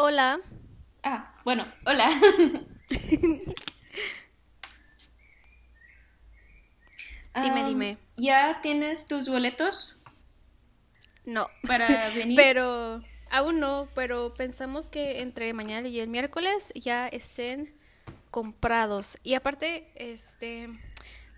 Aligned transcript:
Hola. 0.00 0.40
Ah, 1.02 1.34
bueno, 1.44 1.66
hola. 1.84 2.08
dime, 7.42 7.60
Um, 7.60 7.66
dime. 7.66 7.98
¿Ya 8.16 8.60
tienes 8.62 9.08
tus 9.08 9.28
boletos 9.28 9.96
No. 11.24 11.48
para 11.66 12.08
venir? 12.14 12.36
Pero 12.36 13.02
aún 13.30 13.58
no, 13.58 13.88
pero 13.96 14.34
pensamos 14.34 14.88
que 14.88 15.20
entre 15.20 15.52
mañana 15.52 15.88
y 15.88 15.98
el 15.98 16.08
miércoles 16.08 16.72
ya 16.76 17.08
estén 17.08 17.74
comprados. 18.30 19.18
Y 19.24 19.34
aparte, 19.34 19.90
este, 19.96 20.68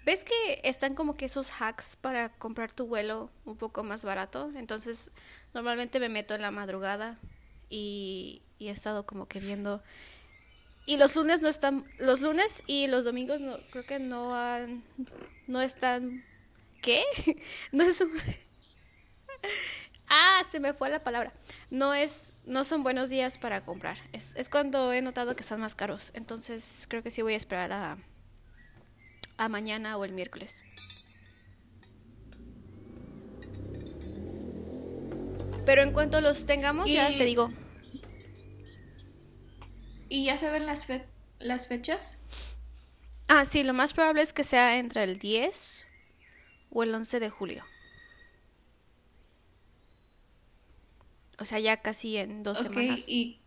¿ves 0.04 0.24
que 0.24 0.60
están 0.64 0.94
como 0.94 1.16
que 1.16 1.24
esos 1.24 1.50
hacks 1.50 1.96
para 1.96 2.28
comprar 2.38 2.74
tu 2.74 2.86
vuelo 2.86 3.30
un 3.46 3.56
poco 3.56 3.84
más 3.84 4.04
barato? 4.04 4.50
Entonces, 4.54 5.12
normalmente 5.54 5.98
me 5.98 6.10
meto 6.10 6.34
en 6.34 6.42
la 6.42 6.50
madrugada 6.50 7.18
y, 7.70 8.42
y 8.60 8.68
he 8.68 8.70
estado 8.70 9.04
como 9.04 9.26
que 9.26 9.40
viendo 9.40 9.82
y 10.90 10.96
los 10.96 11.14
lunes 11.14 11.40
no 11.40 11.48
están, 11.48 11.84
los 11.98 12.20
lunes 12.20 12.64
y 12.66 12.88
los 12.88 13.04
domingos 13.04 13.40
no, 13.40 13.58
creo 13.70 13.84
que 13.84 14.00
no 14.00 14.34
han, 14.34 14.82
no 15.46 15.62
están, 15.62 16.24
¿qué? 16.82 17.04
No 17.72 17.84
es 17.84 18.00
un... 18.00 18.10
Ah, 20.12 20.42
se 20.50 20.58
me 20.58 20.74
fue 20.74 20.90
la 20.90 21.04
palabra. 21.04 21.32
No 21.70 21.94
es, 21.94 22.42
no 22.44 22.64
son 22.64 22.82
buenos 22.82 23.10
días 23.10 23.38
para 23.38 23.64
comprar. 23.64 23.96
Es, 24.12 24.34
es 24.34 24.48
cuando 24.48 24.92
he 24.92 25.02
notado 25.02 25.36
que 25.36 25.42
están 25.42 25.60
más 25.60 25.76
caros. 25.76 26.10
Entonces 26.14 26.86
creo 26.90 27.04
que 27.04 27.12
sí 27.12 27.22
voy 27.22 27.34
a 27.34 27.36
esperar 27.36 27.70
a, 27.70 27.96
a 29.36 29.48
mañana 29.48 29.96
o 29.96 30.04
el 30.04 30.12
miércoles. 30.12 30.64
Pero 35.64 35.82
en 35.82 35.92
cuanto 35.92 36.20
los 36.20 36.44
tengamos, 36.44 36.90
ya 36.90 37.16
te 37.16 37.24
digo. 37.24 37.52
¿Y 40.10 40.24
ya 40.26 40.36
saben 40.36 40.66
las, 40.66 40.84
fe- 40.84 41.06
las 41.38 41.66
fechas? 41.66 42.18
Ah, 43.28 43.44
sí, 43.46 43.62
lo 43.64 43.72
más 43.72 43.92
probable 43.94 44.20
es 44.22 44.32
que 44.34 44.44
sea 44.44 44.76
entre 44.78 45.04
el 45.04 45.18
10 45.18 45.86
o 46.70 46.82
el 46.82 46.94
11 46.94 47.20
de 47.20 47.30
julio. 47.30 47.64
O 51.38 51.44
sea, 51.44 51.58
ya 51.58 51.78
casi 51.82 52.16
en 52.18 52.42
dos 52.44 52.58
semanas. 52.58 53.08
¿y, 53.08 53.40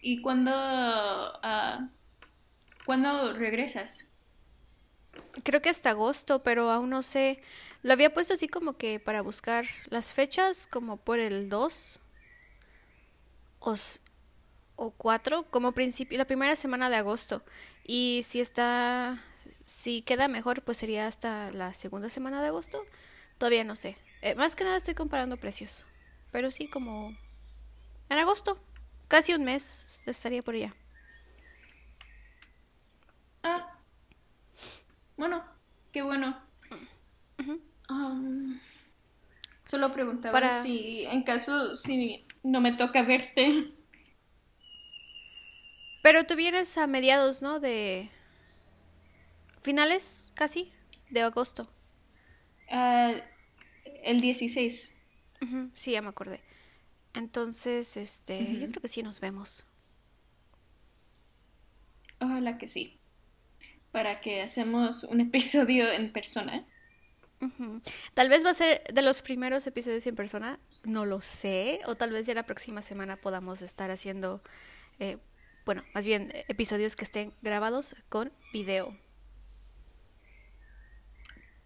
y 0.00 0.20
cuándo, 0.22 0.52
ah, 0.54 1.88
cuándo 2.86 3.32
regresas? 3.34 4.04
Creo 5.44 5.60
que 5.62 5.68
hasta 5.70 5.90
agosto, 5.90 6.42
pero 6.42 6.70
aún 6.70 6.90
no 6.90 7.02
sé. 7.02 7.40
Lo 7.82 7.92
había 7.92 8.12
puesto 8.12 8.34
así 8.34 8.48
como 8.48 8.76
que 8.76 9.00
para 9.00 9.22
buscar 9.22 9.64
las 9.90 10.12
fechas, 10.12 10.66
como 10.66 10.96
por 10.96 11.18
el 11.18 11.48
2 11.48 12.00
o, 13.60 13.74
o 14.84 14.90
4, 14.92 15.44
como 15.50 15.72
principio, 15.72 16.18
la 16.18 16.24
primera 16.26 16.56
semana 16.56 16.90
de 16.90 16.96
agosto. 16.96 17.42
Y 17.86 18.20
si 18.24 18.40
está, 18.40 19.22
si 19.64 20.02
queda 20.02 20.28
mejor, 20.28 20.62
pues 20.62 20.78
sería 20.78 21.06
hasta 21.06 21.50
la 21.52 21.72
segunda 21.72 22.08
semana 22.08 22.40
de 22.42 22.48
agosto. 22.48 22.84
Todavía 23.38 23.64
no 23.64 23.76
sé. 23.76 23.96
Eh, 24.22 24.34
más 24.34 24.56
que 24.56 24.64
nada 24.64 24.76
estoy 24.76 24.94
comparando 24.94 25.36
precios. 25.36 25.86
Pero 26.32 26.50
sí, 26.50 26.66
como 26.68 27.14
en 28.08 28.18
agosto, 28.18 28.58
casi 29.08 29.34
un 29.34 29.44
mes 29.44 30.02
estaría 30.06 30.42
por 30.42 30.54
allá. 30.54 30.74
Ah, 33.42 33.78
bueno, 35.16 35.44
qué 35.92 36.02
bueno. 36.02 36.40
Um, 37.90 38.58
solo 39.66 39.92
preguntaba 39.92 40.32
Para- 40.32 40.62
si 40.62 41.04
en 41.04 41.22
caso 41.22 41.74
si 41.76 42.24
no 42.42 42.60
me 42.60 42.72
toca 42.72 43.02
verte. 43.02 43.73
Pero 46.04 46.24
tú 46.24 46.36
vienes 46.36 46.76
a 46.76 46.86
mediados, 46.86 47.40
¿no? 47.40 47.60
De 47.60 48.10
finales, 49.62 50.30
casi, 50.34 50.70
de 51.08 51.22
agosto. 51.22 51.66
Ah, 52.70 53.14
el 54.02 54.20
16. 54.20 54.94
Ujú, 55.40 55.70
Sí, 55.72 55.92
ya 55.92 56.02
me 56.02 56.08
acordé. 56.10 56.42
Entonces, 57.14 57.96
este, 57.96 58.38
yo 58.60 58.68
creo 58.68 58.82
que 58.82 58.88
sí 58.88 59.02
nos 59.02 59.18
vemos. 59.18 59.64
Ojalá 62.20 62.58
que 62.58 62.66
sí. 62.66 62.98
Para 63.90 64.20
que 64.20 64.42
hacemos 64.42 65.04
un 65.04 65.20
episodio 65.22 65.90
en 65.90 66.12
persona. 66.12 66.66
Tal 68.12 68.28
vez 68.28 68.44
va 68.44 68.50
a 68.50 68.54
ser 68.54 68.84
de 68.92 69.00
los 69.00 69.22
primeros 69.22 69.66
episodios 69.66 70.06
en 70.06 70.16
persona, 70.16 70.60
no 70.84 71.06
lo 71.06 71.22
sé, 71.22 71.80
o 71.86 71.94
tal 71.94 72.10
vez 72.12 72.26
ya 72.26 72.34
la 72.34 72.44
próxima 72.44 72.82
semana 72.82 73.16
podamos 73.16 73.62
estar 73.62 73.90
haciendo, 73.90 74.42
eh, 74.98 75.16
bueno, 75.64 75.82
más 75.94 76.06
bien 76.06 76.30
eh, 76.32 76.44
episodios 76.48 76.96
que 76.96 77.04
estén 77.04 77.32
grabados 77.42 77.96
con 78.08 78.32
video. 78.52 78.96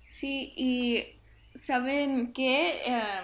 Sí, 0.07 0.53
y 0.57 1.05
¿saben 1.63 2.33
qué? 2.33 2.81
Eh, 2.85 3.21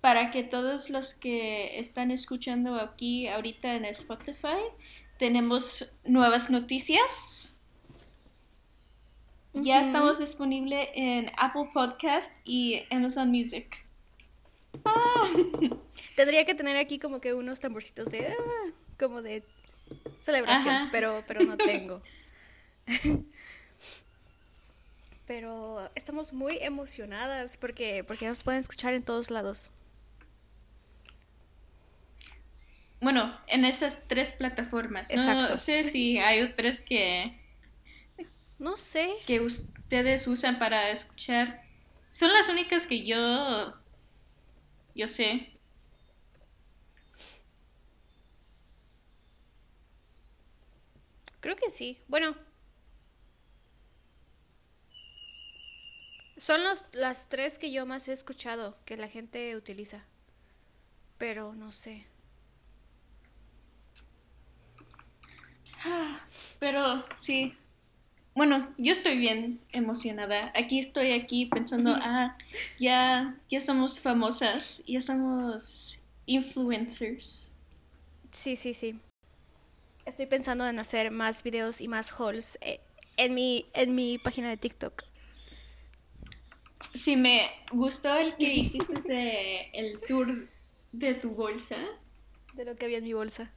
para 0.00 0.30
que 0.30 0.42
todos 0.42 0.90
los 0.90 1.14
que 1.14 1.78
están 1.78 2.10
escuchando 2.10 2.76
aquí 2.76 3.28
ahorita 3.28 3.74
en 3.74 3.84
Spotify, 3.86 4.62
tenemos 5.18 5.98
nuevas 6.04 6.50
noticias. 6.50 7.54
Ya 9.52 9.80
estamos 9.80 10.18
disponibles 10.18 10.88
en 10.94 11.30
Apple 11.36 11.70
Podcast 11.74 12.30
y 12.44 12.84
Amazon 12.90 13.30
Music. 13.30 13.84
Tendría 16.16 16.44
que 16.44 16.54
tener 16.54 16.76
aquí 16.76 16.98
como 16.98 17.20
que 17.20 17.34
unos 17.34 17.60
tamborcitos 17.60 18.10
de, 18.10 18.28
ah, 18.28 18.72
como 19.00 19.22
de 19.22 19.42
celebración, 20.20 20.74
Ajá. 20.76 20.88
pero, 20.92 21.24
pero 21.26 21.40
no 21.44 21.56
tengo. 21.56 22.02
Pero 25.26 25.88
estamos 25.94 26.32
muy 26.32 26.58
emocionadas 26.60 27.56
porque, 27.56 28.02
porque 28.02 28.26
nos 28.26 28.42
pueden 28.42 28.60
escuchar 28.62 28.94
en 28.94 29.04
todos 29.04 29.30
lados. 29.30 29.70
Bueno, 33.00 33.38
en 33.46 33.64
estas 33.64 34.08
tres 34.08 34.32
plataformas. 34.32 35.08
No 35.08 35.14
Exacto. 35.14 35.56
sé 35.56 35.84
si 35.84 36.18
hay 36.18 36.42
otras 36.42 36.80
que, 36.80 37.38
No 38.58 38.76
sé. 38.76 39.08
que 39.24 39.38
ustedes 39.40 40.26
usan 40.26 40.58
para 40.58 40.90
escuchar. 40.90 41.62
Son 42.10 42.32
las 42.32 42.48
únicas 42.48 42.88
que 42.88 43.06
yo, 43.06 43.72
yo 44.96 45.06
sé. 45.06 45.52
Creo 51.40 51.56
que 51.56 51.70
sí. 51.70 51.98
Bueno. 52.08 52.36
Son 56.36 56.62
los, 56.64 56.88
las 56.92 57.28
tres 57.28 57.58
que 57.58 57.70
yo 57.70 57.84
más 57.84 58.08
he 58.08 58.12
escuchado 58.12 58.78
que 58.84 58.96
la 58.96 59.08
gente 59.08 59.56
utiliza. 59.56 60.04
Pero 61.18 61.54
no 61.54 61.72
sé. 61.72 62.06
Pero 66.58 67.04
sí. 67.18 67.54
Bueno, 68.34 68.72
yo 68.78 68.92
estoy 68.92 69.18
bien 69.18 69.60
emocionada. 69.72 70.52
Aquí 70.54 70.78
estoy 70.78 71.12
aquí 71.12 71.46
pensando, 71.46 71.94
ah, 71.96 72.38
ya, 72.78 73.36
ya 73.50 73.60
somos 73.60 74.00
famosas, 74.00 74.82
ya 74.86 75.02
somos 75.02 75.98
influencers. 76.26 77.50
Sí, 78.30 78.56
sí, 78.56 78.72
sí. 78.72 78.98
Estoy 80.10 80.26
pensando 80.26 80.66
en 80.66 80.76
hacer 80.80 81.12
más 81.12 81.44
videos 81.44 81.80
y 81.80 81.86
más 81.86 82.18
hauls 82.18 82.58
eh, 82.62 82.80
en 83.16 83.32
mi, 83.32 83.70
en 83.74 83.94
mi 83.94 84.18
página 84.18 84.48
de 84.48 84.56
TikTok. 84.56 85.04
Sí, 86.92 87.14
me 87.14 87.48
gustó 87.70 88.12
el 88.16 88.34
que 88.34 88.52
hiciste 88.52 89.02
de 89.02 89.70
el 89.72 90.00
tour 90.00 90.48
de 90.90 91.14
tu 91.14 91.30
bolsa. 91.30 91.76
De 92.54 92.64
lo 92.64 92.74
que 92.74 92.86
había 92.86 92.98
en 92.98 93.04
mi 93.04 93.12
bolsa. 93.12 93.52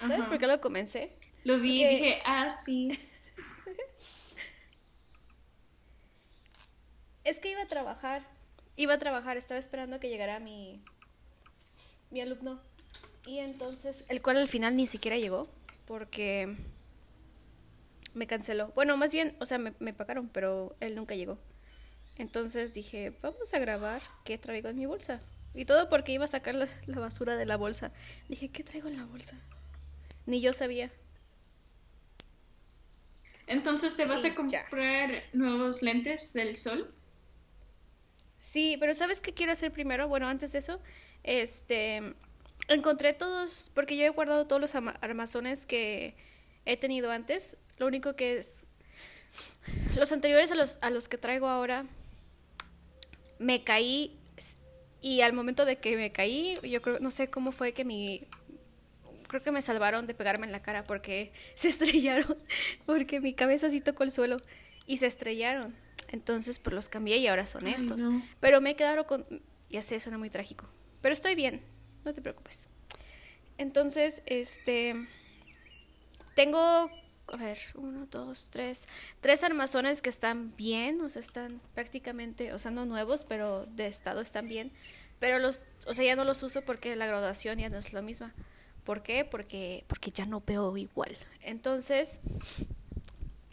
¿Sabes 0.00 0.22
Ajá. 0.22 0.28
por 0.28 0.38
qué 0.38 0.48
lo 0.48 0.60
comencé? 0.60 1.16
Lo 1.44 1.60
vi 1.60 1.84
y 1.84 1.88
dije, 1.88 2.18
ah, 2.26 2.50
sí. 2.50 2.90
Es 7.22 7.38
que 7.38 7.52
iba 7.52 7.62
a 7.62 7.66
trabajar. 7.66 8.26
Iba 8.74 8.94
a 8.94 8.98
trabajar, 8.98 9.36
estaba 9.36 9.60
esperando 9.60 10.00
que 10.00 10.08
llegara 10.08 10.40
mi, 10.40 10.82
mi 12.10 12.20
alumno. 12.20 12.60
Y 13.24 13.38
entonces, 13.38 14.04
el 14.08 14.22
cual 14.22 14.36
al 14.38 14.48
final 14.48 14.76
ni 14.76 14.86
siquiera 14.86 15.16
llegó 15.18 15.48
porque 15.86 16.54
me 18.14 18.26
canceló. 18.26 18.72
Bueno, 18.74 18.96
más 18.96 19.12
bien, 19.12 19.36
o 19.40 19.46
sea, 19.46 19.58
me, 19.58 19.74
me 19.78 19.92
pagaron, 19.92 20.28
pero 20.28 20.76
él 20.80 20.94
nunca 20.94 21.14
llegó. 21.14 21.38
Entonces 22.16 22.74
dije, 22.74 23.14
vamos 23.22 23.54
a 23.54 23.60
grabar 23.60 24.02
qué 24.24 24.38
traigo 24.38 24.68
en 24.70 24.78
mi 24.78 24.86
bolsa. 24.86 25.22
Y 25.54 25.64
todo 25.66 25.88
porque 25.88 26.12
iba 26.12 26.24
a 26.26 26.28
sacar 26.28 26.54
la, 26.54 26.68
la 26.86 27.00
basura 27.00 27.36
de 27.36 27.46
la 27.46 27.56
bolsa. 27.56 27.92
Dije, 28.28 28.50
¿qué 28.50 28.64
traigo 28.64 28.88
en 28.88 28.98
la 28.98 29.06
bolsa? 29.06 29.36
Ni 30.26 30.40
yo 30.40 30.52
sabía. 30.52 30.92
Entonces, 33.46 33.96
¿te 33.96 34.06
vas 34.06 34.24
Y 34.24 34.24
a 34.24 34.34
ya. 34.46 34.64
comprar 34.70 35.24
nuevos 35.34 35.82
lentes 35.82 36.32
del 36.32 36.56
sol? 36.56 36.94
Sí, 38.38 38.76
pero 38.80 38.94
¿sabes 38.94 39.20
qué 39.20 39.34
quiero 39.34 39.52
hacer 39.52 39.72
primero? 39.72 40.08
Bueno, 40.08 40.28
antes 40.28 40.52
de 40.52 40.58
eso, 40.60 40.80
Este, 41.22 42.14
encontré 42.74 43.12
todos, 43.12 43.70
porque 43.74 43.96
yo 43.96 44.04
he 44.04 44.10
guardado 44.10 44.46
todos 44.46 44.60
los 44.60 44.74
armazones 44.74 45.66
que 45.66 46.14
he 46.64 46.76
tenido 46.76 47.10
antes. 47.10 47.56
Lo 47.78 47.86
único 47.86 48.14
que 48.16 48.38
es, 48.38 48.66
los 49.96 50.12
anteriores 50.12 50.52
a 50.52 50.54
los, 50.54 50.78
a 50.80 50.90
los 50.90 51.08
que 51.08 51.18
traigo 51.18 51.48
ahora, 51.48 51.86
me 53.38 53.64
caí 53.64 54.16
y 55.02 55.22
al 55.22 55.32
momento 55.32 55.64
de 55.64 55.78
que 55.78 55.96
me 55.96 56.12
caí, 56.12 56.58
yo 56.62 56.82
creo, 56.82 56.98
no 57.00 57.10
sé 57.10 57.30
cómo 57.30 57.52
fue 57.52 57.72
que 57.72 57.84
mi, 57.84 58.26
creo 59.28 59.42
que 59.42 59.50
me 59.50 59.62
salvaron 59.62 60.06
de 60.06 60.14
pegarme 60.14 60.46
en 60.46 60.52
la 60.52 60.62
cara 60.62 60.84
porque 60.84 61.32
se 61.54 61.68
estrellaron, 61.68 62.36
porque 62.86 63.20
mi 63.20 63.32
cabeza 63.32 63.70
sí 63.70 63.80
tocó 63.80 64.02
el 64.02 64.10
suelo 64.10 64.36
y 64.86 64.98
se 64.98 65.06
estrellaron. 65.06 65.74
Entonces, 66.08 66.58
pues 66.58 66.74
los 66.74 66.88
cambié 66.88 67.18
y 67.18 67.28
ahora 67.28 67.46
son 67.46 67.68
estos. 67.68 68.08
Pero 68.40 68.60
me 68.60 68.74
quedaron 68.74 69.04
con, 69.04 69.24
ya 69.70 69.80
sé, 69.80 70.00
suena 70.00 70.18
muy 70.18 70.28
trágico, 70.28 70.68
pero 71.00 71.12
estoy 71.12 71.36
bien, 71.36 71.62
no 72.04 72.12
te 72.12 72.22
preocupes. 72.22 72.68
Entonces, 73.58 74.22
este, 74.26 74.94
tengo, 76.34 76.58
a 76.58 77.36
ver, 77.36 77.58
uno, 77.74 78.06
dos, 78.10 78.48
tres, 78.50 78.88
tres 79.20 79.44
armazones 79.44 80.00
que 80.00 80.08
están 80.08 80.54
bien, 80.56 81.00
o 81.00 81.08
sea, 81.08 81.20
están 81.20 81.60
prácticamente, 81.74 82.52
o 82.52 82.58
sea, 82.58 82.70
no 82.70 82.86
nuevos, 82.86 83.24
pero 83.24 83.66
de 83.66 83.86
estado 83.86 84.20
están 84.20 84.48
bien. 84.48 84.72
Pero 85.18 85.38
los, 85.38 85.64
o 85.86 85.92
sea, 85.92 86.04
ya 86.04 86.16
no 86.16 86.24
los 86.24 86.42
uso 86.42 86.62
porque 86.62 86.96
la 86.96 87.06
graduación 87.06 87.58
ya 87.58 87.68
no 87.68 87.76
es 87.76 87.92
la 87.92 88.00
misma. 88.00 88.34
¿Por 88.84 89.02
qué? 89.02 89.26
Porque, 89.26 89.84
porque 89.86 90.10
ya 90.10 90.24
no 90.24 90.42
veo 90.46 90.76
igual. 90.76 91.14
Entonces, 91.42 92.20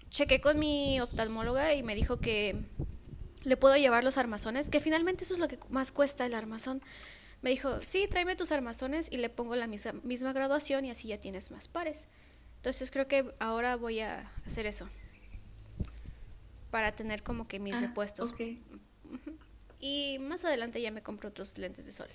chequé 0.10 0.40
con 0.40 0.58
mi 0.58 1.02
oftalmóloga 1.02 1.74
y 1.74 1.84
me 1.84 1.96
dijo 1.96 2.18
que 2.18 2.56
le 3.44 3.58
puedo 3.58 3.76
llevar 3.76 4.04
los 4.04 4.18
armazones, 4.18 4.70
que 4.70 4.80
finalmente 4.80 5.26
eso 5.26 5.34
es 5.34 5.40
lo 5.40 5.48
que 5.48 5.60
más 5.70 5.92
cuesta 5.92 6.26
el 6.26 6.34
armazón. 6.34 6.82
Me 7.42 7.52
dijo, 7.52 7.80
sí, 7.84 8.08
tráeme 8.10 8.36
tus 8.36 8.52
armazones 8.52 9.12
y 9.12 9.18
le 9.18 9.30
pongo 9.30 9.56
la 9.56 9.68
misma, 9.68 9.94
misma 10.04 10.34
graduación 10.34 10.86
y 10.86 10.92
así 10.92 11.10
ya 11.10 11.20
tienes 11.20 11.52
más 11.52 11.68
pares. 11.68 12.08
Entonces 12.58 12.92
creo 12.92 13.08
que 13.08 13.34
ahora 13.40 13.76
voy 13.76 14.00
a 14.00 14.32
hacer 14.46 14.66
eso. 14.66 14.90
Para 16.72 16.94
tener 16.94 17.24
como 17.24 17.48
que 17.48 17.60
mis 17.60 17.76
ah, 17.76 17.82
repuestos. 17.82 18.34
Y 19.80 20.18
más 20.20 20.44
adelante 20.44 20.82
ya 20.82 20.92
me 20.92 21.04
compro 21.04 21.30
otros 21.30 21.58
lentes 21.58 21.86
de 21.86 21.92
sol. 21.92 22.10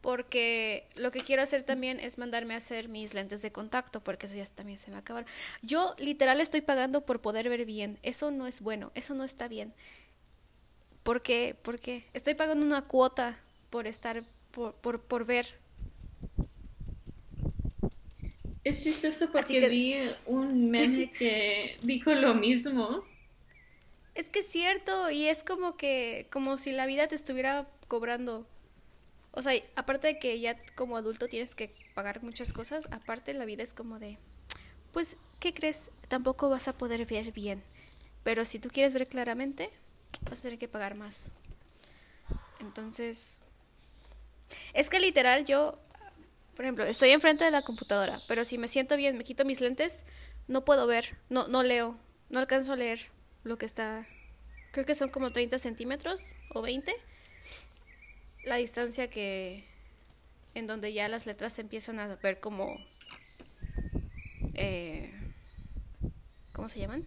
Porque 0.00 0.88
lo 0.96 1.10
que 1.10 1.20
quiero 1.20 1.42
hacer 1.42 1.64
también 1.64 2.00
es 2.00 2.16
mandarme 2.16 2.54
a 2.54 2.56
hacer 2.56 2.88
mis 2.88 3.12
lentes 3.12 3.42
de 3.42 3.52
contacto, 3.52 4.02
porque 4.02 4.26
eso 4.26 4.36
ya 4.36 4.44
también 4.46 4.78
se 4.78 4.90
me 4.90 5.00
va 5.00 5.24
Yo 5.60 5.94
literal 5.98 6.40
estoy 6.40 6.62
pagando 6.62 7.04
por 7.04 7.20
poder 7.20 7.48
ver 7.50 7.66
bien. 7.66 7.98
Eso 8.02 8.30
no 8.30 8.46
es 8.46 8.62
bueno, 8.62 8.90
eso 8.94 9.14
no 9.14 9.24
está 9.24 9.48
bien. 9.48 9.74
¿Por 11.08 11.22
qué? 11.22 11.56
Porque 11.62 12.04
estoy 12.12 12.34
pagando 12.34 12.66
una 12.66 12.82
cuota 12.82 13.40
por 13.70 13.86
estar, 13.86 14.24
por, 14.50 14.74
por, 14.74 15.00
por 15.00 15.24
ver. 15.24 15.58
Es 18.62 18.84
chistoso 18.84 19.32
porque 19.32 19.70
vi 19.70 19.94
un 20.26 20.70
meme 20.70 21.10
que 21.18 21.78
dijo 21.80 22.12
lo 22.12 22.34
mismo. 22.34 23.06
Es 24.14 24.28
que 24.28 24.40
es 24.40 24.48
cierto, 24.48 25.10
y 25.10 25.28
es 25.28 25.44
como 25.44 25.78
que, 25.78 26.26
como 26.30 26.58
si 26.58 26.72
la 26.72 26.84
vida 26.84 27.08
te 27.08 27.14
estuviera 27.14 27.66
cobrando. 27.88 28.46
O 29.30 29.40
sea, 29.40 29.54
aparte 29.76 30.08
de 30.08 30.18
que 30.18 30.38
ya 30.38 30.62
como 30.74 30.98
adulto 30.98 31.26
tienes 31.26 31.54
que 31.54 31.74
pagar 31.94 32.22
muchas 32.22 32.52
cosas, 32.52 32.86
aparte 32.90 33.32
la 33.32 33.46
vida 33.46 33.62
es 33.62 33.72
como 33.72 33.98
de, 33.98 34.18
pues, 34.92 35.16
¿qué 35.40 35.54
crees? 35.54 35.90
Tampoco 36.08 36.50
vas 36.50 36.68
a 36.68 36.76
poder 36.76 37.06
ver 37.06 37.32
bien. 37.32 37.62
Pero 38.24 38.44
si 38.44 38.58
tú 38.58 38.68
quieres 38.68 38.92
ver 38.92 39.06
claramente, 39.06 39.70
vas 40.22 40.40
a 40.40 40.42
tener 40.42 40.58
que 40.58 40.68
pagar 40.68 40.94
más. 40.94 41.32
Entonces, 42.60 43.42
es 44.74 44.90
que 44.90 45.00
literal 45.00 45.44
yo, 45.44 45.78
por 46.54 46.64
ejemplo, 46.64 46.84
estoy 46.84 47.10
enfrente 47.10 47.44
de 47.44 47.50
la 47.50 47.62
computadora, 47.62 48.20
pero 48.28 48.44
si 48.44 48.58
me 48.58 48.68
siento 48.68 48.96
bien, 48.96 49.16
me 49.16 49.24
quito 49.24 49.44
mis 49.44 49.60
lentes, 49.60 50.04
no 50.48 50.64
puedo 50.64 50.86
ver, 50.86 51.16
no, 51.28 51.48
no 51.48 51.62
leo, 51.62 51.96
no 52.30 52.40
alcanzo 52.40 52.72
a 52.72 52.76
leer 52.76 53.10
lo 53.44 53.58
que 53.58 53.66
está, 53.66 54.06
creo 54.72 54.84
que 54.84 54.94
son 54.94 55.08
como 55.08 55.30
30 55.30 55.58
centímetros 55.58 56.34
o 56.54 56.62
20, 56.62 56.94
la 58.44 58.56
distancia 58.56 59.08
que, 59.08 59.64
en 60.54 60.66
donde 60.66 60.92
ya 60.92 61.08
las 61.08 61.26
letras 61.26 61.52
se 61.52 61.62
empiezan 61.62 62.00
a 62.00 62.16
ver 62.16 62.40
como, 62.40 62.76
eh, 64.54 65.12
¿cómo 66.52 66.68
se 66.68 66.80
llaman? 66.80 67.06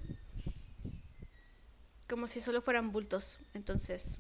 Como 2.12 2.28
si 2.28 2.42
solo 2.42 2.60
fueran 2.60 2.92
bultos, 2.92 3.40
entonces. 3.54 4.20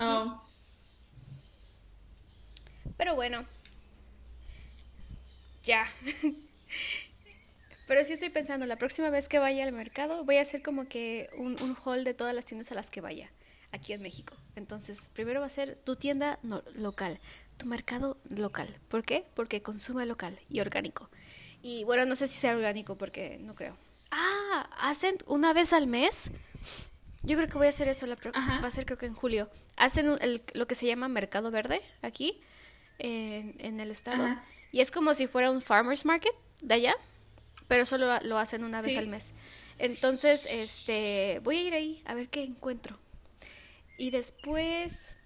Oh. 0.00 0.40
Pero 2.96 3.16
bueno, 3.16 3.44
ya. 5.64 5.92
Pero 7.88 8.04
sí 8.04 8.12
estoy 8.12 8.30
pensando, 8.30 8.64
la 8.66 8.76
próxima 8.76 9.10
vez 9.10 9.28
que 9.28 9.40
vaya 9.40 9.64
al 9.64 9.72
mercado, 9.72 10.24
voy 10.24 10.36
a 10.36 10.42
hacer 10.42 10.62
como 10.62 10.86
que 10.86 11.28
un, 11.36 11.60
un 11.60 11.76
haul 11.84 12.04
de 12.04 12.14
todas 12.14 12.32
las 12.32 12.44
tiendas 12.44 12.70
a 12.70 12.76
las 12.76 12.90
que 12.90 13.00
vaya 13.00 13.28
aquí 13.72 13.92
en 13.92 14.00
México. 14.00 14.36
Entonces, 14.54 15.10
primero 15.14 15.40
va 15.40 15.46
a 15.46 15.50
ser 15.50 15.74
tu 15.74 15.96
tienda 15.96 16.38
local, 16.76 17.18
tu 17.56 17.66
mercado 17.66 18.18
local. 18.30 18.72
¿Por 18.88 19.02
qué? 19.02 19.26
Porque 19.34 19.62
consume 19.62 20.06
local 20.06 20.38
y 20.48 20.60
orgánico. 20.60 21.10
Y 21.60 21.82
bueno, 21.82 22.06
no 22.06 22.14
sé 22.14 22.28
si 22.28 22.38
sea 22.38 22.54
orgánico 22.54 22.96
porque 22.96 23.38
no 23.40 23.56
creo. 23.56 23.76
Ah, 24.12 24.70
hacen 24.78 25.16
una 25.26 25.52
vez 25.52 25.72
al 25.72 25.88
mes. 25.88 26.30
Yo 27.24 27.36
creo 27.36 27.48
que 27.48 27.58
voy 27.58 27.66
a 27.66 27.70
hacer 27.70 27.88
eso, 27.88 28.06
la 28.06 28.16
va 28.16 28.66
a 28.66 28.70
ser 28.70 28.84
creo 28.86 28.98
que 28.98 29.06
en 29.06 29.14
julio. 29.14 29.50
Hacen 29.76 30.16
lo 30.54 30.66
que 30.66 30.74
se 30.74 30.86
llama 30.86 31.08
mercado 31.08 31.50
verde 31.50 31.80
aquí 32.02 32.40
en, 32.98 33.80
el 33.80 33.90
estado. 33.90 34.36
Y 34.72 34.80
es 34.80 34.90
como 34.90 35.14
si 35.14 35.26
fuera 35.26 35.50
un 35.50 35.60
farmer's 35.60 36.04
market 36.04 36.34
de 36.60 36.74
allá 36.74 36.94
pero 37.68 37.86
solo 37.86 38.18
lo 38.22 38.38
hacen 38.38 38.64
una 38.64 38.80
vez 38.80 38.96
al 38.96 39.08
mes. 39.08 39.34
Entonces, 39.78 40.46
este, 40.50 41.40
voy 41.42 41.56
a 41.56 41.62
ir 41.62 41.74
ahí 41.74 42.02
a 42.04 42.14
ver 42.14 42.28
qué 42.28 42.42
encuentro. 42.42 42.98
Y 43.96 44.10
después, 44.10 45.16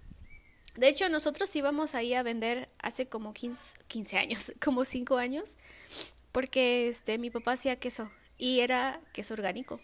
de 0.75 0.89
hecho, 0.89 1.09
nosotros 1.09 1.55
íbamos 1.57 1.95
ahí 1.95 2.15
a 2.15 2.23
vender 2.23 2.69
hace 2.79 3.09
como 3.09 3.33
15, 3.33 3.79
15 3.89 4.19
años, 4.19 4.53
como 4.65 4.85
5 4.85 5.17
años, 5.19 5.59
porque 6.33 6.89
este, 6.89 7.19
mi 7.19 7.31
papá 7.31 7.53
hacía 7.53 7.77
queso 7.77 8.11
y 8.39 8.61
era 8.61 9.01
queso 9.13 9.35
orgánico. 9.35 9.81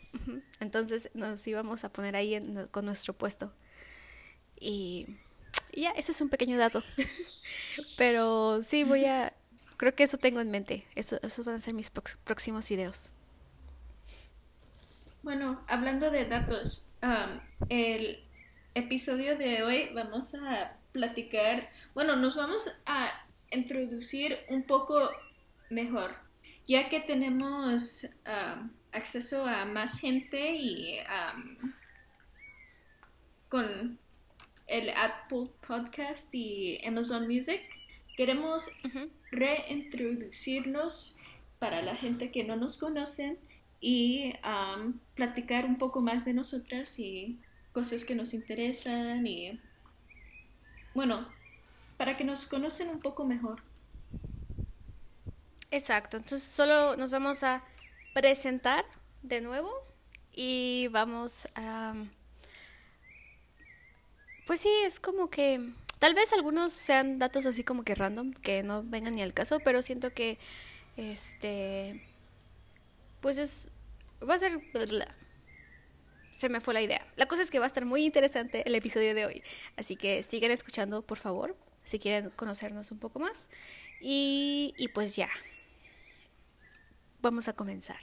Entonces 0.60 1.10
nos 1.14 1.46
íbamos 1.46 1.84
a 1.84 1.92
poner 1.92 2.16
ahí 2.16 2.40
con 2.70 2.86
nuestro 2.86 3.12
puesto. 3.12 3.52
Y, 4.58 5.06
ya, 5.72 5.90
ese 5.90 6.12
es 6.12 6.20
un 6.20 6.30
pequeño 6.30 6.56
dato. 6.56 6.82
Pero 7.96 8.62
sí, 8.62 8.84
voy 8.84 9.04
a, 9.04 9.34
Creo 9.76 9.94
que 9.94 10.04
eso 10.04 10.18
tengo 10.18 10.40
en 10.40 10.50
mente. 10.50 10.86
Eso, 10.94 11.18
esos 11.22 11.44
van 11.44 11.56
a 11.56 11.60
ser 11.60 11.74
mis 11.74 11.90
próximos 11.90 12.68
videos. 12.68 13.12
Bueno, 15.22 15.64
hablando 15.68 16.10
de 16.10 16.26
datos, 16.26 16.90
el 17.68 18.22
episodio 18.74 19.36
de 19.36 19.62
hoy 19.62 19.90
vamos 19.94 20.34
a 20.34 20.76
platicar, 20.92 21.70
bueno, 21.94 22.14
nos 22.16 22.36
vamos 22.36 22.70
a 22.86 23.10
introducir 23.50 24.38
un 24.48 24.64
poco 24.64 25.10
mejor, 25.70 26.14
ya 26.66 26.88
que 26.88 27.00
tenemos 27.00 28.06
acceso 28.92 29.46
a 29.46 29.64
más 29.64 30.00
gente 30.00 30.56
y 30.56 30.98
con 33.48 33.98
el 34.66 34.90
Apple 34.90 35.50
Podcast 35.66 36.34
y 36.34 36.80
Amazon 36.86 37.28
Music 37.28 37.60
Queremos 38.16 38.70
reintroducirnos 39.32 41.16
para 41.58 41.82
la 41.82 41.96
gente 41.96 42.30
que 42.30 42.44
no 42.44 42.54
nos 42.54 42.76
conocen 42.76 43.38
y 43.80 44.34
platicar 45.14 45.64
un 45.64 45.78
poco 45.78 46.00
más 46.00 46.24
de 46.24 46.32
nosotras 46.32 46.98
y 47.00 47.40
cosas 47.72 48.04
que 48.04 48.14
nos 48.14 48.32
interesan 48.32 49.26
y 49.26 49.60
bueno, 50.94 51.26
para 51.96 52.16
que 52.16 52.22
nos 52.22 52.46
conocen 52.46 52.88
un 52.88 53.00
poco 53.00 53.24
mejor. 53.24 53.60
Exacto, 55.74 56.18
entonces 56.18 56.48
solo 56.48 56.96
nos 56.96 57.10
vamos 57.10 57.42
a 57.42 57.64
presentar 58.14 58.84
de 59.22 59.40
nuevo 59.40 59.72
y 60.32 60.86
vamos 60.92 61.48
a... 61.56 61.94
Pues 64.46 64.60
sí, 64.60 64.70
es 64.84 65.00
como 65.00 65.30
que 65.30 65.72
Tal 65.98 66.14
vez 66.14 66.32
algunos 66.32 66.72
sean 66.72 67.18
datos 67.18 67.44
así 67.46 67.64
como 67.64 67.82
que 67.82 67.94
random, 67.96 68.34
que 68.34 68.62
no 68.62 68.84
vengan 68.84 69.14
ni 69.14 69.22
al 69.22 69.34
caso, 69.34 69.58
pero 69.60 69.82
siento 69.82 70.12
que 70.12 70.38
este 70.96 72.06
pues 73.20 73.38
es 73.38 73.70
va 74.22 74.34
a 74.34 74.38
ser 74.38 74.60
se 76.30 76.48
me 76.50 76.60
fue 76.60 76.74
la 76.74 76.82
idea. 76.82 77.04
La 77.16 77.26
cosa 77.26 77.42
es 77.42 77.50
que 77.50 77.58
va 77.58 77.64
a 77.64 77.68
estar 77.68 77.84
muy 77.84 78.04
interesante 78.04 78.62
el 78.66 78.76
episodio 78.76 79.12
de 79.14 79.26
hoy, 79.26 79.42
así 79.76 79.96
que 79.96 80.22
sigan 80.22 80.52
escuchando, 80.52 81.02
por 81.02 81.18
favor, 81.18 81.56
si 81.82 81.98
quieren 81.98 82.30
conocernos 82.30 82.92
un 82.92 82.98
poco 83.00 83.18
más. 83.18 83.48
Y, 84.00 84.74
y 84.76 84.88
pues 84.88 85.16
ya. 85.16 85.30
Vamos 87.24 87.48
a 87.48 87.54
comenzar. 87.54 87.96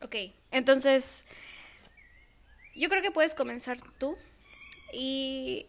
Ok, 0.00 0.14
entonces 0.52 1.24
yo 2.76 2.88
creo 2.88 3.02
que 3.02 3.10
puedes 3.10 3.34
comenzar 3.34 3.78
tú 3.98 4.16
y 4.92 5.66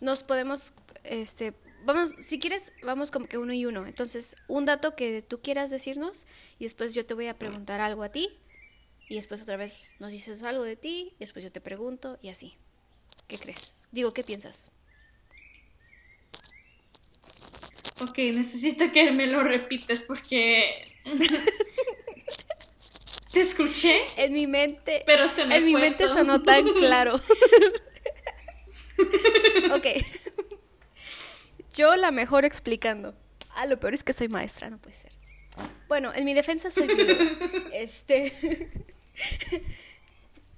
nos 0.00 0.22
podemos, 0.22 0.74
este, 1.02 1.54
vamos, 1.84 2.14
si 2.20 2.38
quieres, 2.38 2.72
vamos 2.84 3.10
como 3.10 3.26
que 3.26 3.36
uno 3.36 3.52
y 3.52 3.66
uno. 3.66 3.84
Entonces, 3.84 4.36
un 4.46 4.64
dato 4.64 4.94
que 4.94 5.22
tú 5.22 5.42
quieras 5.42 5.70
decirnos 5.70 6.28
y 6.60 6.64
después 6.64 6.94
yo 6.94 7.04
te 7.04 7.14
voy 7.14 7.26
a 7.26 7.36
preguntar 7.36 7.80
algo 7.80 8.04
a 8.04 8.10
ti 8.10 8.38
y 9.08 9.16
después 9.16 9.42
otra 9.42 9.56
vez 9.56 9.92
nos 9.98 10.12
dices 10.12 10.40
algo 10.44 10.62
de 10.62 10.76
ti 10.76 11.14
y 11.16 11.18
después 11.18 11.42
yo 11.42 11.50
te 11.50 11.60
pregunto 11.60 12.16
y 12.22 12.28
así. 12.28 12.56
¿Qué 13.26 13.38
crees? 13.40 13.88
Digo, 13.90 14.14
¿qué 14.14 14.22
piensas? 14.22 14.70
Ok, 18.08 18.18
necesito 18.18 18.90
que 18.92 19.10
me 19.12 19.26
lo 19.26 19.42
repites 19.42 20.02
porque 20.02 20.70
te 23.32 23.40
escuché. 23.40 24.02
En 24.16 24.32
mi 24.32 24.46
mente, 24.46 25.02
pero 25.06 25.28
se 25.28 25.44
me 25.46 25.56
en 25.56 25.64
mi 25.64 25.74
mente 25.74 26.08
sonó 26.08 26.42
tan 26.42 26.66
claro. 26.74 27.16
ok. 29.72 29.86
Yo 31.74 31.96
la 31.96 32.10
mejor 32.10 32.44
explicando. 32.44 33.14
Ah, 33.54 33.66
lo 33.66 33.78
peor 33.80 33.94
es 33.94 34.04
que 34.04 34.12
soy 34.12 34.28
maestra, 34.28 34.70
no 34.70 34.78
puede 34.78 34.94
ser. 34.96 35.12
Bueno, 35.88 36.12
en 36.14 36.24
mi 36.24 36.34
defensa 36.34 36.70
soy 36.70 36.88
Este. 37.72 38.32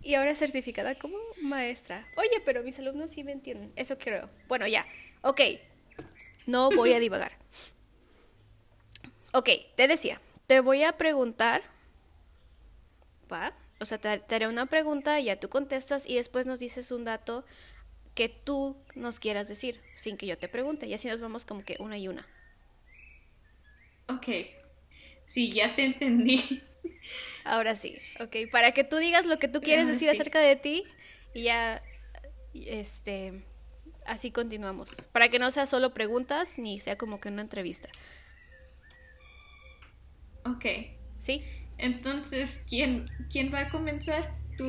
y 0.03 0.15
ahora 0.15 0.35
certificada 0.35 0.95
como 0.95 1.17
maestra. 1.43 2.07
Oye, 2.17 2.43
pero 2.45 2.63
mis 2.63 2.79
alumnos 2.79 3.11
sí 3.11 3.23
me 3.23 3.33
entienden. 3.33 3.73
Eso 3.77 3.99
creo. 3.99 4.31
Bueno, 4.49 4.67
ya. 4.67 4.87
Ok. 5.23 5.41
No 6.47 6.71
voy 6.71 6.93
a 6.93 7.01
divagar. 7.01 7.33
Ok, 9.33 9.51
te 9.77 9.89
decía. 9.89 10.21
Te 10.47 10.61
voy 10.61 10.83
a 10.85 10.97
preguntar. 10.97 11.63
¿Va? 13.31 13.53
O 13.81 13.85
sea, 13.85 13.99
te, 13.99 14.19
te 14.19 14.35
haré 14.35 14.49
una 14.49 14.67
pregunta, 14.67 15.21
ya 15.21 15.39
tú 15.39 15.49
contestas 15.49 16.09
y 16.09 16.15
después 16.15 16.47
nos 16.47 16.59
dices 16.59 16.91
un 16.93 17.05
dato 17.05 17.45
que 18.15 18.29
tú 18.31 18.77
nos 18.95 19.21
quieras 19.21 19.49
decir, 19.49 19.81
sin 19.95 20.17
que 20.17 20.27
yo 20.27 20.39
te 20.39 20.49
pregunte. 20.49 20.87
Y 20.87 20.95
así 20.95 21.09
nos 21.09 21.21
vamos 21.21 21.45
como 21.45 21.65
que 21.65 21.77
una 21.81 21.99
y 21.99 22.09
una. 22.09 22.27
Ok. 24.09 24.27
Sí, 25.27 25.51
ya 25.51 25.75
te 25.75 25.85
entendí. 25.85 26.63
Ahora 27.45 27.77
sí, 27.77 27.99
ok. 28.21 28.51
Para 28.51 28.73
que 28.73 28.85
tú 28.85 28.97
digas 28.97 29.27
lo 29.27 29.39
que 29.39 29.49
tú 29.49 29.61
quieres 29.61 29.87
decir 29.87 30.09
acerca 30.09 30.41
de 30.41 30.57
ti 30.57 30.85
y 31.35 31.43
ya, 31.43 31.83
este, 32.55 33.45
así 34.07 34.31
continuamos. 34.31 35.09
Para 35.13 35.29
que 35.29 35.39
no 35.39 35.51
sea 35.51 35.67
solo 35.67 35.93
preguntas 35.95 36.59
ni 36.59 36.81
sea 36.81 36.97
como 36.97 37.21
que 37.21 37.29
una 37.29 37.43
entrevista. 37.43 37.89
Ok. 40.45 40.65
¿Sí? 41.19 41.45
Entonces, 41.79 42.61
¿quién, 42.69 43.11
quién 43.31 43.53
va 43.53 43.61
a 43.61 43.69
comenzar? 43.71 44.35
¿Tú, 44.57 44.65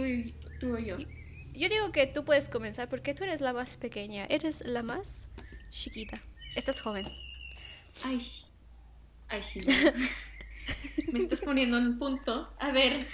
tú 0.60 0.76
o 0.76 0.78
yo? 0.78 0.98
Yo 1.54 1.70
digo 1.70 1.92
que 1.92 2.08
tú 2.08 2.26
puedes 2.26 2.50
comenzar 2.50 2.90
porque 2.90 3.14
tú 3.14 3.24
eres 3.24 3.42
la 3.42 3.54
más 3.54 3.78
pequeña, 3.78 4.26
eres 4.30 4.62
la 4.66 4.84
más 4.84 5.30
chiquita. 5.70 6.22
Estás 6.56 6.82
joven. 6.82 7.08
Ay, 8.06 8.30
ay, 9.28 9.44
sí. 9.52 9.60
Me 11.12 11.20
estás 11.20 11.42
poniendo 11.42 11.78
en 11.78 11.88
un 11.88 11.98
punto. 11.98 12.54
A 12.60 12.72
ver. 12.72 13.08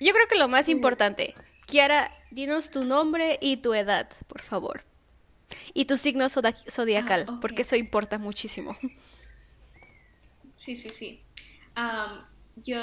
Yo 0.00 0.12
creo 0.12 0.28
que 0.28 0.38
lo 0.38 0.48
más 0.48 0.68
importante, 0.68 1.34
Kiara, 1.66 2.10
dinos 2.30 2.70
tu 2.70 2.84
nombre 2.84 3.38
y 3.40 3.58
tu 3.58 3.74
edad, 3.74 4.08
por 4.26 4.40
favor. 4.40 4.84
Y 5.74 5.84
tu 5.84 5.96
signo 5.96 6.28
zodiacal, 6.28 7.26
ah, 7.28 7.38
porque 7.40 7.62
eso 7.62 7.76
importa 7.76 8.18
muchísimo. 8.18 8.76
Sí, 10.58 10.74
sí, 10.74 10.88
sí. 10.88 11.22
yo 12.56 12.78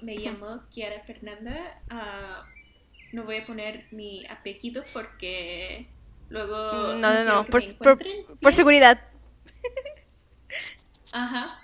me 0.00 0.16
llamo 0.16 0.62
Kiara 0.70 1.02
Fernanda. 1.04 1.80
Ah, 1.90 2.46
no 3.12 3.24
voy 3.24 3.36
a 3.36 3.46
poner 3.46 3.86
mi 3.90 4.26
apellido 4.26 4.82
porque 4.94 5.86
luego... 6.30 6.94
No, 6.94 7.12
no, 7.12 7.24
no, 7.24 7.46
por, 7.46 7.60
por 8.40 8.52
seguridad. 8.52 9.06
Ajá. 11.12 11.60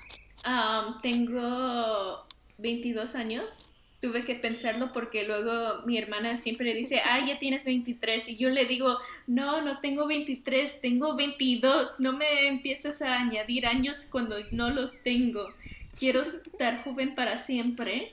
tengo 1.03 2.27
22 2.59 3.15
años. 3.15 3.73
Tuve 4.07 4.25
que 4.25 4.37
pensarlo 4.37 4.93
porque 4.93 5.27
luego 5.27 5.83
mi 5.85 5.99
hermana 5.99 6.37
siempre 6.37 6.73
dice, 6.75 7.01
ay, 7.05 7.27
ya 7.27 7.41
tienes 7.41 7.65
23. 7.65 8.29
Y 8.29 8.37
yo 8.37 8.51
le 8.51 8.65
digo, 8.65 8.99
no, 9.27 9.63
no 9.63 9.81
tengo 9.81 10.07
23, 10.07 10.81
tengo 10.81 11.17
22. 11.17 11.99
No 11.99 12.13
me 12.13 12.47
empieces 12.47 13.03
a 13.03 13.19
añadir 13.19 13.67
años 13.67 14.07
cuando 14.09 14.37
no 14.53 14.71
los 14.71 14.93
tengo. 15.03 15.53
Quiero 15.99 16.23
estar 16.23 16.85
joven 16.85 17.17
para 17.17 17.37
siempre. 17.37 18.13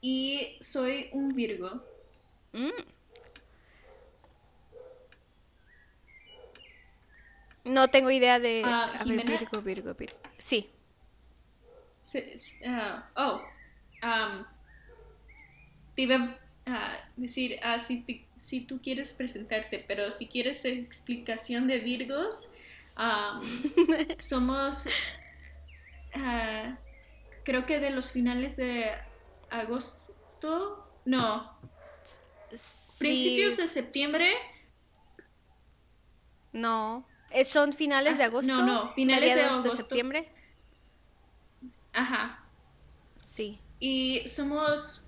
y 0.00 0.56
soy 0.60 1.10
un 1.12 1.34
Virgo. 1.34 1.84
Mm. 2.54 2.70
No 7.64 7.88
tengo 7.88 8.10
idea 8.10 8.38
de. 8.38 8.62
A 8.64 9.04
ver, 9.04 9.26
Virgo, 9.26 9.60
Virgo, 9.60 9.92
Virgo. 9.92 10.16
Sí. 10.38 10.70
Ah, 12.66 13.10
oh. 13.16 13.53
Te 15.94 16.02
iba 16.02 16.36
a 16.66 16.98
decir, 17.16 17.58
ah, 17.62 17.78
si, 17.78 18.26
si 18.34 18.60
tú 18.62 18.80
quieres 18.80 19.12
presentarte, 19.14 19.84
pero 19.86 20.10
si 20.10 20.26
quieres 20.26 20.64
explicación 20.64 21.66
de 21.66 21.78
Virgos, 21.78 22.50
somos. 24.18 24.84
creo 27.44 27.66
que 27.66 27.80
de 27.80 27.90
los 27.90 28.12
finales 28.12 28.56
de 28.56 28.90
agosto. 29.50 30.88
No. 31.04 31.58
Principios 32.98 33.56
de 33.56 33.68
septiembre. 33.68 34.32
No. 36.52 37.06
¿Son 37.44 37.72
finales 37.72 38.18
de 38.18 38.24
ah, 38.24 38.28
agosto? 38.28 38.54
No, 38.54 38.64
no, 38.64 38.92
finales 38.92 39.34
de, 39.34 39.42
agosto. 39.42 39.70
de 39.70 39.76
septiembre. 39.76 40.28
Ajá. 41.92 42.44
Sí. 43.20 43.58
Y 43.86 44.26
somos 44.28 45.04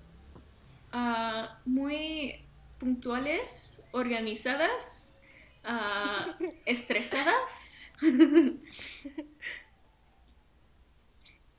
ah, 0.91 1.59
muy 1.65 2.45
puntuales, 2.79 3.83
organizadas, 3.91 5.17
uh, 5.63 6.43
estresadas. 6.65 7.91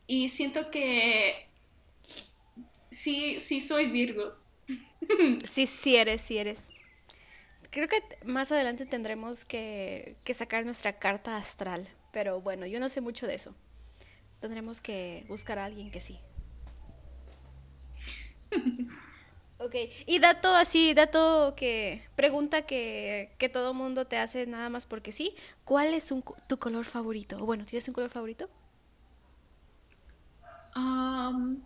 y 0.06 0.28
siento 0.28 0.70
que 0.70 1.48
sí, 2.92 3.40
sí 3.40 3.62
soy 3.62 3.86
Virgo. 3.86 4.36
sí, 5.42 5.66
sí 5.66 5.96
eres, 5.96 6.20
sí 6.20 6.38
eres. 6.38 6.70
Creo 7.70 7.88
que 7.88 8.00
más 8.26 8.52
adelante 8.52 8.86
tendremos 8.86 9.44
que, 9.44 10.14
sacar 10.32 10.64
nuestra 10.64 11.00
carta 11.00 11.36
astral, 11.36 11.88
pero 12.12 12.40
bueno, 12.40 12.64
yo 12.64 12.78
no 12.78 12.88
sé 12.88 13.00
mucho 13.00 13.26
de 13.26 13.34
eso. 13.34 13.56
Tendremos 14.40 14.80
que 14.80 15.24
buscar 15.26 15.58
a 15.58 15.64
alguien 15.64 15.90
que 15.90 15.98
sí. 15.98 16.20
Ok, 19.68 19.74
y 20.06 20.18
dato 20.18 20.54
así, 20.54 20.94
dato 20.94 21.54
que 21.56 22.02
pregunta 22.16 22.62
que, 22.62 23.30
que 23.38 23.48
todo 23.48 23.74
mundo 23.74 24.06
te 24.06 24.16
hace 24.16 24.46
nada 24.46 24.68
más 24.70 24.86
porque 24.86 25.12
sí. 25.12 25.34
¿Cuál 25.64 25.94
es 25.94 26.12
tu 26.48 26.58
color 26.58 26.84
favorito? 26.84 27.36
O 27.40 27.46
bueno, 27.46 27.64
¿tienes 27.64 27.86
un 27.88 27.94
color 27.94 28.10
favorito? 28.10 28.48
Um, 30.74 31.60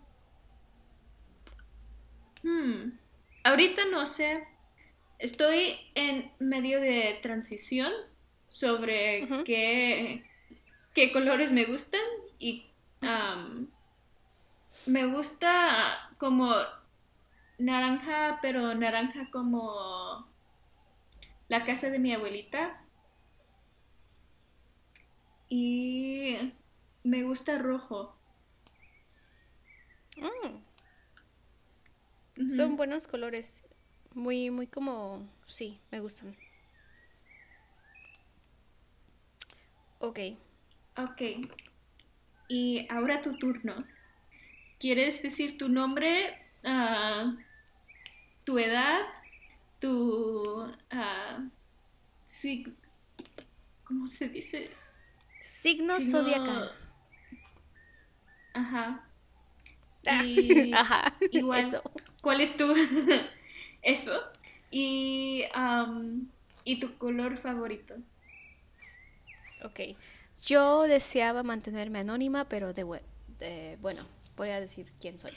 hmm, 2.43 2.99
ahorita 3.43 3.85
no 3.85 4.05
sé, 4.05 4.47
Estoy 5.23 5.77
en 5.95 6.33
medio 6.39 6.81
de 6.81 7.17
transición 7.21 7.93
sobre 8.49 9.19
qué, 9.45 10.25
qué, 10.93 11.13
colores 11.13 11.53
me 11.53 11.63
gustan 11.63 12.01
y 12.39 12.65
me 14.85 15.05
gusta 15.05 16.09
como 16.17 16.53
naranja, 17.57 18.39
pero 18.41 18.73
naranja 18.75 19.29
como 19.31 20.27
la 21.47 21.65
casa 21.65 21.89
de 21.89 21.99
mi 21.99 22.13
abuelita. 22.13 22.79
Y 25.49 26.53
me 27.03 27.23
gusta 27.23 27.57
rojo. 27.59 28.17
Mm. 30.17 30.63
Son 32.49 32.75
buenos 32.75 33.07
colores. 33.07 33.65
Muy, 34.13 34.49
muy 34.51 34.67
como, 34.67 35.27
sí, 35.45 35.79
me 35.91 35.99
gustan. 35.99 36.35
Ok. 39.99 40.19
Ok. 40.97 41.21
Y 42.47 42.87
ahora 42.89 43.21
tu 43.21 43.37
turno. 43.37 43.85
¿Quieres 44.79 45.21
decir 45.23 45.57
tu 45.57 45.69
nombre, 45.69 46.42
uh, 46.63 47.37
tu 48.43 48.57
edad, 48.59 49.01
tu... 49.79 50.41
Uh, 50.41 51.49
¿Cómo 53.83 54.07
se 54.07 54.27
dice? 54.27 54.65
Signo, 55.41 56.01
zodiacal. 56.01 56.71
Ajá. 58.53 59.07
Y 60.25 60.73
Ajá, 60.73 61.15
igual, 61.31 61.81
¿cuál 62.21 62.41
es 62.41 62.57
tu 62.57 62.73
eso? 63.81 64.21
Y, 64.69 65.43
y 66.65 66.79
tu 66.79 66.97
color 66.97 67.37
favorito. 67.37 67.95
Ok. 69.63 69.95
Yo 70.45 70.83
deseaba 70.83 71.43
mantenerme 71.43 71.99
anónima, 71.99 72.49
pero 72.49 72.73
de, 72.73 72.83
de 73.39 73.77
bueno, 73.81 74.01
voy 74.35 74.49
a 74.49 74.59
decir 74.59 74.91
quién 74.99 75.17
soy. 75.17 75.31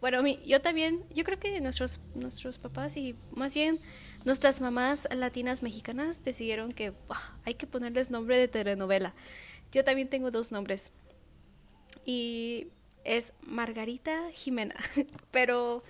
Bueno, 0.00 0.26
yo 0.26 0.60
también, 0.60 1.04
yo 1.14 1.24
creo 1.24 1.38
que 1.38 1.60
nuestros, 1.60 2.00
nuestros 2.14 2.58
papás 2.58 2.96
y 2.96 3.16
más 3.32 3.54
bien 3.54 3.78
nuestras 4.24 4.60
mamás 4.60 5.08
latinas 5.14 5.62
mexicanas 5.62 6.22
decidieron 6.22 6.72
que 6.72 6.92
hay 7.44 7.54
que 7.54 7.66
ponerles 7.66 8.10
nombre 8.10 8.36
de 8.36 8.48
telenovela. 8.48 9.14
Yo 9.72 9.84
también 9.84 10.08
tengo 10.08 10.30
dos 10.30 10.52
nombres. 10.52 10.92
Y 12.04 12.68
es 13.04 13.32
Margarita 13.42 14.30
Jimena. 14.32 14.74
Pero 15.30 15.82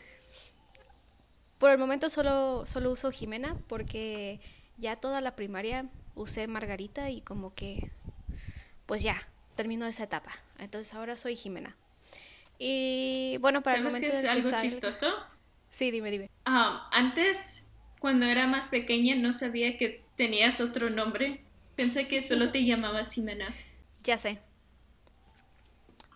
por 1.59 1.71
el 1.71 1.79
momento 1.79 2.09
solo, 2.09 2.65
solo 2.67 2.93
uso 2.93 3.11
Jimena 3.11 3.57
porque 3.67 4.41
ya 4.77 4.97
toda 4.97 5.21
la 5.21 5.35
primaria 5.35 5.89
usé 6.15 6.47
Margarita 6.47 7.11
y 7.11 7.23
como 7.23 7.55
que 7.55 7.91
pues 8.87 9.03
ya, 9.03 9.17
terminó 9.57 9.87
esa 9.87 10.05
etapa. 10.05 10.31
Entonces 10.59 10.95
ahora 10.95 11.17
soy 11.17 11.37
Jimena. 11.37 11.77
Y 12.59 13.39
bueno, 13.41 13.63
para 13.63 13.79
el 13.79 13.85
momento 13.85 14.11
que 14.11 14.19
es 14.19 14.25
algo 14.25 14.51
chistoso? 14.61 15.13
Sí, 15.69 15.91
dime, 15.91 16.11
dime. 16.11 16.31
Ah, 16.45 16.89
antes, 16.93 17.65
cuando 18.01 18.27
era 18.27 18.47
más 18.47 18.67
pequeña, 18.67 19.15
no 19.17 19.33
sabía 19.33 19.77
que 19.79 20.05
tenías 20.17 20.61
otro 20.61 20.91
nombre. 20.91 21.43
Pensé 21.75 22.09
que 22.09 22.23
solo 22.23 22.51
te 22.51 22.65
llamabas 22.65 23.13
Jimena. 23.13 23.55
Ya 24.03 24.17
sé. 24.17 24.41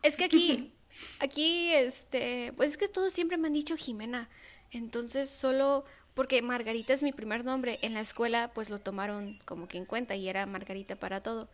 Es 0.03 0.17
que 0.17 0.25
aquí, 0.25 0.73
aquí, 1.21 1.73
este, 1.75 2.53
pues 2.57 2.71
es 2.73 2.77
que 2.79 2.89
todos 2.89 3.13
siempre 3.13 3.37
me 3.37 3.49
han 3.49 3.53
dicho 3.53 3.77
Jimena. 3.77 4.29
Entonces 4.71 5.29
solo 5.29 5.85
porque 6.15 6.43
Margarita 6.43 6.93
es 6.93 7.03
mi 7.03 7.13
primer 7.13 7.45
nombre, 7.45 7.79
en 7.83 7.95
la 7.95 8.01
escuela 8.01 8.51
pues 8.53 8.71
lo 8.71 8.79
tomaron 8.79 9.39
como 9.45 9.69
que 9.69 9.79
en 9.79 9.87
cuenta 9.87 10.17
y 10.17 10.29
era 10.29 10.47
Margarita 10.47 10.97
para 10.97 11.23
todo. 11.23 11.49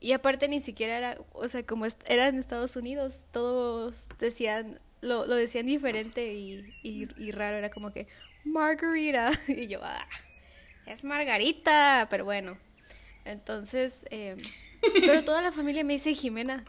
Y 0.00 0.12
aparte 0.12 0.48
ni 0.48 0.60
siquiera 0.60 0.98
era, 0.98 1.18
o 1.32 1.48
sea, 1.48 1.64
como 1.64 1.86
era 2.06 2.28
en 2.28 2.38
Estados 2.38 2.76
Unidos, 2.76 3.26
todos 3.32 4.08
decían, 4.18 4.78
lo, 5.00 5.26
lo 5.26 5.34
decían 5.34 5.66
diferente 5.66 6.34
y, 6.34 6.74
y, 6.82 7.30
raro, 7.30 7.56
era 7.56 7.70
como 7.70 7.92
que 7.92 8.06
Margarita. 8.44 9.30
Y 9.48 9.68
yo, 9.68 9.80
ah, 9.82 10.06
es 10.86 11.04
Margarita, 11.04 12.08
pero 12.10 12.24
bueno. 12.24 12.58
Entonces, 13.24 14.06
eh, 14.10 14.36
pero 15.00 15.24
toda 15.24 15.42
la 15.42 15.52
familia 15.52 15.84
me 15.84 15.94
dice 15.94 16.14
Jimena. 16.14 16.64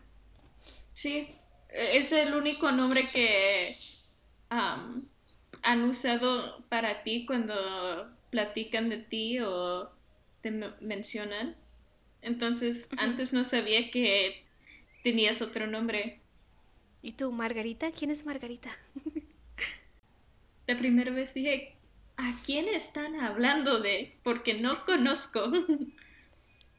Sí, 0.93 1.29
es 1.69 2.11
el 2.11 2.33
único 2.33 2.71
nombre 2.71 3.09
que 3.09 3.77
han 4.49 5.83
usado 5.83 6.63
para 6.69 7.03
ti 7.03 7.25
cuando 7.25 7.53
platican 8.31 8.89
de 8.89 8.97
ti 8.97 9.39
o 9.39 9.89
te 10.41 10.51
mencionan. 10.81 11.55
Entonces, 12.21 12.89
antes 12.97 13.33
no 13.33 13.43
sabía 13.45 13.91
que 13.91 14.43
tenías 15.03 15.41
otro 15.41 15.67
nombre. 15.67 16.19
¿Y 17.01 17.13
tú, 17.13 17.31
Margarita? 17.31 17.91
¿Quién 17.91 18.11
es 18.11 18.25
Margarita? 18.25 18.69
La 20.67 20.77
primera 20.77 21.11
vez 21.11 21.33
dije, 21.33 21.75
¿a 22.17 22.33
quién 22.45 22.67
están 22.67 23.19
hablando 23.21 23.79
de? 23.79 24.17
Porque 24.23 24.55
no 24.55 24.83
conozco. 24.85 25.51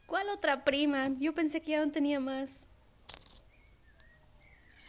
¿Cuál 0.06 0.28
otra 0.30 0.64
prima? 0.64 1.10
Yo 1.18 1.34
pensé 1.34 1.60
que 1.62 1.76
aún 1.76 1.92
tenía 1.92 2.20
más. 2.20 2.66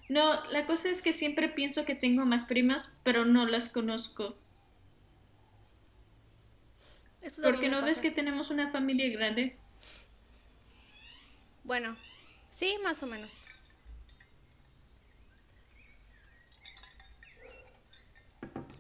No, 0.10 0.44
la 0.48 0.66
cosa 0.66 0.90
es 0.90 1.02
que 1.02 1.14
siempre 1.14 1.50
pienso 1.50 1.86
que 1.86 1.94
tengo 1.94 2.26
más 2.26 2.46
primas, 2.46 2.92
pero 3.04 3.26
no 3.26 3.46
las 3.46 3.70
conozco. 3.70 4.38
Porque 7.44 7.70
no 7.70 7.84
ves 7.84 8.00
que 8.00 8.12
tenemos 8.12 8.50
una 8.50 8.72
familia 8.72 9.08
grande. 9.10 9.59
Bueno, 11.70 11.96
sí, 12.50 12.80
más 12.82 13.04
o 13.04 13.06
menos. 13.06 13.46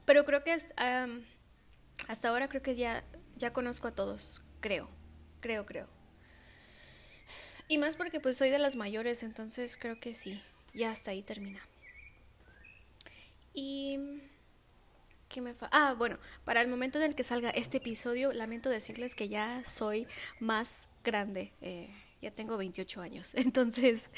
Pero 0.05 0.25
creo 0.25 0.43
que 0.43 0.53
hasta 0.53 2.29
ahora 2.29 2.49
creo 2.49 2.63
que 2.63 2.73
ya, 2.73 3.03
ya 3.37 3.53
conozco 3.53 3.89
a 3.89 3.91
todos, 3.91 4.41
creo, 4.59 4.89
creo, 5.39 5.67
creo. 5.67 5.87
Y 7.67 7.77
más 7.77 7.95
porque 7.95 8.19
pues 8.19 8.35
soy 8.35 8.49
de 8.49 8.57
las 8.57 8.75
mayores, 8.75 9.21
entonces 9.21 9.77
creo 9.77 9.95
que 9.95 10.15
sí, 10.15 10.41
ya 10.73 10.89
hasta 10.89 11.11
ahí 11.11 11.21
termina. 11.21 11.61
Y... 13.53 13.99
¿Qué 15.27 15.41
me 15.41 15.53
fa 15.53 15.69
ah, 15.71 15.93
bueno, 15.95 16.17
para 16.43 16.63
el 16.63 16.67
momento 16.67 16.97
en 16.97 17.03
el 17.03 17.13
que 17.13 17.21
salga 17.23 17.51
este 17.51 17.77
episodio, 17.77 18.33
lamento 18.33 18.67
decirles 18.67 19.13
que 19.13 19.29
ya 19.29 19.63
soy 19.63 20.07
más 20.39 20.89
grande. 21.03 21.53
Eh, 21.61 21.93
ya 22.21 22.31
tengo 22.31 22.57
28 22.57 23.01
años, 23.01 23.33
entonces 23.35 24.09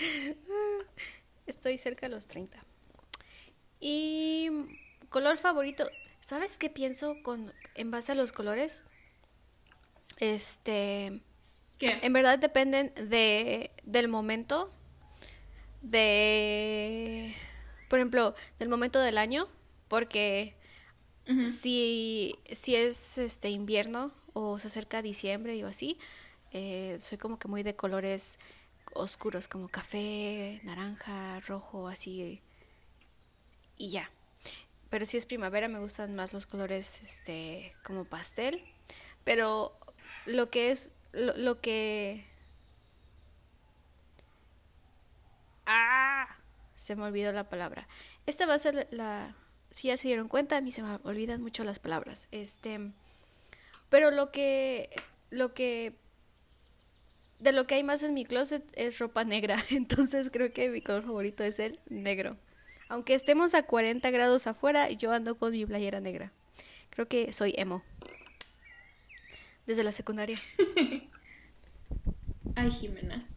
estoy 1.46 1.78
cerca 1.78 2.08
de 2.08 2.16
los 2.16 2.28
30. 2.28 2.64
Y 3.80 4.50
color 5.10 5.38
favorito, 5.38 5.90
¿sabes 6.20 6.58
qué 6.58 6.70
pienso 6.70 7.16
con 7.24 7.54
en 7.76 7.92
base 7.92 8.12
a 8.12 8.16
los 8.16 8.32
colores? 8.32 8.86
Este 10.18 11.22
¿Qué? 11.80 12.00
En 12.04 12.14
verdad 12.14 12.38
dependen 12.38 12.94
de 12.96 13.72
del 13.84 14.08
momento 14.08 14.70
de 15.82 17.36
por 17.92 18.00
ejemplo, 18.00 18.34
del 18.58 18.70
momento 18.70 19.02
del 19.02 19.18
año, 19.18 19.50
porque 19.90 20.56
si 21.46 22.36
si 22.50 22.76
es 22.76 23.18
este 23.18 23.50
invierno 23.50 24.14
o 24.32 24.60
se 24.60 24.68
acerca 24.68 25.02
diciembre 25.02 25.62
o 25.66 25.68
así, 25.68 25.98
eh, 26.52 26.98
soy 27.00 27.18
como 27.18 27.40
que 27.40 27.48
muy 27.48 27.64
de 27.64 27.76
colores 27.76 28.40
oscuros, 28.94 29.48
como 29.48 29.70
café, 29.70 30.60
naranja, 30.64 31.40
rojo, 31.42 31.88
así. 31.88 32.42
Y 33.78 33.90
ya. 33.90 34.12
Pero 34.90 35.06
si 35.06 35.18
es 35.18 35.26
primavera 35.26 35.68
me 35.70 35.80
gustan 35.80 36.16
más 36.16 36.34
los 36.34 36.46
colores 36.46 37.02
este 37.02 37.74
como 37.84 38.06
pastel. 38.06 38.62
Pero 39.24 39.78
lo 40.26 40.50
que 40.50 40.72
es 40.72 40.92
lo, 41.14 41.62
que 41.62 42.26
ah 45.66 46.28
se 46.76 46.96
me 46.96 47.04
olvidó 47.04 47.32
la 47.32 47.50
palabra. 47.50 47.88
Esta 48.26 48.46
va 48.46 48.56
a 48.56 48.60
ser 48.60 48.88
la 48.92 49.36
si 49.72 49.88
ya 49.88 49.96
se 49.96 50.10
dieron 50.10 50.28
cuenta, 50.28 50.58
a 50.58 50.62
mí 50.62 50.72
se 50.72 50.84
me 50.84 51.00
olvidan 51.04 51.42
mucho 51.42 51.64
las 51.64 51.80
palabras. 51.80 52.28
Este 52.32 52.92
pero 53.90 54.12
lo 54.12 54.32
que 54.32 54.90
lo 55.30 55.54
que 55.54 55.96
de 57.42 57.52
lo 57.52 57.66
que 57.66 57.76
hay 57.76 57.84
más 57.84 58.04
en 58.04 58.14
mi 58.14 58.24
closet 58.24 58.64
es 58.76 59.00
ropa 59.00 59.24
negra, 59.24 59.58
entonces 59.72 60.30
creo 60.32 60.54
que 60.54 60.70
mi 60.70 60.82
color 60.82 61.04
favorito 61.04 61.44
es 61.44 61.60
el 61.60 61.80
negro. 61.90 62.38
Aunque 62.88 63.14
estemos 63.14 63.54
a 63.54 63.64
40 63.64 64.10
grados 64.12 64.48
afuera, 64.48 64.90
yo 64.92 65.12
ando 65.12 65.38
con 65.38 65.52
mi 65.52 65.66
playera 65.66 66.02
negra. 66.02 66.32
Creo 66.90 67.08
que 67.08 67.32
soy 67.32 67.54
emo. 67.58 67.84
Desde 69.66 69.84
la 69.84 69.92
secundaria. 69.92 70.40
Ay, 72.56 72.72
Jimena. 72.72 73.28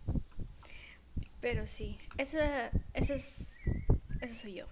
Pero 1.41 1.67
sí, 1.67 1.99
esa, 2.19 2.71
esa 2.95 3.15
es, 3.15 3.63
esa 4.21 4.35
soy 4.35 4.55
yo. 4.55 4.67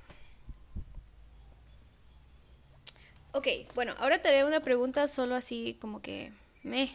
Ok, 3.33 3.47
bueno, 3.75 3.95
ahora 3.99 4.21
te 4.21 4.29
haré 4.29 4.45
una 4.45 4.61
pregunta 4.61 5.07
solo 5.07 5.37
así 5.37 5.79
como 5.81 6.03
que 6.03 6.33
me, 6.65 6.91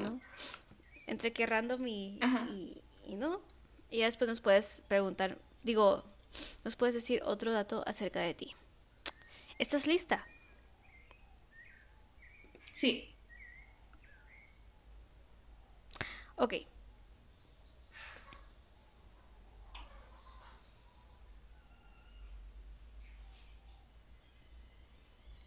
¿no? 0.00 0.20
Entre 1.06 1.32
que 1.32 1.46
random 1.46 1.86
y, 1.86 2.18
y, 3.06 3.16
no. 3.16 3.40
Y 3.90 4.00
después 4.00 4.28
nos 4.28 4.40
puedes 4.40 4.84
preguntar, 4.88 5.38
digo, 5.62 6.04
nos 6.64 6.76
puedes 6.76 6.94
decir 6.94 7.22
otro 7.24 7.52
dato 7.52 7.82
acerca 7.86 8.20
de 8.20 8.34
ti. 8.34 8.54
¿Estás 9.58 9.86
lista? 9.86 10.26
Sí. 12.72 13.14
Ok. 16.36 16.54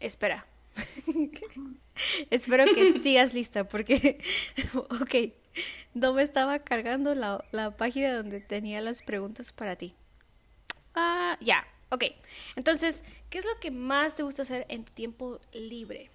Espera. 0.00 0.46
Espero 2.30 2.64
que 2.72 2.92
sigas 3.00 3.34
lista 3.34 3.68
porque, 3.68 4.18
ok, 4.74 5.32
no 5.94 6.12
me 6.12 6.22
estaba 6.22 6.58
cargando 6.60 7.14
la, 7.14 7.44
la 7.52 7.76
página 7.76 8.14
donde 8.14 8.40
tenía 8.40 8.80
las 8.80 9.02
preguntas 9.02 9.52
para 9.52 9.76
ti. 9.76 9.94
Ah, 10.94 11.36
ya, 11.40 11.66
ok. 11.90 12.04
Entonces, 12.56 13.04
¿qué 13.28 13.38
es 13.38 13.44
lo 13.44 13.58
que 13.60 13.70
más 13.70 14.16
te 14.16 14.22
gusta 14.22 14.42
hacer 14.42 14.66
en 14.68 14.84
tu 14.84 14.92
tiempo 14.92 15.40
libre? 15.52 16.10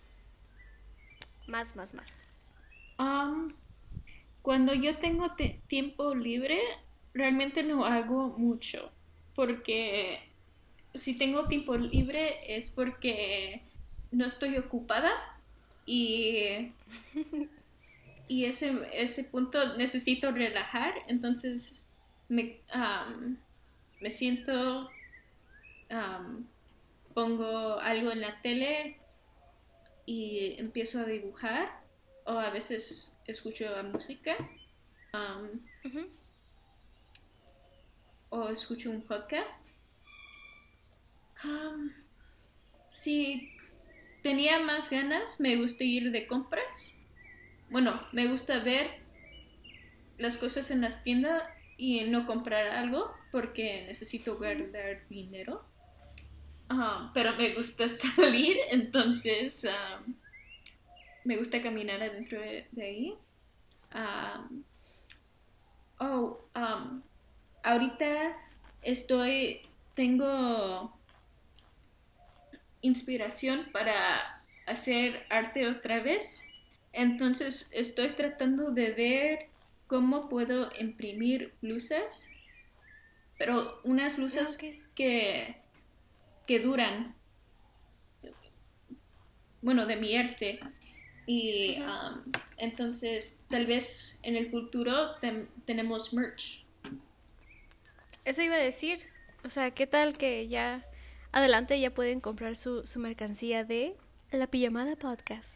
Más, 1.48 1.76
más, 1.76 1.93
más. 1.93 2.26
cuando 4.41 4.74
yo 4.74 4.98
tengo 4.98 5.36
tiempo 5.67 6.15
libre, 6.15 6.60
realmente 7.13 7.62
no 7.63 7.86
hago 7.86 8.30
mucho. 8.38 8.91
Porque 9.36 10.19
si 10.93 11.17
tengo 11.17 11.43
tiempo 11.43 11.76
libre 11.76 12.56
es 12.56 12.71
porque 12.71 13.62
no 14.12 14.26
estoy 14.26 14.58
ocupada 14.58 15.12
y, 15.86 16.71
y 18.28 18.45
ese, 18.45 18.88
ese 18.93 19.26
punto 19.26 19.78
necesito 19.78 20.32
relajar, 20.32 20.93
entonces 21.08 21.80
me, 22.28 22.60
me 24.02 24.10
siento, 24.10 24.89
pongo 27.13 27.80
algo 27.80 28.12
en 28.12 28.21
la 28.21 28.41
tele 28.41 28.98
y 30.06 30.56
empiezo 30.60 31.00
a 31.00 31.06
dibujar 31.06 31.82
o 32.26 32.32
a 32.32 32.50
veces 32.50 33.15
escucho 33.26 33.69
la 33.69 33.84
música 33.84 34.36
o 38.30 38.50
escucho 38.50 38.89
un 38.89 39.02
podcast. 39.02 39.65
si 42.89 43.54
tenía 44.25 44.57
más 44.57 44.89
ganas, 44.89 45.39
me 45.39 45.55
gusta 45.55 45.83
ir 45.83 46.09
de 46.09 46.25
compras. 46.25 46.99
Bueno, 47.69 48.01
me 48.11 48.25
gusta 48.25 48.57
ver 48.57 48.88
las 50.17 50.35
cosas 50.38 50.71
en 50.71 50.81
las 50.81 51.03
tiendas 51.03 51.43
y 51.77 52.05
no 52.05 52.25
comprar 52.25 52.69
algo 52.69 53.13
porque 53.31 53.83
necesito 53.85 54.39
guardar 54.39 55.07
dinero. 55.09 55.63
pero 57.13 57.35
me 57.38 57.53
gusta 57.53 57.88
salir, 58.15 58.57
entonces 58.71 59.63
me 61.23 61.38
gusta 61.38 61.61
caminar 61.61 62.01
adentro 62.01 62.41
de, 62.41 62.65
ahí. 62.81 63.13
oh, 65.99 66.49
ahorita 67.61 68.35
estoy, 68.81 69.61
tengo 69.93 70.94
inspiración 72.86 73.67
para 73.71 74.41
hacer 74.65 75.26
arte 75.30 75.67
otra 75.67 76.00
vez. 76.02 76.48
Entonces 76.93 77.69
estoy 77.74 78.10
tratando 78.15 78.71
de 78.71 78.91
ver 78.91 79.50
cómo 79.88 80.30
puedo 80.30 80.71
imprimir 80.80 81.54
blusas, 81.62 82.30
pero 83.38 83.82
unas 83.84 84.17
blusas 84.17 84.58
que, 84.58 85.56
que 86.48 86.60
duran, 86.60 87.15
bueno, 89.62 89.86
de 89.86 89.95
mi 89.95 90.15
arte. 90.15 90.60
Y 91.28 91.82
um, 91.82 92.32
entonces 92.58 93.43
tal 93.50 93.65
vez 93.65 94.19
en 94.21 94.36
el 94.36 94.50
futuro 94.52 95.15
tenemos 95.65 96.13
merch. 96.13 96.63
Eso 98.24 98.41
iba 98.43 98.56
a 98.56 98.60
decir. 98.60 99.00
O 99.43 99.50
sea, 99.50 99.71
¿qué 99.71 99.86
tal 99.86 100.17
que 100.17 100.48
ya 100.48 100.86
adelante 101.36 101.80
ya 101.80 101.93
pueden 101.93 102.21
comprar 102.21 102.56
su, 102.56 102.84
mercancía 102.98 103.65
de 103.65 103.95
la 104.32 104.48
pijamada 104.48 104.95
podcast? 104.95 105.54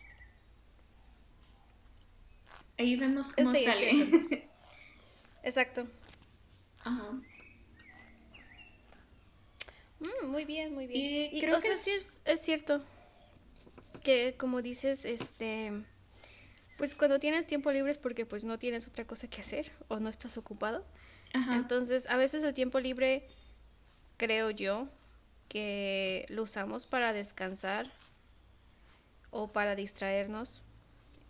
Ahí 2.78 2.98
vemos 2.98 3.32
cómo 3.34 3.52
sale. 3.54 4.48
Exacto. 5.44 5.88
Ajá. 6.82 7.12
Mm, 10.00 10.28
muy 10.28 10.46
bien, 10.46 10.74
muy 10.74 10.86
bien. 10.86 11.36
Y, 11.36 11.40
creo 11.40 11.60
que 11.60 11.78
sí 11.78 11.92
es, 11.92 12.24
es 12.26 12.42
cierto 12.42 12.84
que 14.04 14.36
como 14.38 14.62
dices, 14.62 15.06
este, 15.06 15.72
pues 16.78 16.96
cuando 16.96 17.20
tienes 17.20 17.48
tiempo 17.48 17.72
libre 17.72 17.92
es 17.92 17.98
porque 17.98 18.26
pues 18.26 18.44
no 18.44 18.60
tienes 18.60 18.86
otra 18.88 19.06
cosa 19.06 19.30
que 19.30 19.40
hacer 19.40 19.72
o 19.88 20.00
no 20.00 20.10
estás 20.10 20.38
ocupado. 20.38 20.86
Entonces, 21.34 22.10
a 22.10 22.18
veces 22.18 22.44
el 22.44 22.54
tiempo 22.54 22.80
libre, 22.80 23.28
creo 24.18 24.50
yo, 24.50 24.90
que 25.50 26.26
lo 26.30 26.44
usamos 26.44 26.86
para 26.86 27.12
descansar 27.12 27.92
o 29.32 29.50
para 29.50 29.76
distraernos. 29.76 30.62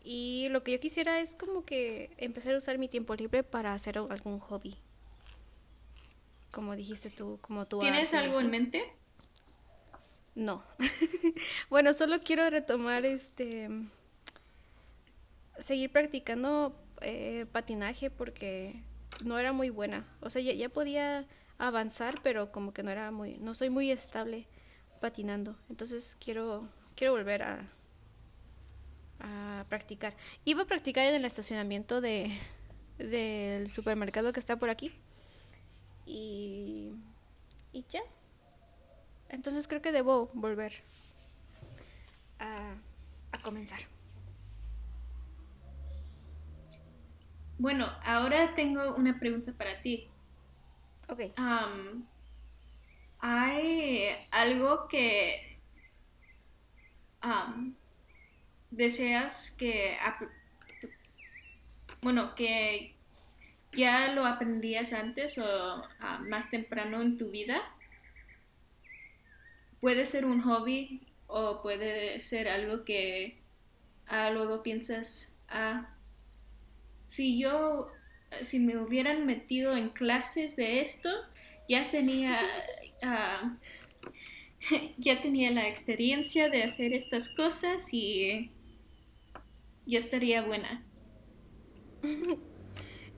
Y 0.04 0.48
lo 0.50 0.64
que 0.64 0.74
yo 0.74 0.80
quisiera 0.80 1.20
es 1.20 1.36
como 1.36 1.66
que 1.66 2.12
empezar 2.18 2.54
a 2.54 2.58
usar 2.58 2.78
mi 2.78 2.88
tiempo 2.88 3.16
libre 3.16 3.44
para 3.44 3.74
hacer 3.74 3.98
algún 3.98 4.40
hobby. 4.40 4.78
Como 6.52 6.76
dijiste 6.76 7.10
tú, 7.10 7.40
como 7.42 7.66
tú. 7.66 7.80
¿Tienes 7.80 8.14
algo 8.14 8.40
en 8.40 8.52
mente? 8.52 8.84
No. 10.36 10.64
bueno, 11.70 11.94
solo 11.94 12.20
quiero 12.20 12.50
retomar 12.50 13.06
este 13.06 13.70
seguir 15.58 15.92
practicando 15.92 16.74
eh, 17.02 17.46
patinaje 17.52 18.10
porque 18.10 18.82
no 19.24 19.38
era 19.38 19.54
muy 19.54 19.70
buena. 19.70 20.06
O 20.22 20.30
sea, 20.30 20.42
ya, 20.42 20.70
podía 20.70 21.28
avanzar, 21.60 22.20
pero 22.24 22.52
como 22.52 22.74
que 22.74 22.82
no 22.82 22.90
era 22.90 23.12
muy, 23.12 23.38
no 23.38 23.54
soy 23.54 23.70
muy 23.70 23.92
estable 23.92 24.48
patinando. 25.00 25.56
Entonces 25.70 26.18
quiero, 26.20 26.68
quiero 26.96 27.14
volver 27.14 27.44
a, 27.44 27.68
a 29.20 29.66
practicar. 29.70 30.16
Iba 30.46 30.64
a 30.64 30.66
practicar 30.66 31.06
en 31.06 31.16
el 31.16 31.26
estacionamiento 31.26 32.02
de 32.02 32.32
del 32.98 33.70
supermercado 33.70 34.34
que 34.34 34.40
está 34.40 34.58
por 34.58 34.70
aquí. 34.70 34.92
Y, 36.06 36.92
y 37.72 37.86
ya. 37.90 38.02
Entonces 39.30 39.68
creo 39.68 39.82
que 39.82 39.92
debo 39.92 40.28
volver 40.34 40.74
a, 42.40 42.74
a 43.32 43.42
comenzar. 43.42 43.80
Bueno, 47.58 47.88
ahora 48.04 48.56
tengo 48.56 48.96
una 48.96 49.20
pregunta 49.20 49.54
para 49.54 49.82
ti. 49.82 50.09
Ok. 51.10 51.22
¿Hay 53.20 54.10
algo 54.32 54.88
que 54.88 55.60
deseas 58.72 59.52
que... 59.52 59.98
Bueno, 62.02 62.34
que 62.36 62.96
ya 63.74 64.14
lo 64.14 64.26
aprendías 64.26 64.94
antes 64.94 65.38
o 65.38 65.84
más 66.28 66.50
temprano 66.50 67.02
en 67.02 67.18
tu 67.18 67.30
vida? 67.30 67.62
Puede 69.82 70.06
ser 70.06 70.26
un 70.26 70.42
hobby 70.42 71.02
o 71.28 71.62
puede 71.62 72.20
ser 72.20 72.50
algo 72.50 72.84
que 72.86 73.40
ah, 74.08 74.30
luego 74.32 74.64
piensas, 74.64 75.38
ah, 75.48 75.96
si 77.08 77.40
yo, 77.40 77.92
si 78.42 78.60
me 78.60 78.78
hubieran 78.78 79.26
metido 79.26 79.76
en 79.76 79.90
clases 79.90 80.56
de 80.56 80.82
esto, 80.82 81.10
ya 81.68 81.90
tenía, 81.90 82.40
ah, 83.04 83.58
ya 84.98 85.22
tenía 85.22 85.52
la 85.52 85.68
experiencia 85.68 86.50
de 86.50 86.64
hacer 86.64 86.94
estas 86.94 87.30
cosas 87.36 87.94
y 87.94 88.52
ya 89.86 90.00
estaría 90.00 90.42
buena. 90.42 90.86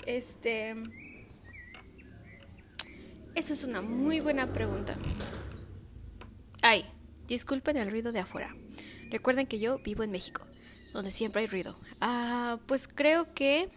Este... 0.07 0.75
Eso 3.35 3.53
es 3.53 3.63
una 3.63 3.81
muy 3.81 4.19
buena 4.19 4.51
pregunta. 4.51 4.97
Ay, 6.63 6.85
disculpen 7.27 7.77
el 7.77 7.89
ruido 7.89 8.11
de 8.11 8.19
afuera. 8.19 8.55
Recuerden 9.09 9.45
que 9.45 9.59
yo 9.59 9.77
vivo 9.79 10.03
en 10.03 10.11
México, 10.11 10.45
donde 10.91 11.11
siempre 11.11 11.41
hay 11.41 11.47
ruido. 11.47 11.77
Ah, 12.01 12.59
pues 12.65 12.87
creo 12.87 13.33
que 13.33 13.69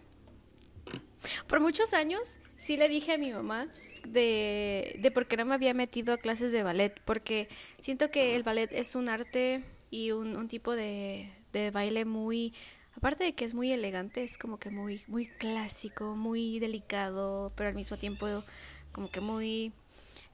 por 1.47 1.59
muchos 1.59 1.93
años 1.93 2.39
sí 2.57 2.77
le 2.77 2.89
dije 2.89 3.13
a 3.13 3.17
mi 3.17 3.31
mamá 3.31 3.67
de, 4.07 4.97
de 4.99 5.11
por 5.11 5.27
qué 5.27 5.37
no 5.37 5.45
me 5.45 5.55
había 5.55 5.73
metido 5.73 6.13
a 6.13 6.17
clases 6.17 6.51
de 6.51 6.63
ballet, 6.63 6.99
porque 7.05 7.47
siento 7.79 8.11
que 8.11 8.35
el 8.35 8.43
ballet 8.43 8.71
es 8.71 8.95
un 8.95 9.09
arte 9.09 9.63
y 9.89 10.11
un, 10.11 10.47
tipo 10.47 10.75
de, 10.75 11.31
de 11.53 11.71
baile 11.71 12.05
muy, 12.05 12.53
aparte 12.95 13.23
de 13.23 13.33
que 13.33 13.45
es 13.45 13.53
muy 13.53 13.71
elegante, 13.71 14.23
es 14.23 14.37
como 14.37 14.59
que 14.59 14.69
muy, 14.69 15.03
muy 15.07 15.27
clásico, 15.27 16.15
muy 16.15 16.59
delicado, 16.59 17.51
pero 17.55 17.69
al 17.69 17.75
mismo 17.75 17.97
tiempo 17.97 18.43
como 18.91 19.09
que 19.09 19.21
muy, 19.21 19.73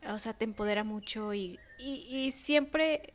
o 0.08 0.20
sea, 0.20 0.34
te 0.34 0.46
empodera 0.46 0.84
mucho 0.84 1.34
y, 1.34 1.60
y, 1.80 2.32
siempre 2.32 3.14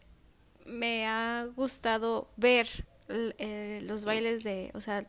me 0.64 1.06
ha 1.06 1.46
gustado 1.54 2.28
ver 2.36 2.66
eh, 3.08 3.80
los 3.82 4.04
bailes 4.04 4.42
de, 4.42 4.72
o 4.74 4.80
sea, 4.80 5.06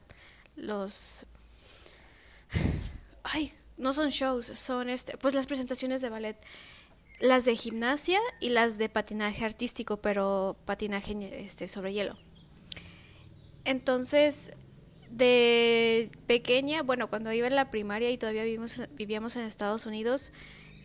los 0.55 1.25
ay, 3.23 3.53
no 3.77 3.93
son 3.93 4.09
shows, 4.09 4.45
son 4.45 4.89
este, 4.89 5.17
pues 5.17 5.33
las 5.33 5.45
presentaciones 5.45 6.01
de 6.01 6.09
ballet, 6.09 6.37
las 7.19 7.45
de 7.45 7.55
gimnasia 7.55 8.19
y 8.39 8.49
las 8.49 8.77
de 8.77 8.89
patinaje 8.89 9.45
artístico, 9.45 9.97
pero 9.97 10.57
patinaje 10.65 11.43
este 11.43 11.67
sobre 11.67 11.93
hielo. 11.93 12.17
Entonces, 13.65 14.53
de 15.09 16.09
pequeña, 16.27 16.83
bueno, 16.83 17.09
cuando 17.09 17.31
iba 17.31 17.47
en 17.47 17.55
la 17.55 17.69
primaria 17.71 18.09
y 18.11 18.17
todavía 18.17 18.43
vivimos, 18.43 18.81
vivíamos 18.91 19.35
en 19.35 19.43
Estados 19.43 19.85
Unidos, 19.85 20.31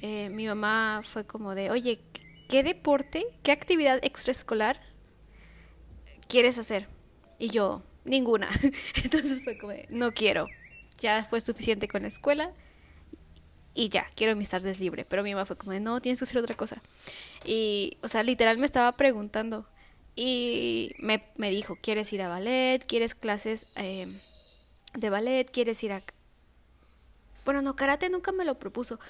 eh, 0.00 0.30
mi 0.30 0.46
mamá 0.46 1.00
fue 1.04 1.24
como 1.24 1.54
de, 1.54 1.70
oye, 1.70 2.00
¿qué 2.48 2.62
deporte, 2.62 3.24
qué 3.42 3.52
actividad 3.52 3.98
extraescolar 4.02 4.80
quieres 6.28 6.58
hacer? 6.58 6.88
Y 7.38 7.48
yo, 7.48 7.82
ninguna. 8.04 8.48
Entonces 9.04 9.42
fue 9.44 9.58
como, 9.58 9.72
de, 9.72 9.86
no 9.90 10.12
quiero 10.12 10.46
ya 11.02 11.24
fue 11.24 11.40
suficiente 11.40 11.88
con 11.88 12.02
la 12.02 12.08
escuela 12.08 12.52
y 13.74 13.88
ya, 13.88 14.06
quiero 14.14 14.36
mis 14.36 14.50
tardes 14.50 14.80
libre. 14.80 15.04
Pero 15.04 15.22
mi 15.22 15.32
mamá 15.34 15.46
fue 15.46 15.56
como, 15.56 15.72
no, 15.80 16.00
tienes 16.00 16.18
que 16.18 16.24
hacer 16.24 16.38
otra 16.38 16.54
cosa. 16.54 16.82
Y, 17.44 17.96
o 18.02 18.08
sea, 18.08 18.22
literal 18.22 18.58
me 18.58 18.66
estaba 18.66 18.92
preguntando. 18.92 19.66
Y 20.14 20.92
me, 20.98 21.24
me 21.36 21.50
dijo, 21.50 21.78
¿quieres 21.80 22.12
ir 22.12 22.20
a 22.22 22.28
ballet? 22.28 22.84
¿Quieres 22.86 23.14
clases 23.14 23.66
eh, 23.76 24.06
de 24.94 25.10
ballet? 25.10 25.50
¿Quieres 25.50 25.82
ir 25.84 25.92
a... 25.92 26.02
Bueno, 27.44 27.62
no, 27.62 27.74
karate 27.74 28.10
nunca 28.10 28.30
me 28.30 28.44
lo 28.44 28.58
propuso. 28.58 29.00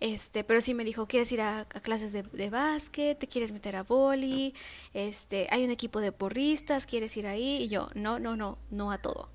Este, 0.00 0.44
pero 0.44 0.60
sí 0.60 0.74
me 0.74 0.84
dijo, 0.84 1.06
¿quieres 1.06 1.30
ir 1.32 1.40
a, 1.40 1.64
clases 1.82 2.12
de, 2.12 2.22
de, 2.22 2.50
básquet? 2.50 3.18
¿Te 3.18 3.28
quieres 3.28 3.52
meter 3.52 3.76
a 3.76 3.84
boli? 3.84 4.52
Este, 4.94 5.46
hay 5.50 5.64
un 5.64 5.70
equipo 5.70 6.00
de 6.00 6.12
porristas, 6.12 6.86
¿quieres 6.86 7.16
ir 7.16 7.26
ahí? 7.26 7.62
Y 7.62 7.68
yo, 7.68 7.86
no, 7.94 8.18
no, 8.18 8.36
no, 8.36 8.58
no 8.70 8.92
a 8.92 8.98
todo. 8.98 9.30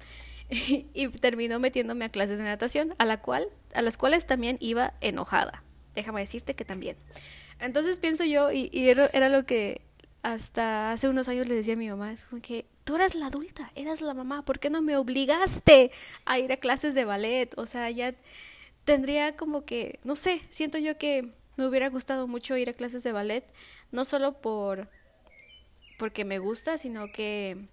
y 0.93 1.07
terminó 1.09 1.59
metiéndome 1.59 2.05
a 2.05 2.09
clases 2.09 2.37
de 2.37 2.43
natación, 2.45 2.93
a 2.97 3.05
la 3.05 3.21
cual, 3.21 3.49
a 3.73 3.81
las 3.81 3.97
cuales 3.97 4.25
también 4.25 4.57
iba 4.59 4.93
enojada. 5.01 5.63
Déjame 5.95 6.21
decirte 6.21 6.53
que 6.53 6.65
también. 6.65 6.97
Entonces 7.59 7.99
pienso 7.99 8.23
yo, 8.25 8.51
y, 8.51 8.69
era, 8.73 9.29
lo 9.29 9.45
que 9.45 9.81
hasta 10.21 10.91
hace 10.91 11.07
unos 11.07 11.27
años 11.27 11.47
le 11.47 11.55
decía 11.55 11.73
a 11.73 11.77
mi 11.77 11.89
mamá, 11.89 12.11
es 12.11 12.25
como 12.25 12.41
que 12.41 12.65
tú 12.83 12.95
eras 12.95 13.15
la 13.15 13.27
adulta, 13.27 13.71
eras 13.75 14.01
la 14.01 14.13
mamá, 14.13 14.43
¿por 14.43 14.59
qué 14.59 14.69
no 14.69 14.81
me 14.81 14.97
obligaste 14.97 15.91
a 16.25 16.39
ir 16.39 16.51
a 16.51 16.57
clases 16.57 16.95
de 16.95 17.05
ballet? 17.05 17.49
O 17.57 17.65
sea, 17.65 17.89
ya 17.89 18.15
tendría 18.85 19.35
como 19.35 19.65
que, 19.65 19.99
no 20.03 20.15
sé, 20.15 20.41
siento 20.49 20.77
yo 20.77 20.97
que 20.97 21.29
me 21.55 21.67
hubiera 21.67 21.89
gustado 21.89 22.27
mucho 22.27 22.57
ir 22.57 22.69
a 22.69 22.73
clases 22.73 23.03
de 23.03 23.11
ballet, 23.11 23.45
no 23.91 24.05
solo 24.05 24.41
por 24.41 24.89
porque 25.97 26.25
me 26.25 26.39
gusta, 26.39 26.77
sino 26.77 27.11
que 27.11 27.67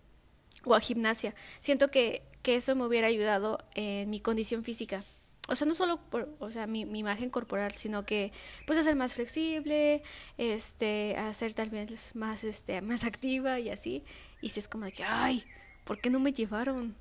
o 0.64 0.74
a 0.74 0.80
gimnasia. 0.80 1.34
Siento 1.58 1.88
que, 1.88 2.22
que 2.42 2.56
eso 2.56 2.74
me 2.74 2.84
hubiera 2.84 3.06
ayudado 3.06 3.58
en 3.74 4.10
mi 4.10 4.20
condición 4.20 4.64
física 4.64 5.04
o 5.50 5.56
sea, 5.56 5.66
no 5.66 5.74
solo 5.74 5.98
por, 5.98 6.28
o 6.38 6.50
sea, 6.52 6.68
mi, 6.68 6.82
imagen 6.82 7.28
corporal, 7.28 7.72
sino 7.72 8.06
que, 8.06 8.32
pues, 8.68 8.78
a 8.78 8.84
ser 8.84 8.94
más 8.94 9.14
flexible, 9.14 10.02
este, 10.38 11.16
a 11.16 11.32
ser 11.32 11.54
tal 11.54 11.70
vez 11.70 12.14
más, 12.14 12.44
este, 12.44 12.80
más 12.82 13.02
activa 13.04 13.58
y 13.58 13.68
así. 13.68 14.04
Y 14.40 14.50
si 14.50 14.60
es 14.60 14.68
como 14.68 14.84
de 14.84 14.92
que, 14.92 15.02
ay, 15.02 15.44
¿por 15.84 16.00
qué 16.00 16.08
no 16.08 16.20
me 16.20 16.32
llevaron? 16.32 16.94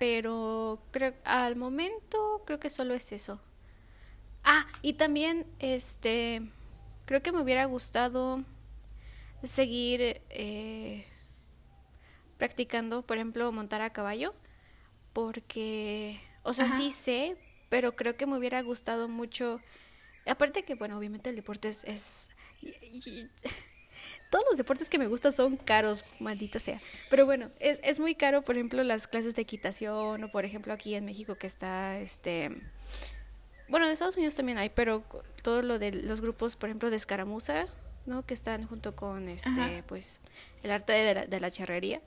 Pero 0.00 0.82
creo, 0.90 1.14
al 1.24 1.54
momento, 1.54 2.42
creo 2.46 2.58
que 2.58 2.68
solo 2.68 2.94
es 2.94 3.12
eso. 3.12 3.40
Ah, 4.42 4.66
y 4.82 4.94
también, 4.94 5.46
este, 5.60 6.42
creo 7.04 7.22
que 7.22 7.30
me 7.30 7.40
hubiera 7.40 7.64
gustado 7.66 8.44
seguir 9.44 10.20
eh, 10.30 11.06
practicando, 12.38 13.02
por 13.02 13.18
ejemplo, 13.18 13.52
montar 13.52 13.82
a 13.82 13.92
caballo, 13.92 14.34
porque, 15.12 16.20
o 16.42 16.54
sea, 16.54 16.68
sí 16.68 16.90
sé, 16.90 17.36
pero 17.68 17.96
creo 17.96 18.16
que 18.16 18.26
me 18.26 18.36
hubiera 18.36 18.60
gustado 18.62 19.08
mucho. 19.08 19.60
Aparte 20.26 20.64
que, 20.64 20.74
bueno, 20.74 20.98
obviamente 20.98 21.30
el 21.30 21.36
deporte 21.36 21.68
es... 21.68 22.30
todos 24.30 24.44
los 24.48 24.56
deportes 24.56 24.88
que 24.88 24.98
me 24.98 25.06
gustan 25.06 25.32
son 25.32 25.56
caros, 25.56 26.04
maldita 26.18 26.58
sea. 26.58 26.80
Pero 27.10 27.26
bueno, 27.26 27.50
es, 27.60 27.80
es 27.82 28.00
muy 28.00 28.14
caro, 28.14 28.42
por 28.42 28.56
ejemplo, 28.56 28.82
las 28.82 29.06
clases 29.06 29.34
de 29.34 29.42
equitación 29.42 30.24
o, 30.24 30.32
por 30.32 30.44
ejemplo, 30.44 30.72
aquí 30.72 30.94
en 30.94 31.04
México 31.04 31.36
que 31.36 31.46
está, 31.46 31.98
este... 31.98 32.50
Bueno, 33.68 33.86
en 33.86 33.92
Estados 33.92 34.16
Unidos 34.16 34.34
también 34.34 34.58
hay, 34.58 34.70
pero 34.70 35.04
todo 35.42 35.62
lo 35.62 35.78
de 35.78 35.92
los 35.92 36.20
grupos, 36.20 36.56
por 36.56 36.68
ejemplo, 36.68 36.90
de 36.90 36.96
escaramuza, 36.96 37.68
¿no? 38.06 38.24
Que 38.24 38.34
están 38.34 38.66
junto 38.66 38.94
con, 38.96 39.28
este, 39.28 39.82
pues, 39.86 40.20
el 40.62 40.70
arte 40.70 40.92
de 40.92 41.14
la, 41.14 41.26
de 41.26 41.40
la 41.40 41.50
charrería 41.50 42.00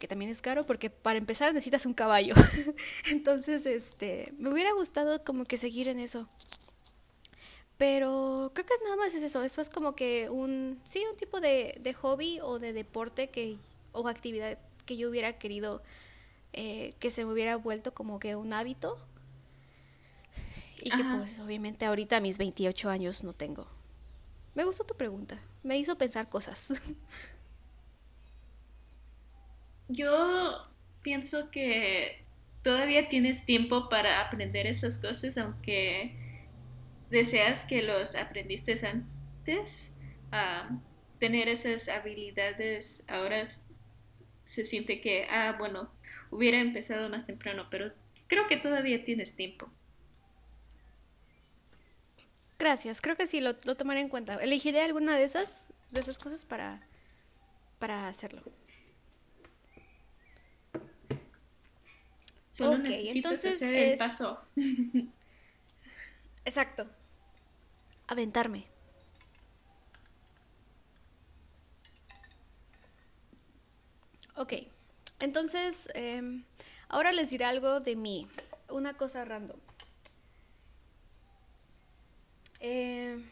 que 0.00 0.08
también 0.08 0.30
es 0.30 0.42
caro 0.42 0.64
porque 0.64 0.90
para 0.90 1.18
empezar 1.18 1.54
necesitas 1.54 1.86
un 1.86 1.94
caballo. 1.94 2.34
Entonces, 3.10 3.66
este, 3.66 4.32
me 4.38 4.50
hubiera 4.50 4.72
gustado 4.72 5.22
como 5.22 5.44
que 5.44 5.56
seguir 5.56 5.86
en 5.88 6.00
eso. 6.00 6.28
Pero 7.76 8.50
creo 8.54 8.66
que 8.66 8.74
nada 8.82 8.96
más 8.96 9.14
es 9.14 9.22
eso, 9.22 9.42
es 9.44 9.56
más 9.56 9.70
como 9.70 9.94
que 9.94 10.28
un, 10.28 10.80
sí, 10.84 11.04
un 11.08 11.16
tipo 11.16 11.40
de, 11.40 11.78
de 11.80 11.94
hobby 11.94 12.40
o 12.42 12.58
de 12.58 12.72
deporte 12.72 13.28
que, 13.28 13.56
o 13.92 14.08
actividad 14.08 14.58
que 14.84 14.96
yo 14.96 15.08
hubiera 15.08 15.38
querido 15.38 15.82
eh, 16.52 16.94
que 16.98 17.10
se 17.10 17.24
me 17.24 17.32
hubiera 17.32 17.56
vuelto 17.56 17.94
como 17.94 18.18
que 18.18 18.34
un 18.36 18.52
hábito. 18.52 18.98
Y 20.82 20.90
que 20.90 21.04
pues 21.04 21.38
obviamente 21.40 21.84
ahorita 21.84 22.16
a 22.16 22.20
mis 22.20 22.38
28 22.38 22.88
años 22.88 23.22
no 23.22 23.34
tengo. 23.34 23.66
Me 24.54 24.64
gustó 24.64 24.84
tu 24.84 24.94
pregunta, 24.94 25.38
me 25.62 25.78
hizo 25.78 25.96
pensar 25.96 26.28
cosas. 26.28 26.72
Yo 29.92 30.68
pienso 31.02 31.50
que 31.50 32.24
todavía 32.62 33.08
tienes 33.08 33.44
tiempo 33.44 33.88
para 33.88 34.20
aprender 34.20 34.68
esas 34.68 34.98
cosas, 34.98 35.36
aunque 35.36 36.14
deseas 37.10 37.64
que 37.64 37.82
los 37.82 38.14
aprendiste 38.14 38.78
antes. 38.86 39.92
tener 41.18 41.48
esas 41.48 41.88
habilidades 41.88 43.04
ahora 43.08 43.48
se 44.44 44.64
siente 44.64 45.00
que, 45.00 45.26
ah, 45.28 45.56
bueno, 45.58 45.92
hubiera 46.30 46.60
empezado 46.60 47.08
más 47.08 47.26
temprano, 47.26 47.66
pero 47.70 47.92
creo 48.28 48.46
que 48.46 48.56
todavía 48.56 49.04
tienes 49.04 49.34
tiempo. 49.34 49.70
Gracias, 52.58 53.00
creo 53.00 53.16
que 53.16 53.26
sí, 53.26 53.40
lo, 53.40 53.56
lo 53.64 53.74
tomaré 53.74 54.00
en 54.00 54.08
cuenta. 54.08 54.36
Elegiré 54.36 54.82
alguna 54.82 55.16
de 55.16 55.24
esas, 55.24 55.72
de 55.90 56.00
esas 56.00 56.18
cosas 56.18 56.44
para, 56.44 56.86
para 57.78 58.06
hacerlo. 58.06 58.42
Solo 62.60 62.84
entonces 62.84 63.56
hacer 63.56 63.74
el 63.74 63.98
paso. 63.98 64.38
Exacto. 66.44 66.86
Aventarme. 68.06 68.66
Ok, 74.36 74.54
entonces 75.20 75.90
em, 75.94 76.44
ahora 76.88 77.12
les 77.12 77.30
diré 77.30 77.44
algo 77.46 77.80
de 77.80 77.96
mí, 77.96 78.28
una 78.68 78.96
cosa 78.96 79.24
random. 79.24 79.58
Em, 82.60 83.24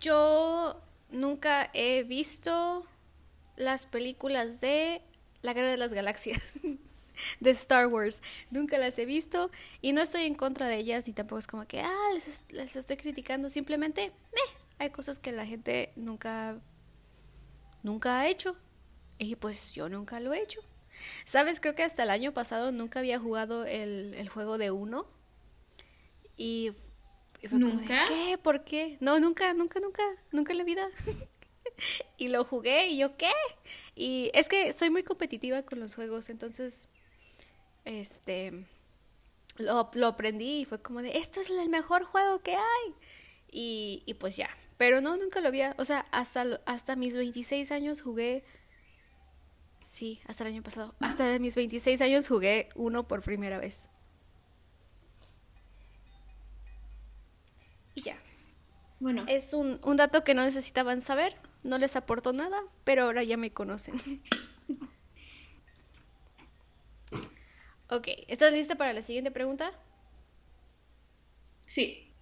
yo 0.00 0.80
nunca 1.10 1.70
he 1.72 2.02
visto 2.04 2.86
las 3.56 3.86
películas 3.86 4.60
de 4.60 5.02
La 5.42 5.54
Guerra 5.54 5.70
de 5.70 5.76
las 5.78 5.94
Galaxias. 5.94 6.58
de 7.40 7.50
Star 7.50 7.86
Wars. 7.86 8.22
Nunca 8.50 8.78
las 8.78 8.98
he 8.98 9.06
visto 9.06 9.50
y 9.80 9.92
no 9.92 10.02
estoy 10.02 10.22
en 10.22 10.34
contra 10.34 10.68
de 10.68 10.76
ellas 10.76 11.06
ni 11.06 11.12
tampoco 11.12 11.38
es 11.38 11.46
como 11.46 11.66
que, 11.66 11.80
ah, 11.80 12.08
les, 12.14 12.76
estoy 12.76 12.96
criticando. 12.96 13.48
Simplemente, 13.48 14.12
meh, 14.32 14.58
hay 14.78 14.90
cosas 14.90 15.18
que 15.18 15.32
la 15.32 15.46
gente 15.46 15.92
nunca, 15.96 16.58
nunca 17.82 18.20
ha 18.20 18.28
hecho 18.28 18.56
y 19.18 19.36
pues 19.36 19.74
yo 19.74 19.88
nunca 19.88 20.20
lo 20.20 20.32
he 20.32 20.42
hecho. 20.42 20.60
Sabes, 21.24 21.60
creo 21.60 21.74
que 21.74 21.82
hasta 21.82 22.02
el 22.02 22.10
año 22.10 22.32
pasado 22.32 22.72
nunca 22.72 22.98
había 22.98 23.18
jugado 23.18 23.64
el, 23.64 24.14
el 24.14 24.28
juego 24.28 24.58
de 24.58 24.70
uno 24.70 25.06
y, 26.36 26.72
fue 27.48 27.58
¿Nunca? 27.58 28.04
¿qué? 28.08 28.38
¿Por 28.38 28.64
qué? 28.64 28.96
No, 29.00 29.20
nunca, 29.20 29.52
nunca, 29.52 29.78
nunca, 29.78 30.02
nunca 30.32 30.52
en 30.52 30.58
la 30.58 30.64
vida. 30.64 30.88
y 32.16 32.28
lo 32.28 32.44
jugué 32.44 32.88
y 32.88 32.96
yo, 32.96 33.16
¿qué? 33.18 33.32
Y 33.94 34.30
es 34.32 34.48
que 34.48 34.72
soy 34.72 34.88
muy 34.88 35.02
competitiva 35.02 35.62
con 35.62 35.80
los 35.80 35.94
juegos, 35.94 36.30
entonces 36.30 36.88
este, 37.84 38.66
lo, 39.56 39.90
lo, 39.94 40.06
aprendí 40.06 40.60
y 40.60 40.64
fue 40.64 40.80
como 40.80 41.02
de, 41.02 41.18
esto 41.18 41.40
es 41.40 41.50
el 41.50 41.68
mejor 41.68 42.04
juego 42.04 42.40
que 42.40 42.54
hay. 42.56 42.94
Y, 43.50 44.02
y 44.06 44.14
pues 44.14 44.36
ya, 44.36 44.48
pero 44.76 45.00
no, 45.00 45.16
nunca 45.16 45.40
lo 45.40 45.48
había, 45.48 45.74
o 45.78 45.84
sea, 45.84 46.06
hasta, 46.10 46.60
hasta 46.66 46.96
mis 46.96 47.16
26 47.16 47.70
años 47.72 48.02
jugué, 48.02 48.44
sí, 49.80 50.20
hasta 50.26 50.44
el 50.44 50.54
año 50.54 50.62
pasado, 50.62 50.94
hasta 51.00 51.38
mis 51.38 51.54
26 51.54 52.00
años 52.00 52.28
jugué 52.28 52.68
uno 52.76 53.06
por 53.06 53.22
primera 53.22 53.58
vez. 53.58 53.90
Y 57.94 58.02
ya. 58.02 58.16
Bueno. 59.00 59.24
Es 59.26 59.52
un, 59.52 59.80
un 59.82 59.96
dato 59.96 60.22
que 60.24 60.34
no 60.34 60.44
necesitaban 60.44 61.00
saber, 61.00 61.36
no 61.64 61.76
les 61.76 61.96
aportó 61.96 62.32
nada, 62.32 62.62
pero 62.84 63.04
ahora 63.04 63.22
ya 63.22 63.36
me 63.36 63.52
conocen. 63.52 63.94
Ok, 67.92 68.06
¿estás 68.28 68.52
lista 68.52 68.76
para 68.76 68.92
la 68.92 69.02
siguiente 69.02 69.32
pregunta? 69.32 69.72
Sí. 71.66 72.12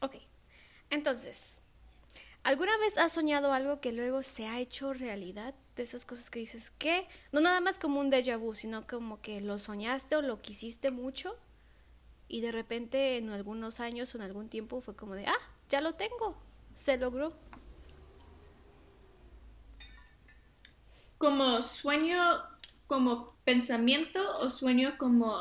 Ok, 0.00 0.16
entonces, 0.88 1.60
¿alguna 2.42 2.74
vez 2.78 2.96
has 2.96 3.12
soñado 3.12 3.52
algo 3.52 3.82
que 3.82 3.92
luego 3.92 4.22
se 4.22 4.46
ha 4.46 4.58
hecho 4.58 4.94
realidad? 4.94 5.54
De 5.74 5.82
esas 5.82 6.06
cosas 6.06 6.30
que 6.30 6.38
dices 6.38 6.70
que, 6.70 7.06
no 7.32 7.42
nada 7.42 7.60
más 7.60 7.78
como 7.78 8.00
un 8.00 8.10
déjà 8.10 8.38
vu, 8.38 8.54
sino 8.54 8.86
como 8.86 9.20
que 9.20 9.42
lo 9.42 9.58
soñaste 9.58 10.16
o 10.16 10.22
lo 10.22 10.40
quisiste 10.40 10.90
mucho 10.90 11.36
y 12.26 12.40
de 12.40 12.50
repente 12.50 13.18
en 13.18 13.28
algunos 13.28 13.78
años 13.80 14.14
o 14.14 14.18
en 14.18 14.24
algún 14.24 14.48
tiempo 14.48 14.80
fue 14.80 14.96
como 14.96 15.14
de, 15.14 15.26
ah, 15.26 15.50
ya 15.68 15.82
lo 15.82 15.96
tengo, 15.96 16.34
se 16.72 16.96
logró. 16.96 17.34
Como 21.18 21.60
sueño 21.60 22.42
como 22.86 23.35
pensamiento 23.46 24.20
o 24.40 24.50
sueño 24.50 24.98
como 24.98 25.38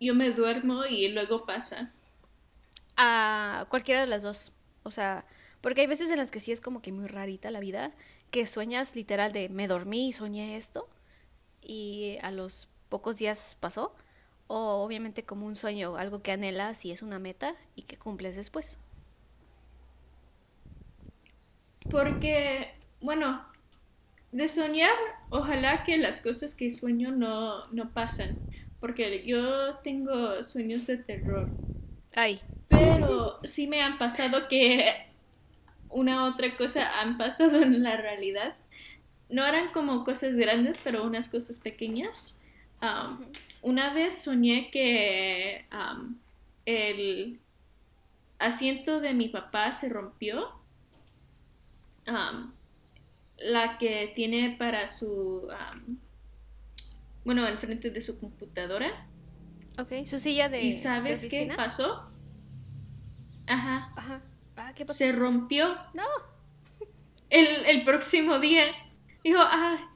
yo 0.00 0.14
me 0.14 0.30
duermo 0.30 0.86
y 0.86 1.08
luego 1.08 1.44
pasa? 1.44 1.92
A 2.96 3.66
cualquiera 3.68 4.00
de 4.00 4.06
las 4.06 4.22
dos. 4.22 4.52
O 4.84 4.90
sea, 4.90 5.26
porque 5.60 5.82
hay 5.82 5.86
veces 5.86 6.10
en 6.10 6.18
las 6.18 6.30
que 6.30 6.40
sí 6.40 6.52
es 6.52 6.62
como 6.62 6.80
que 6.80 6.92
muy 6.92 7.08
rarita 7.08 7.50
la 7.50 7.60
vida, 7.60 7.92
que 8.30 8.46
sueñas 8.46 8.96
literal 8.96 9.32
de 9.32 9.48
me 9.50 9.68
dormí 9.68 10.08
y 10.08 10.12
soñé 10.12 10.56
esto 10.56 10.88
y 11.60 12.18
a 12.22 12.30
los 12.30 12.68
pocos 12.88 13.18
días 13.18 13.58
pasó. 13.60 13.94
O 14.46 14.84
obviamente 14.84 15.24
como 15.24 15.46
un 15.46 15.56
sueño, 15.56 15.96
algo 15.96 16.22
que 16.22 16.30
anhelas 16.30 16.84
y 16.84 16.92
es 16.92 17.02
una 17.02 17.18
meta 17.18 17.56
y 17.74 17.82
que 17.82 17.96
cumples 17.96 18.36
después. 18.36 18.78
Porque, 21.90 22.74
bueno, 23.00 23.44
de 24.34 24.48
soñar, 24.48 24.96
ojalá 25.30 25.84
que 25.84 25.96
las 25.96 26.18
cosas 26.18 26.56
que 26.56 26.74
sueño 26.74 27.12
no, 27.12 27.66
no 27.68 27.94
pasen. 27.94 28.36
Porque 28.80 29.24
yo 29.24 29.76
tengo 29.76 30.42
sueños 30.42 30.86
de 30.88 30.96
terror. 30.96 31.48
Ay. 32.16 32.40
Pero 32.68 33.38
sí 33.44 33.68
me 33.68 33.80
han 33.80 33.96
pasado 33.96 34.48
que 34.48 34.92
una 35.88 36.24
otra 36.24 36.56
cosa 36.56 37.00
han 37.00 37.16
pasado 37.16 37.62
en 37.62 37.84
la 37.84 37.96
realidad. 37.96 38.56
No 39.30 39.46
eran 39.46 39.70
como 39.70 40.04
cosas 40.04 40.34
grandes, 40.34 40.80
pero 40.82 41.04
unas 41.04 41.28
cosas 41.28 41.60
pequeñas. 41.60 42.40
Um, 42.82 43.26
una 43.62 43.94
vez 43.94 44.18
soñé 44.18 44.68
que 44.72 45.64
um, 45.72 46.16
el 46.66 47.38
asiento 48.40 49.00
de 49.00 49.14
mi 49.14 49.28
papá 49.28 49.70
se 49.70 49.88
rompió. 49.88 50.50
Um, 52.08 52.52
la 53.38 53.78
que 53.78 54.12
tiene 54.14 54.56
para 54.58 54.88
su, 54.88 55.48
bueno, 57.24 57.44
al 57.44 57.58
frente 57.58 57.90
de 57.90 58.00
su 58.00 58.18
computadora. 58.20 59.06
Ok, 59.78 60.06
su 60.06 60.18
silla 60.18 60.48
de. 60.48 60.62
¿Y 60.62 60.72
sabes 60.72 61.26
qué 61.28 61.52
pasó? 61.56 62.10
Ajá. 63.46 63.92
Ajá. 63.96 64.22
Ah, 64.56 64.72
¿qué 64.74 64.84
pasó? 64.84 64.98
Se 64.98 65.12
rompió. 65.12 65.74
No. 65.94 66.04
El, 67.30 67.66
el 67.66 67.84
próximo 67.84 68.38
día. 68.38 68.64
Dijo, 69.24 69.40
ah. 69.40 69.90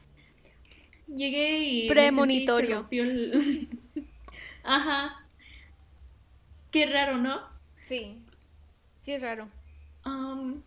Llegué 1.07 1.59
y. 1.59 1.88
Premonitorio. 1.88 2.68
se 2.68 2.74
rompió 2.74 3.05
el... 3.05 3.68
Ajá. 4.64 5.24
Qué 6.70 6.87
raro, 6.87 7.16
¿no? 7.16 7.40
Sí. 7.81 8.18
Sí 8.96 9.12
es 9.12 9.22
raro. 9.22 9.48
Um, 10.05 10.62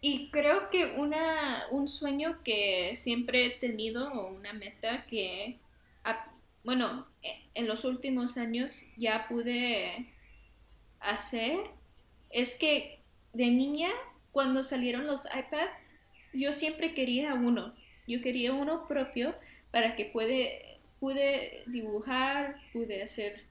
y 0.00 0.30
creo 0.30 0.70
que 0.70 0.94
una, 0.96 1.64
un 1.70 1.88
sueño 1.88 2.42
que 2.44 2.92
siempre 2.96 3.46
he 3.46 3.50
tenido 3.58 4.12
o 4.12 4.28
una 4.28 4.52
meta 4.52 5.06
que, 5.06 5.58
bueno, 6.64 7.06
e, 7.22 7.42
en 7.54 7.66
los 7.66 7.84
últimos 7.84 8.36
años 8.36 8.82
ya 8.96 9.26
pude 9.28 10.12
hacer 11.00 11.58
es 12.30 12.54
que 12.54 13.00
de 13.32 13.46
niña, 13.46 13.90
cuando 14.32 14.62
salieron 14.62 15.06
los 15.06 15.26
iPads, 15.26 15.94
yo 16.32 16.52
siempre 16.52 16.94
quería 16.94 17.34
uno. 17.34 17.74
Yo 18.06 18.20
quería 18.20 18.52
uno 18.52 18.86
propio 18.86 19.34
para 19.70 19.96
que 19.96 20.04
puede, 20.04 20.78
pude 21.00 21.64
dibujar, 21.66 22.60
pude 22.72 23.02
hacer 23.02 23.44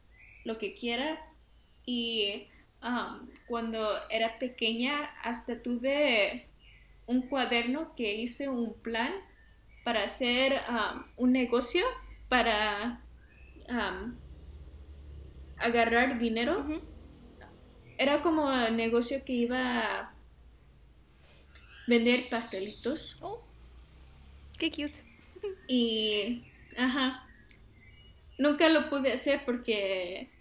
lo 0.43 0.57
que 0.57 0.73
quiera. 0.73 1.19
Y 1.85 2.47
Um, 2.85 3.31
cuando 3.47 3.97
era 4.11 4.37
pequeña 4.37 4.95
hasta 5.23 5.63
tuve 5.63 6.47
un 7.07 7.23
cuaderno 7.23 7.95
que 7.95 8.13
hice 8.13 8.47
un 8.47 8.79
plan 8.79 9.11
para 9.83 10.03
hacer 10.03 10.61
um, 10.69 11.03
un 11.17 11.31
negocio 11.31 11.83
para 12.29 13.01
um, 13.69 14.15
agarrar 15.57 16.19
dinero. 16.19 16.63
Era 17.97 18.21
como 18.21 18.45
un 18.45 18.77
negocio 18.77 19.23
que 19.25 19.33
iba 19.33 19.79
a 19.79 20.15
vender 21.87 22.29
pastelitos. 22.29 23.17
Oh, 23.23 23.43
qué 24.59 24.69
cute. 24.69 24.99
Y, 25.67 26.43
ajá, 26.77 27.27
nunca 28.37 28.69
lo 28.69 28.91
pude 28.91 29.11
hacer 29.11 29.43
porque 29.43 30.34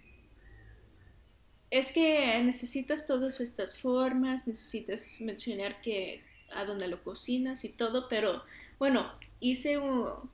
es 1.75 1.91
que 1.91 2.41
necesitas 2.45 3.05
todas 3.05 3.41
estas 3.41 3.81
formas, 3.81 4.47
necesitas 4.47 5.21
mencionar 5.21 5.81
que 5.81 6.23
a 6.53 6.65
dónde 6.65 6.87
lo 6.87 7.03
cocinas 7.03 7.65
y 7.65 7.69
todo, 7.69 8.09
pero 8.09 8.45
bueno, 8.79 9.11
hice 9.41 9.79
un, 9.79 10.31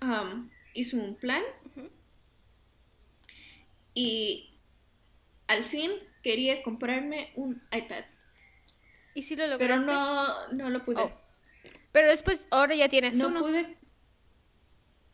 um, 0.00 0.48
hice 0.72 0.96
un 0.96 1.16
plan 1.16 1.42
y 3.92 4.54
al 5.48 5.64
fin 5.64 5.92
quería 6.22 6.62
comprarme 6.62 7.32
un 7.34 7.60
iPad. 7.70 8.04
¿Y 9.12 9.20
si 9.20 9.36
lo 9.36 9.46
lograste? 9.48 9.84
Pero 9.86 10.00
no, 10.00 10.48
no 10.52 10.70
lo 10.70 10.82
pude. 10.86 11.02
Oh. 11.02 11.20
Pero 11.92 12.08
después, 12.08 12.48
ahora 12.50 12.74
ya 12.74 12.88
tienes 12.88 13.18
no 13.18 13.28
uno. 13.28 13.40
pude. 13.40 13.76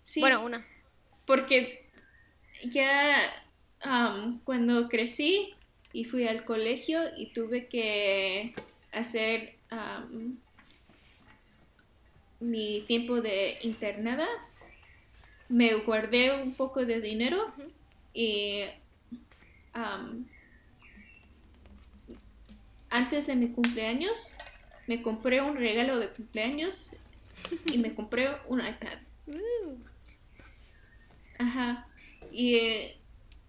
Sí. 0.05 0.21
Bueno, 0.21 0.45
una. 0.45 0.64
Porque 1.27 1.90
ya 2.67 3.44
cuando 4.44 4.88
crecí 4.88 5.55
y 5.92 6.05
fui 6.05 6.27
al 6.27 6.44
colegio 6.44 7.03
y 7.16 7.33
tuve 7.33 7.66
que 7.68 8.55
hacer 8.92 9.57
mi 12.40 12.83
tiempo 12.83 13.20
de 13.20 13.59
internada, 13.62 14.27
me 15.49 15.75
guardé 15.75 16.42
un 16.42 16.55
poco 16.55 16.85
de 16.85 17.01
dinero 17.01 17.53
y 18.12 18.62
antes 22.90 23.27
de 23.27 23.37
mi 23.37 23.49
cumpleaños 23.49 24.35
me 24.87 25.03
compré 25.03 25.40
un 25.40 25.57
regalo 25.57 25.99
de 25.99 26.09
cumpleaños 26.09 26.90
y 27.73 27.79
me 27.79 27.94
compré 27.94 28.31
un 28.49 28.61
iPad. 28.61 28.99
Uh. 29.27 29.79
Ajá. 31.38 31.88
Y 32.31 32.92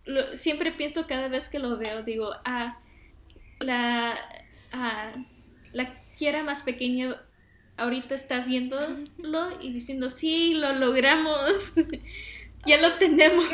eh, 0.07 0.35
siempre 0.35 0.71
pienso 0.71 1.07
cada 1.07 1.27
vez 1.27 1.49
que 1.49 1.59
lo 1.59 1.77
veo, 1.77 2.03
digo, 2.03 2.31
ah, 2.45 2.79
la, 3.59 4.17
ah, 4.71 5.11
la 5.73 6.03
quiera 6.17 6.43
más 6.43 6.61
pequeña 6.61 7.21
ahorita 7.77 8.15
está 8.15 8.45
viéndolo 8.45 9.61
y 9.61 9.73
diciendo, 9.73 10.09
sí, 10.09 10.53
lo 10.53 10.73
logramos, 10.73 11.73
ya 12.65 12.81
lo 12.81 12.91
tenemos, 12.93 13.45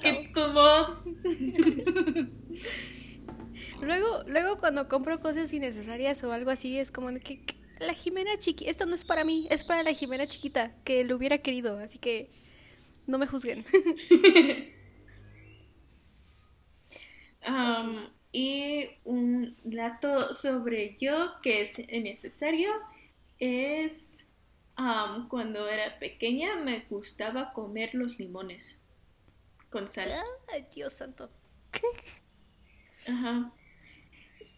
Qué 0.00 0.30
como... 0.32 0.60
luego, 3.82 4.24
luego 4.26 4.58
cuando 4.58 4.88
compro 4.88 5.20
cosas 5.20 5.52
innecesarias 5.52 6.24
o 6.24 6.32
algo 6.32 6.50
así, 6.50 6.78
es 6.78 6.90
como 6.90 7.10
que, 7.20 7.42
la 7.78 7.94
Jimena 7.94 8.36
chiquita, 8.36 8.70
esto 8.70 8.86
no 8.86 8.94
es 8.94 9.04
para 9.04 9.24
mí, 9.24 9.46
es 9.50 9.64
para 9.64 9.82
la 9.82 9.92
Jimena 9.92 10.26
chiquita, 10.26 10.72
que 10.84 11.04
lo 11.04 11.16
hubiera 11.16 11.38
querido, 11.38 11.78
así 11.78 11.98
que 11.98 12.30
no 13.06 13.18
me 13.18 13.26
juzguen. 13.26 13.64
y 18.32 18.88
un 19.04 19.56
dato 19.64 20.32
sobre 20.32 20.96
yo 20.98 21.32
que 21.42 21.62
es 21.62 21.78
necesario 21.88 22.70
es 23.38 24.30
cuando 25.28 25.68
era 25.68 25.98
pequeña 25.98 26.56
me 26.56 26.80
gustaba 26.88 27.52
comer 27.52 27.94
los 27.94 28.18
limones 28.18 28.80
con 29.68 29.88
sal. 29.88 30.08
Ay, 30.52 30.66
Dios 30.74 30.94
santo. 30.94 31.30
Ajá. 33.06 33.52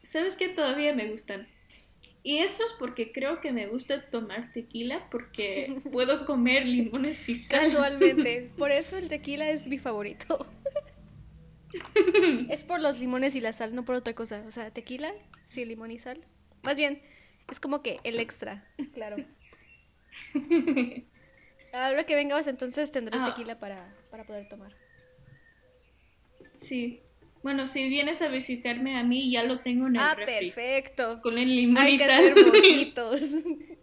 ¿Sabes 0.08 0.36
qué? 0.36 0.48
Todavía 0.48 0.94
me 0.94 1.10
gustan. 1.10 1.48
Y 2.22 2.38
eso 2.38 2.64
es 2.64 2.72
porque 2.78 3.10
creo 3.10 3.40
que 3.40 3.52
me 3.52 3.66
gusta 3.66 4.08
tomar 4.10 4.52
tequila 4.52 5.08
porque 5.10 5.80
puedo 5.92 6.24
comer 6.24 6.66
limones 6.66 7.28
y 7.28 7.36
sal. 7.36 7.60
Casualmente. 7.60 8.50
Por 8.56 8.70
eso 8.70 8.96
el 8.96 9.08
tequila 9.08 9.50
es 9.50 9.66
mi 9.68 9.78
favorito. 9.78 10.46
Es 12.48 12.64
por 12.64 12.80
los 12.80 12.98
limones 12.98 13.34
y 13.34 13.40
la 13.40 13.52
sal, 13.52 13.74
no 13.74 13.84
por 13.84 13.94
otra 13.96 14.14
cosa. 14.14 14.42
O 14.46 14.50
sea, 14.50 14.70
tequila, 14.70 15.12
sí, 15.44 15.64
limón 15.64 15.90
y 15.90 15.98
sal. 15.98 16.24
Más 16.62 16.76
bien, 16.76 17.02
es 17.50 17.60
como 17.60 17.82
que 17.82 18.00
el 18.04 18.20
extra, 18.20 18.66
claro. 18.94 19.16
Ahora 21.72 22.04
que 22.04 22.14
vengas, 22.14 22.46
entonces 22.46 22.92
tendré 22.92 23.18
ah. 23.20 23.24
tequila 23.24 23.58
para, 23.58 23.94
poder 24.26 24.48
tomar. 24.48 24.74
Sí. 26.56 27.00
Bueno, 27.42 27.66
si 27.66 27.88
vienes 27.88 28.22
a 28.22 28.28
visitarme 28.28 28.96
a 28.96 29.02
mí, 29.02 29.32
ya 29.32 29.42
lo 29.42 29.60
tengo 29.60 29.88
en 29.88 29.96
el 29.96 30.02
Ah, 30.02 30.14
perfecto. 30.14 31.20
Con 31.22 31.38
el 31.38 31.48
limón 31.48 31.82
Hay 31.82 31.94
y 31.94 31.98
que 31.98 32.06
sal. 32.06 32.30
hacer 32.30 32.46
mojitos. 32.46 33.20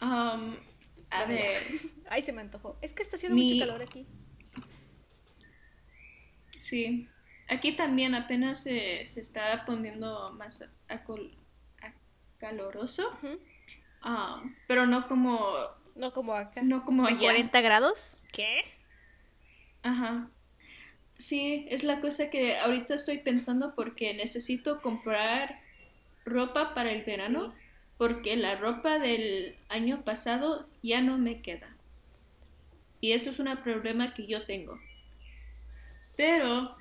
Um, 0.00 0.56
a 1.10 1.24
ver. 1.26 1.58
Ay, 2.10 2.22
se 2.22 2.32
me 2.32 2.40
antojó. 2.40 2.78
Es 2.80 2.92
que 2.92 3.02
está 3.02 3.16
haciendo 3.16 3.40
mucho 3.40 3.58
calor 3.58 3.82
aquí. 3.82 4.06
Sí, 6.70 7.08
aquí 7.48 7.72
también 7.72 8.14
apenas 8.14 8.62
se, 8.62 9.04
se 9.04 9.20
está 9.20 9.64
poniendo 9.66 10.32
más 10.38 10.64
caloroso, 12.38 13.10
ah, 14.02 14.42
pero 14.68 14.86
no 14.86 15.08
como... 15.08 15.50
No 15.96 16.12
como 16.12 16.34
acá. 16.34 16.62
No 16.62 16.84
como 16.84 17.06
¿A 17.06 17.18
40 17.18 17.60
grados? 17.60 18.16
¿Qué? 18.32 18.62
Ajá. 19.82 20.30
Sí, 21.18 21.66
es 21.68 21.82
la 21.82 22.00
cosa 22.00 22.30
que 22.30 22.56
ahorita 22.56 22.94
estoy 22.94 23.18
pensando 23.18 23.74
porque 23.74 24.14
necesito 24.14 24.80
comprar 24.80 25.60
ropa 26.24 26.72
para 26.72 26.92
el 26.92 27.02
verano 27.02 27.52
porque 27.98 28.36
la 28.36 28.54
ropa 28.54 28.98
del 28.98 29.56
año 29.68 30.04
pasado 30.04 30.66
ya 30.82 31.02
no 31.02 31.18
me 31.18 31.42
queda. 31.42 31.76
Y 33.00 33.12
eso 33.12 33.28
es 33.30 33.40
un 33.40 33.54
problema 33.62 34.14
que 34.14 34.26
yo 34.26 34.46
tengo. 34.46 34.78
Pero 36.20 36.76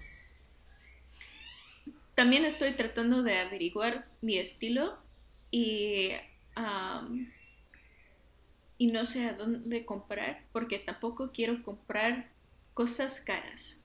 también 2.13 2.43
estoy 2.43 2.73
tratando 2.73 3.23
de 3.23 3.37
averiguar 3.37 4.05
mi 4.19 4.37
estilo 4.37 4.97
y, 5.49 6.09
y 8.77 8.87
no 8.87 9.05
sé 9.05 9.23
a 9.29 9.33
dónde 9.35 9.85
comprar 9.85 10.43
porque 10.51 10.77
tampoco 10.77 11.31
quiero 11.31 11.63
comprar 11.63 12.29
cosas 12.73 13.21
caras. 13.21 13.79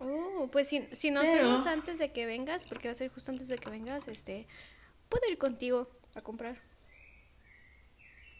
Oh, 0.00 0.48
pues 0.50 0.70
si, 0.70 0.88
si 0.90 1.12
nos 1.12 1.30
vemos 1.30 1.64
antes 1.68 2.00
de 2.00 2.10
que 2.10 2.26
vengas, 2.26 2.66
porque 2.66 2.88
va 2.88 2.92
a 2.92 2.94
ser 2.96 3.10
justo 3.10 3.30
antes 3.30 3.46
de 3.46 3.58
que 3.58 3.70
vengas, 3.70 4.08
este, 4.08 4.48
puedo 5.08 5.22
ir 5.30 5.38
contigo 5.38 5.88
a 6.16 6.22
comprar. 6.22 6.60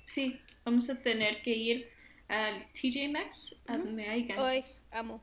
Sí, 0.04 0.40
vamos 0.64 0.90
a 0.90 1.00
tener 1.00 1.42
que 1.42 1.54
ir 1.54 1.88
al 2.26 2.66
TJ 2.72 3.08
Maxx, 3.08 3.54
a 3.68 3.78
donde 3.78 4.08
hay 4.08 4.24
ganas. 4.24 4.44
Ay, 4.44 4.64
amo. 4.90 5.22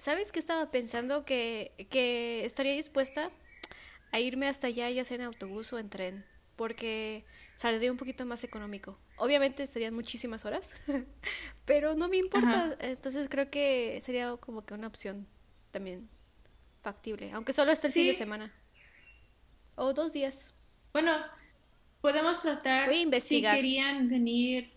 ¿Sabes 0.00 0.32
qué 0.32 0.38
estaba 0.38 0.70
pensando? 0.70 1.26
Que, 1.26 1.72
que 1.90 2.42
estaría 2.46 2.72
dispuesta 2.72 3.30
a 4.12 4.18
irme 4.18 4.48
hasta 4.48 4.68
allá, 4.68 4.88
ya 4.88 5.04
sea 5.04 5.16
en 5.16 5.24
autobús 5.24 5.74
o 5.74 5.78
en 5.78 5.90
tren, 5.90 6.24
porque 6.56 7.26
saldría 7.54 7.92
un 7.92 7.98
poquito 7.98 8.24
más 8.24 8.42
económico. 8.42 8.98
Obviamente 9.18 9.66
serían 9.66 9.92
muchísimas 9.92 10.46
horas, 10.46 10.74
pero 11.66 11.96
no 11.96 12.08
me 12.08 12.16
importa. 12.16 12.78
Entonces 12.80 13.28
creo 13.28 13.50
que 13.50 13.98
sería 14.00 14.34
como 14.38 14.64
que 14.64 14.72
una 14.72 14.86
opción 14.86 15.28
también 15.70 16.08
factible, 16.82 17.30
aunque 17.32 17.52
solo 17.52 17.70
esté 17.70 17.88
el 17.88 17.92
fin 17.92 18.06
de 18.06 18.14
semana. 18.14 18.54
O 19.74 19.92
dos 19.92 20.14
días. 20.14 20.54
Bueno, 20.94 21.14
podemos 22.00 22.40
tratar. 22.40 22.88
Voy 22.88 22.96
a 22.96 23.02
investigar. 23.02 23.54
Si 23.54 23.60
querían 23.60 24.08
venir 24.08 24.72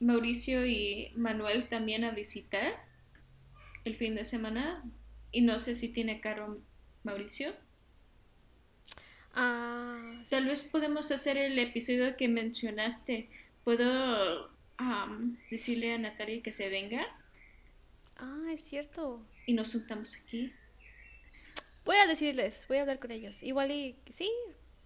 Mauricio 0.00 0.66
y 0.66 1.12
Manuel 1.14 1.68
también 1.68 2.02
a 2.02 2.10
visitar 2.10 2.93
el 3.84 3.96
fin 3.96 4.14
de 4.14 4.24
semana. 4.24 4.82
Y 5.30 5.42
no 5.42 5.58
sé 5.58 5.74
si 5.74 5.88
tiene 5.88 6.20
carro 6.20 6.58
Mauricio. 7.02 7.54
Ah, 9.34 10.22
Tal 10.30 10.46
vez 10.46 10.62
podemos 10.62 11.10
hacer 11.10 11.36
el 11.36 11.58
episodio 11.58 12.16
que 12.16 12.28
mencionaste. 12.28 13.28
¿Puedo 13.64 14.50
decirle 15.50 15.94
a 15.94 15.98
Natalia 15.98 16.42
que 16.42 16.52
se 16.52 16.68
venga? 16.68 17.04
Ah, 18.16 18.46
es 18.52 18.60
cierto. 18.60 19.22
Y 19.46 19.54
nos 19.54 19.72
juntamos 19.72 20.16
aquí. 20.16 20.52
Voy 21.84 21.96
a 21.96 22.06
decirles, 22.06 22.66
voy 22.68 22.78
a 22.78 22.82
hablar 22.82 22.98
con 22.98 23.10
ellos. 23.10 23.42
Igual 23.42 23.70
y... 23.70 23.96
Sí, 24.08 24.30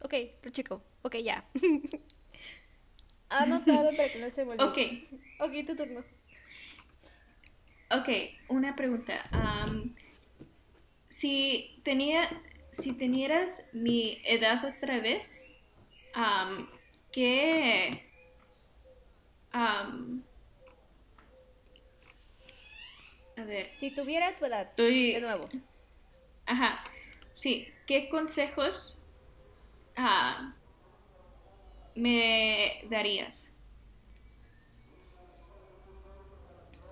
ok, 0.00 0.14
tu 0.42 0.50
chico. 0.50 0.82
Ok, 1.02 1.16
ya. 1.16 1.44
Anotado 3.28 3.90
para 3.90 4.10
que 4.10 4.18
no 4.18 4.30
se 4.30 4.44
vuelva. 4.44 4.66
Ok. 4.66 4.78
Ok, 5.40 5.52
tu 5.66 5.76
turno. 5.76 6.02
Ok, 7.90 8.08
una 8.48 8.76
pregunta. 8.76 9.28
si 11.08 11.80
tenía, 11.84 12.28
si 12.70 12.92
tenieras 12.92 13.66
mi 13.72 14.20
edad 14.24 14.64
otra 14.64 15.00
vez, 15.00 15.48
¿qué, 17.12 18.08
a 23.38 23.44
ver. 23.44 23.72
Si 23.72 23.94
tuviera 23.94 24.34
tu 24.36 24.44
edad, 24.44 24.72
de 24.76 25.20
nuevo. 25.20 25.48
Ajá. 26.46 26.84
Sí, 27.32 27.72
¿qué 27.86 28.08
consejos 28.08 28.98
ah, 29.96 30.54
me 31.94 32.82
darías? 32.90 33.57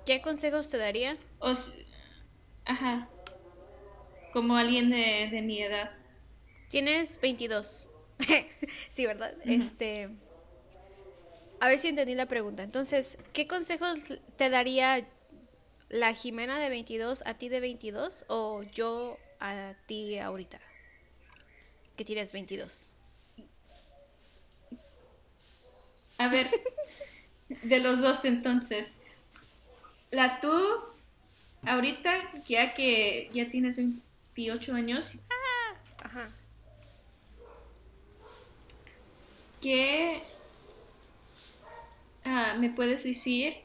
¿Qué 0.07 0.23
consejos 0.23 0.71
te 0.71 0.79
daría? 0.79 1.19
ajá. 2.65 3.11
Como 4.33 4.57
alguien 4.57 4.89
de, 4.89 5.43
mi 5.43 5.61
edad. 5.61 5.91
Tienes 6.71 7.21
22. 7.21 7.91
sí, 8.89 9.05
¿verdad? 9.05 9.35
Este. 9.45 10.11
A 11.59 11.69
ver 11.69 11.81
si 11.81 11.89
entendí 11.89 12.15
la 12.15 12.27
pregunta. 12.27 12.63
Entonces, 12.63 13.19
¿qué 13.33 13.49
consejos 13.49 14.15
te 14.37 14.49
daría 14.49 15.09
la 15.89 16.15
Jimena 16.15 16.61
de 16.61 16.69
22 16.69 17.25
a 17.27 17.35
ti 17.35 17.49
de 17.49 17.59
22 17.59 18.27
o 18.29 18.63
yo 18.63 19.19
a 19.41 19.75
ti 19.87 20.21
ahorita? 20.21 20.61
Que 21.97 22.05
tienes 22.05 22.33
22. 22.33 22.93
A 26.19 26.29
ver, 26.29 26.49
de 27.49 27.81
los 27.81 28.01
dos 28.01 28.25
entonces. 28.25 28.99
La 30.17 30.41
tú, 30.41 30.51
ahorita, 31.67 32.11
ya 32.49 32.73
que 32.73 33.29
ya 33.35 33.51
tienes 33.51 33.77
28 33.77 34.73
años. 34.73 35.13
Ajá. 36.03 36.31
¿Qué 39.61 40.23
ah, 42.25 42.55
me 42.59 42.71
puedes 42.71 43.05
decir 43.05 43.59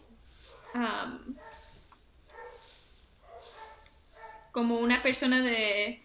como 4.51 4.79
una 4.79 5.01
persona 5.01 5.39
de 5.39 6.03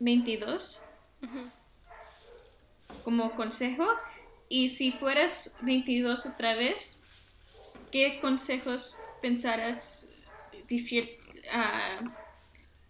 22? 0.00 0.80
Ah, 1.24 1.28
como 3.04 3.34
consejo 3.34 3.86
y 4.48 4.70
si 4.70 4.92
fueras 4.92 5.54
22 5.60 6.24
otra 6.24 6.54
vez, 6.54 6.97
¿qué 7.90 8.18
consejos 8.20 8.96
pensarás 9.20 10.08
decir, 10.68 11.18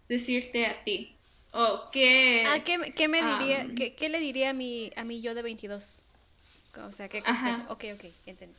decirte 0.07 0.65
a 0.65 0.83
ti? 0.83 1.15
¿O 1.51 1.89
qué, 1.91 2.43
ah, 2.45 2.63
¿qué, 2.63 3.07
me 3.07 3.23
diría, 3.23 3.67
qué, 3.95 4.09
le 4.09 4.19
diría 4.19 4.51
a 4.51 4.53
mi, 4.53 4.91
a 4.95 5.03
mi 5.03 5.21
yo 5.21 5.33
de 5.33 5.41
22? 5.41 6.03
O 6.87 6.91
sea, 6.91 7.09
¿qué 7.09 7.21
consejo? 7.21 7.73
Ok, 7.73 7.85
ok, 7.95 8.05
entendí. 8.27 8.55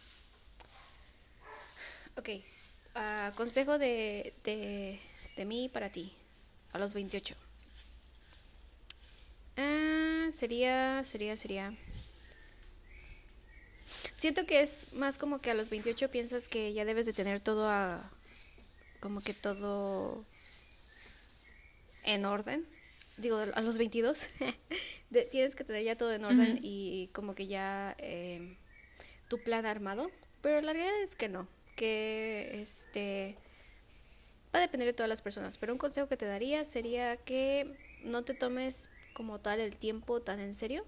Ok, 2.17 2.29
uh, 2.97 3.35
consejo 3.37 3.79
de, 3.79 4.35
de, 4.43 5.01
de 5.37 5.45
mí 5.45 5.71
para 5.73 5.89
ti, 5.89 6.13
a 6.73 6.79
los 6.79 6.93
28. 6.93 7.37
Ah, 9.57 10.29
sería, 10.33 11.05
sería, 11.05 11.37
sería... 11.37 11.73
Siento 14.21 14.45
que 14.45 14.61
es 14.61 14.93
más 14.93 15.17
como 15.17 15.39
que 15.39 15.51
a 15.51 15.55
los 15.55 15.71
28 15.71 16.11
piensas 16.11 16.47
que 16.47 16.75
ya 16.75 16.85
debes 16.85 17.07
de 17.07 17.15
tener 17.15 17.41
todo 17.41 17.71
a... 17.71 18.11
como 19.01 19.23
que 19.23 19.33
todo 19.33 20.27
en 22.05 22.27
orden. 22.27 22.67
Digo, 23.17 23.39
a 23.39 23.61
los 23.63 23.79
22 23.79 24.29
tienes 25.31 25.55
que 25.55 25.65
tener 25.65 25.85
ya 25.85 25.97
todo 25.97 26.13
en 26.13 26.27
orden 26.27 26.59
y 26.61 27.09
como 27.15 27.35
que 27.35 27.47
ya 27.47 27.97
eh, 27.97 28.59
tu 29.29 29.43
plan 29.43 29.65
armado. 29.65 30.11
Pero 30.43 30.61
la 30.61 30.75
realidad 30.75 31.01
es 31.01 31.17
que 31.17 31.31
no, 31.31 31.49
que 31.75 32.61
este 32.61 33.39
va 34.55 34.59
a 34.59 34.61
depender 34.61 34.87
de 34.87 34.93
todas 34.93 35.09
las 35.09 35.23
personas. 35.23 35.57
Pero 35.57 35.73
un 35.73 35.79
consejo 35.79 36.09
que 36.09 36.19
te 36.19 36.27
daría 36.27 36.67
sería 36.67 37.17
que 37.17 37.75
no 38.05 38.23
te 38.23 38.35
tomes 38.35 38.91
como 39.15 39.41
tal 39.41 39.61
el 39.61 39.79
tiempo 39.79 40.21
tan 40.21 40.41
en 40.41 40.53
serio 40.53 40.85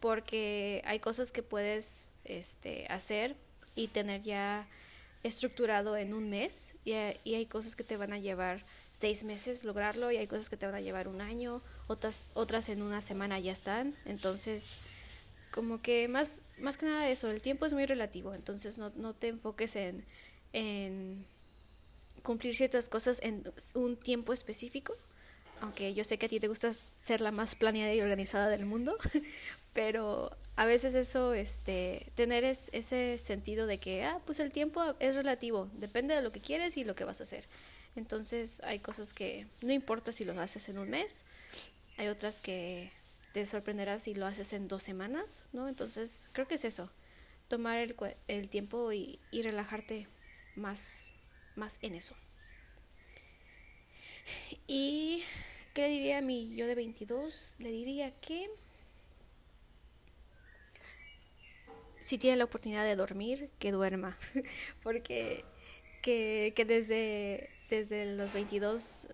porque 0.00 0.82
hay 0.84 1.00
cosas 1.00 1.32
que 1.32 1.42
puedes 1.42 2.12
este, 2.24 2.86
hacer 2.88 3.36
y 3.74 3.88
tener 3.88 4.22
ya 4.22 4.66
estructurado 5.22 5.96
en 5.96 6.14
un 6.14 6.30
mes 6.30 6.76
y, 6.84 6.92
hay 6.92 7.46
cosas 7.46 7.74
que 7.76 7.84
te 7.84 7.96
van 7.96 8.12
a 8.12 8.18
llevar 8.18 8.62
seis 8.92 9.24
meses 9.24 9.64
lograrlo 9.64 10.12
y 10.12 10.16
hay 10.16 10.26
cosas 10.26 10.48
que 10.48 10.56
te 10.56 10.66
van 10.66 10.76
a 10.76 10.80
llevar 10.80 11.08
un 11.08 11.20
año, 11.20 11.60
otras, 11.88 12.26
otras 12.34 12.68
en 12.68 12.82
una 12.82 13.00
semana 13.00 13.38
ya 13.38 13.52
están. 13.52 13.94
Entonces, 14.04 14.78
como 15.50 15.82
que 15.82 16.06
más, 16.08 16.42
más 16.58 16.76
que 16.76 16.86
nada 16.86 17.08
eso, 17.08 17.30
el 17.30 17.40
tiempo 17.40 17.66
es 17.66 17.72
muy 17.72 17.86
relativo, 17.86 18.34
entonces 18.34 18.78
no, 18.78 18.90
no 18.96 19.14
te 19.14 19.28
enfoques 19.28 19.76
en, 19.76 20.04
en 20.52 21.26
cumplir 22.22 22.54
ciertas 22.54 22.88
cosas 22.88 23.20
en 23.22 23.42
un 23.74 23.96
tiempo 23.96 24.32
específico, 24.32 24.94
aunque 25.60 25.94
yo 25.94 26.04
sé 26.04 26.18
que 26.18 26.26
a 26.26 26.28
ti 26.28 26.40
te 26.40 26.48
gusta 26.48 26.70
ser 27.02 27.20
la 27.20 27.30
más 27.30 27.54
planeada 27.54 27.94
y 27.94 28.00
organizada 28.00 28.48
del 28.48 28.66
mundo, 28.66 28.96
pero 29.76 30.34
a 30.56 30.64
veces 30.64 30.94
eso, 30.94 31.34
este, 31.34 32.10
tener 32.14 32.44
ese 32.44 33.18
sentido 33.18 33.66
de 33.66 33.76
que, 33.76 34.04
ah, 34.04 34.22
pues 34.24 34.40
el 34.40 34.50
tiempo 34.50 34.82
es 35.00 35.14
relativo, 35.14 35.68
depende 35.74 36.14
de 36.14 36.22
lo 36.22 36.32
que 36.32 36.40
quieres 36.40 36.78
y 36.78 36.84
lo 36.84 36.94
que 36.94 37.04
vas 37.04 37.20
a 37.20 37.24
hacer. 37.24 37.46
Entonces 37.94 38.62
hay 38.64 38.78
cosas 38.78 39.12
que 39.12 39.46
no 39.60 39.74
importa 39.74 40.12
si 40.12 40.24
lo 40.24 40.40
haces 40.40 40.70
en 40.70 40.78
un 40.78 40.88
mes, 40.88 41.26
hay 41.98 42.08
otras 42.08 42.40
que 42.40 42.90
te 43.34 43.44
sorprenderás 43.44 44.04
si 44.04 44.14
lo 44.14 44.24
haces 44.24 44.54
en 44.54 44.66
dos 44.66 44.82
semanas, 44.82 45.44
¿no? 45.52 45.68
Entonces 45.68 46.30
creo 46.32 46.48
que 46.48 46.54
es 46.54 46.64
eso, 46.64 46.90
tomar 47.46 47.76
el, 47.76 47.94
el 48.28 48.48
tiempo 48.48 48.94
y, 48.94 49.20
y 49.30 49.42
relajarte 49.42 50.08
más, 50.54 51.12
más 51.54 51.78
en 51.82 51.96
eso. 51.96 52.16
Y, 54.66 55.22
¿qué 55.74 55.86
diría 55.88 56.18
a 56.18 56.22
mi 56.22 56.54
yo 56.56 56.66
de 56.66 56.74
22? 56.74 57.56
Le 57.58 57.70
diría 57.70 58.10
que 58.22 58.48
si 62.06 62.18
tiene 62.18 62.36
la 62.36 62.44
oportunidad 62.44 62.84
de 62.84 62.94
dormir, 62.94 63.50
que 63.58 63.72
duerma. 63.72 64.16
Porque 64.84 65.44
que, 66.02 66.52
que 66.54 66.64
desde, 66.64 67.50
desde 67.68 68.14
los 68.14 68.32
22 68.32 69.08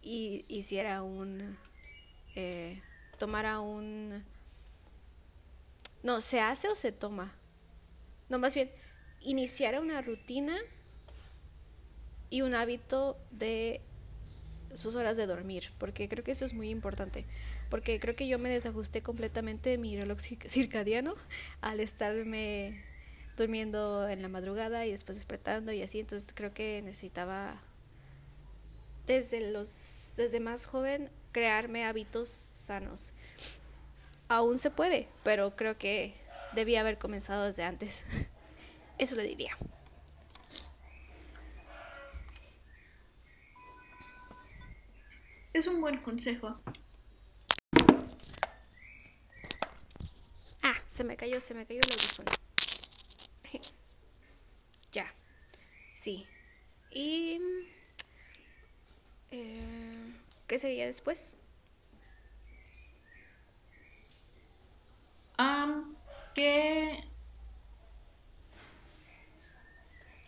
y, 0.00 0.42
hiciera 0.48 1.02
un... 1.02 1.58
Eh, 2.34 2.80
tomara 3.18 3.60
un... 3.60 4.24
No, 6.02 6.22
¿se 6.22 6.40
hace 6.40 6.68
o 6.68 6.76
se 6.76 6.92
toma? 6.92 7.34
No, 8.30 8.38
más 8.38 8.54
bien, 8.54 8.70
iniciara 9.20 9.78
una 9.78 10.00
rutina 10.00 10.56
y 12.30 12.40
un 12.40 12.54
hábito 12.54 13.18
de 13.32 13.82
sus 14.72 14.96
horas 14.96 15.18
de 15.18 15.26
dormir, 15.26 15.72
porque 15.76 16.08
creo 16.08 16.24
que 16.24 16.30
eso 16.30 16.46
es 16.46 16.54
muy 16.54 16.70
importante, 16.70 17.26
porque 17.70 18.00
creo 18.00 18.14
que 18.14 18.28
yo 18.28 18.38
me 18.38 18.48
desajusté 18.48 19.02
completamente 19.02 19.70
de 19.70 19.78
mi 19.78 19.98
reloj 19.98 20.18
circadiano 20.20 21.14
al 21.60 21.80
estarme 21.80 22.82
durmiendo 23.36 24.08
en 24.08 24.22
la 24.22 24.28
madrugada 24.28 24.86
y 24.86 24.92
después 24.92 25.16
despertando 25.16 25.72
y 25.72 25.82
así, 25.82 26.00
entonces 26.00 26.32
creo 26.34 26.52
que 26.52 26.82
necesitaba 26.82 27.62
desde 29.06 29.52
los 29.52 30.12
desde 30.16 30.40
más 30.40 30.66
joven 30.66 31.10
crearme 31.32 31.84
hábitos 31.84 32.50
sanos. 32.52 33.12
Aún 34.28 34.58
se 34.58 34.70
puede, 34.70 35.08
pero 35.22 35.56
creo 35.56 35.78
que 35.78 36.14
debía 36.54 36.80
haber 36.80 36.98
comenzado 36.98 37.44
desde 37.44 37.64
antes. 37.64 38.04
Eso 38.98 39.16
le 39.16 39.22
diría. 39.22 39.56
Es 45.52 45.66
un 45.66 45.80
buen 45.80 45.98
consejo. 45.98 46.60
Se 50.98 51.04
me 51.04 51.16
cayó, 51.16 51.40
se 51.40 51.54
me 51.54 51.64
cayó 51.64 51.78
el 51.78 51.92
audífono. 51.92 52.32
ya. 54.92 55.14
Sí. 55.94 56.26
Y... 56.90 57.40
Eh, 59.30 60.12
¿Qué 60.48 60.58
sería 60.58 60.86
después? 60.86 61.36
Um, 65.38 65.94
¿Qué 66.34 67.04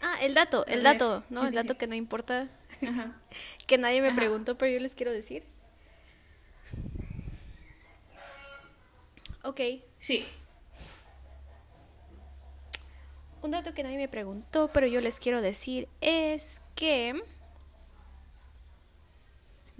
Ah, 0.00 0.18
el 0.22 0.34
dato, 0.34 0.64
el 0.66 0.84
dato, 0.84 1.24
¿no? 1.30 1.48
El 1.48 1.52
dato 1.52 1.76
que 1.76 1.88
no 1.88 1.96
importa. 1.96 2.48
que 3.66 3.76
nadie 3.76 4.00
me 4.00 4.14
preguntó, 4.14 4.56
pero 4.56 4.72
yo 4.72 4.78
les 4.78 4.94
quiero 4.94 5.10
decir. 5.10 5.44
Ok. 9.42 9.60
Sí. 9.98 10.24
Un 13.42 13.50
dato 13.50 13.72
que 13.72 13.82
nadie 13.82 13.96
me 13.96 14.08
preguntó, 14.08 14.70
pero 14.72 14.86
yo 14.86 15.00
les 15.00 15.18
quiero 15.18 15.40
decir 15.40 15.88
es 16.00 16.60
que 16.74 17.14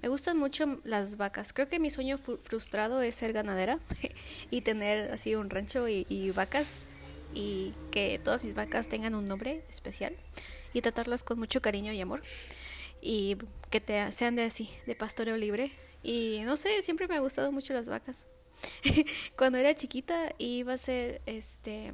me 0.03 0.09
gustan 0.09 0.39
mucho 0.39 0.81
las 0.85 1.17
vacas. 1.17 1.53
Creo 1.53 1.69
que 1.69 1.79
mi 1.79 1.91
sueño 1.91 2.17
frustrado 2.17 3.03
es 3.03 3.15
ser 3.15 3.33
ganadera 3.33 3.79
y 4.51 4.63
tener 4.63 5.13
así 5.13 5.35
un 5.35 5.51
rancho 5.51 5.89
y 5.89 6.31
vacas 6.31 6.89
y 7.35 7.75
que 7.91 8.19
todas 8.23 8.45
mis 8.45 8.55
vacas 8.55 8.89
tengan 8.89 9.15
un 9.15 9.25
nombre 9.25 9.63
especial 9.69 10.15
y 10.73 10.81
tratarlas 10.83 11.25
con 11.25 11.39
mucho 11.39 11.61
cariño 11.61 11.93
y 11.93 12.01
amor 12.01 12.23
y 13.01 13.37
que 13.71 13.81
te, 13.81 14.11
sean 14.13 14.37
de 14.37 14.45
así, 14.45 14.71
de 14.87 14.95
pastoreo 14.95 15.37
libre. 15.37 15.73
Y 16.03 16.41
no 16.45 16.57
sé, 16.57 16.83
siempre 16.83 17.09
me 17.09 17.17
ha 17.17 17.21
gustado 17.21 17.53
mucho 17.53 17.73
las 17.75 17.89
vacas. 17.89 18.27
Cuando 19.37 19.59
era 19.59 19.75
chiquita 19.75 20.35
iba 20.39 20.75
a 20.75 20.77
ser 20.77 21.21
este 21.27 21.93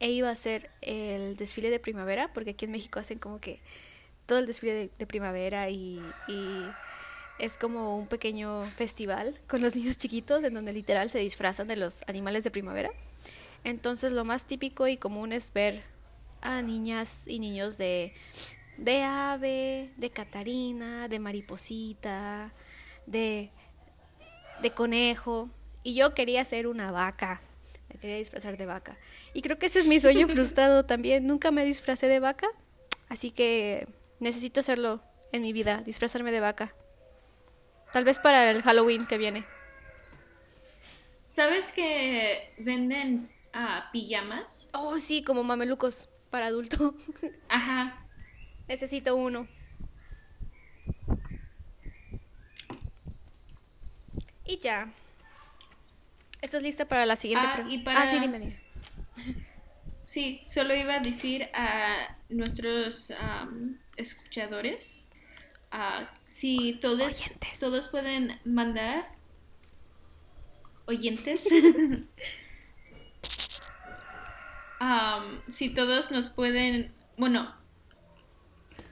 e 0.00 0.10
iba 0.10 0.30
a 0.30 0.34
ser 0.34 0.70
el 0.82 1.36
desfile 1.36 1.70
de 1.70 1.78
primavera, 1.78 2.32
porque 2.32 2.50
aquí 2.50 2.64
en 2.66 2.72
México 2.72 2.98
hacen 2.98 3.18
como 3.18 3.40
que 3.40 3.60
todo 4.26 4.38
el 4.38 4.46
desfile 4.46 4.90
de, 4.98 5.06
primavera 5.06 5.70
y, 5.70 6.00
y, 6.28 6.66
es 7.38 7.58
como 7.58 7.98
un 7.98 8.06
pequeño 8.06 8.64
festival 8.76 9.38
con 9.46 9.60
los 9.60 9.76
niños 9.76 9.98
chiquitos 9.98 10.42
en 10.42 10.54
donde 10.54 10.72
literal 10.72 11.10
se 11.10 11.18
disfrazan 11.18 11.66
de 11.66 11.76
los 11.76 12.02
animales 12.08 12.44
de 12.44 12.50
primavera. 12.50 12.90
Entonces 13.62 14.12
lo 14.12 14.24
más 14.24 14.46
típico 14.46 14.88
y 14.88 14.96
común 14.96 15.32
es 15.32 15.52
ver 15.52 15.82
a 16.40 16.62
niñas 16.62 17.26
y 17.28 17.38
niños 17.40 17.78
de, 17.78 18.14
de 18.78 19.02
ave, 19.02 19.90
de 19.96 20.10
catarina, 20.10 21.08
de 21.08 21.18
mariposita, 21.18 22.52
de, 23.06 23.50
de 24.62 24.70
conejo. 24.70 25.50
Y 25.82 25.94
yo 25.94 26.14
quería 26.14 26.44
ser 26.44 26.66
una 26.66 26.90
vaca. 26.90 27.42
Me 27.96 28.00
quería 28.00 28.16
disfrazar 28.16 28.58
de 28.58 28.66
vaca. 28.66 28.98
Y 29.32 29.40
creo 29.40 29.58
que 29.58 29.64
ese 29.64 29.80
es 29.80 29.86
mi 29.86 29.98
sueño 29.98 30.28
frustrado 30.34 30.84
también. 30.84 31.26
Nunca 31.26 31.50
me 31.50 31.64
disfracé 31.64 32.08
de 32.08 32.20
vaca. 32.20 32.46
Así 33.08 33.30
que 33.30 33.88
necesito 34.20 34.60
hacerlo 34.60 35.02
en 35.32 35.40
mi 35.40 35.54
vida, 35.54 35.80
disfrazarme 35.80 36.30
de 36.30 36.40
vaca. 36.40 36.74
Tal 37.94 38.04
vez 38.04 38.18
para 38.18 38.50
el 38.50 38.60
Halloween 38.60 39.06
que 39.06 39.16
viene. 39.16 39.46
¿Sabes 41.24 41.72
que 41.72 42.52
venden 42.58 43.30
a 43.54 43.88
pijamas. 43.90 44.68
Oh, 44.74 44.98
sí, 44.98 45.22
como 45.24 45.42
mamelucos 45.42 46.10
para 46.28 46.48
adulto. 46.48 46.94
Ajá. 47.48 48.06
Necesito 48.68 49.16
uno. 49.16 49.48
Y 54.44 54.58
ya. 54.58 54.92
¿Estás 56.42 56.62
lista 56.62 56.86
para 56.86 57.06
la 57.06 57.16
siguiente 57.16 57.46
ah, 57.48 57.54
pregunta? 57.54 57.92
Ah, 57.96 58.06
sí, 58.06 58.18
dime, 58.18 58.60
Sí, 60.04 60.42
solo 60.46 60.74
iba 60.74 60.94
a 60.94 61.00
decir 61.00 61.48
a 61.52 62.16
nuestros 62.28 63.12
escuchadores 63.96 65.06
si 66.26 66.74
todos, 66.80 67.22
todos 67.58 67.88
pueden 67.88 68.38
mandar 68.44 69.08
oyentes. 70.86 71.46
Si 75.48 75.74
todos 75.74 76.10
nos 76.10 76.28
pueden, 76.30 76.92
bueno, 77.16 77.52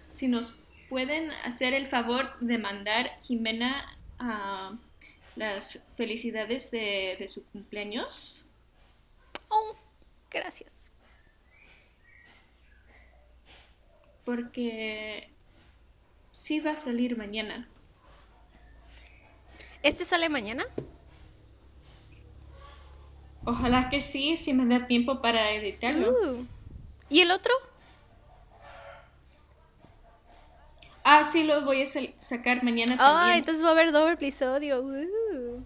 si 0.08 0.28
nos 0.28 0.54
pueden 0.88 1.30
hacer 1.44 1.74
el 1.74 1.88
favor 1.88 2.36
de 2.40 2.58
mandar 2.58 3.10
Jimena 3.22 3.96
a 4.18 4.72
las 5.36 5.84
felicidades 5.96 6.70
de, 6.70 7.24
su 7.28 7.44
cumpleaños. 7.46 8.48
Oh, 9.48 9.76
gracias. 10.30 10.90
Porque 14.24 15.28
sí 16.32 16.60
va 16.60 16.72
a 16.72 16.76
salir 16.76 17.16
mañana. 17.16 17.68
¿Este 19.82 20.04
sale 20.04 20.28
mañana? 20.28 20.64
Ojalá 23.44 23.90
que 23.90 24.00
sí, 24.00 24.38
si 24.38 24.54
me 24.54 24.66
da 24.66 24.86
tiempo 24.86 25.20
para 25.20 25.50
editarlo. 25.52 26.10
Uh. 26.10 26.46
¿Y 27.10 27.20
el 27.20 27.30
otro? 27.30 27.52
Ah, 31.04 31.22
sí, 31.22 31.44
lo 31.44 31.64
voy 31.66 31.82
a 31.82 31.86
sacar 32.16 32.64
mañana 32.64 32.96
también. 32.96 33.32
Ah, 33.32 33.36
entonces 33.36 33.62
va 33.62 33.68
a 33.68 33.72
haber 33.72 33.92
doble 33.92 34.14
episodio. 34.14 34.80
Uh. 34.80 35.62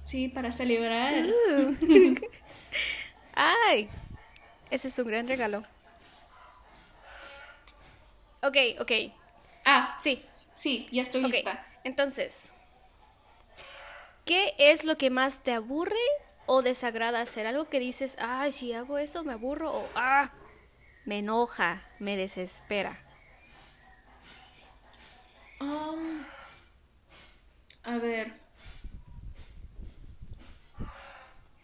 Sí, 0.00 0.28
para 0.28 0.52
celebrar. 0.52 1.24
Uh. 1.24 1.76
Ay, 3.34 3.88
ese 4.70 4.86
es 4.86 4.98
un 5.00 5.08
gran 5.08 5.26
regalo. 5.26 5.64
Ok, 8.42 8.56
ok. 8.78 8.92
Ah, 9.64 9.96
sí. 9.98 10.24
Sí, 10.54 10.86
ya 10.92 11.02
estoy 11.02 11.24
lista. 11.24 11.66
Entonces, 11.82 12.54
¿qué 14.24 14.54
es 14.58 14.84
lo 14.84 14.96
que 14.96 15.10
más 15.10 15.42
te 15.42 15.52
aburre 15.52 15.96
o 16.46 16.62
desagrada 16.62 17.20
hacer 17.20 17.48
algo 17.48 17.68
que 17.68 17.80
dices, 17.80 18.16
ay, 18.20 18.52
si 18.52 18.72
hago 18.72 18.98
eso 18.98 19.24
me 19.24 19.32
aburro 19.32 19.72
o 19.72 19.88
ah, 19.96 20.30
me 21.04 21.18
enoja, 21.18 21.82
me 21.98 22.16
desespera. 22.16 23.03
Um, 25.60 26.24
a 27.82 27.98
ver. 27.98 28.32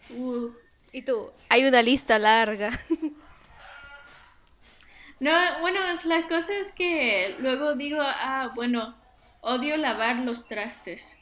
Uh. 0.09 0.51
Y 0.91 1.03
tú, 1.03 1.31
hay 1.49 1.65
una 1.65 1.81
lista 1.81 2.19
larga. 2.19 2.71
no, 5.19 5.59
bueno, 5.61 5.83
es 5.87 6.05
la 6.05 6.27
cosa 6.27 6.53
es 6.55 6.71
que 6.71 7.35
luego 7.39 7.75
digo, 7.75 8.01
ah, 8.01 8.51
bueno, 8.53 8.95
odio 9.41 9.77
lavar 9.77 10.17
los 10.17 10.47
trastes. 10.47 11.17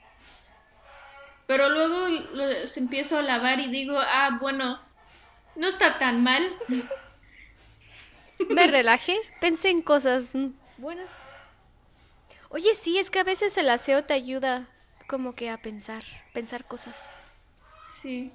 Pero 1.45 1.69
luego 1.69 2.07
los 2.33 2.77
empiezo 2.77 3.17
a 3.17 3.21
lavar 3.21 3.59
y 3.59 3.69
digo, 3.69 3.99
ah, 3.99 4.37
bueno, 4.39 4.79
no 5.55 5.67
está 5.67 5.99
tan 5.99 6.23
mal. 6.23 6.51
Me 8.49 8.67
relajé, 8.67 9.17
pensé 9.41 9.69
en 9.69 9.81
cosas 9.81 10.33
buenas. 10.77 11.28
Oye, 12.51 12.73
sí, 12.73 12.97
es 12.97 13.11
que 13.11 13.19
a 13.19 13.23
veces 13.23 13.55
el 13.57 13.69
aseo 13.69 14.05
te 14.05 14.15
ayuda 14.15 14.67
como 15.07 15.35
que 15.35 15.51
a 15.51 15.61
pensar, 15.61 16.01
pensar 16.33 16.65
cosas. 16.65 17.15
Sí. 17.85 18.33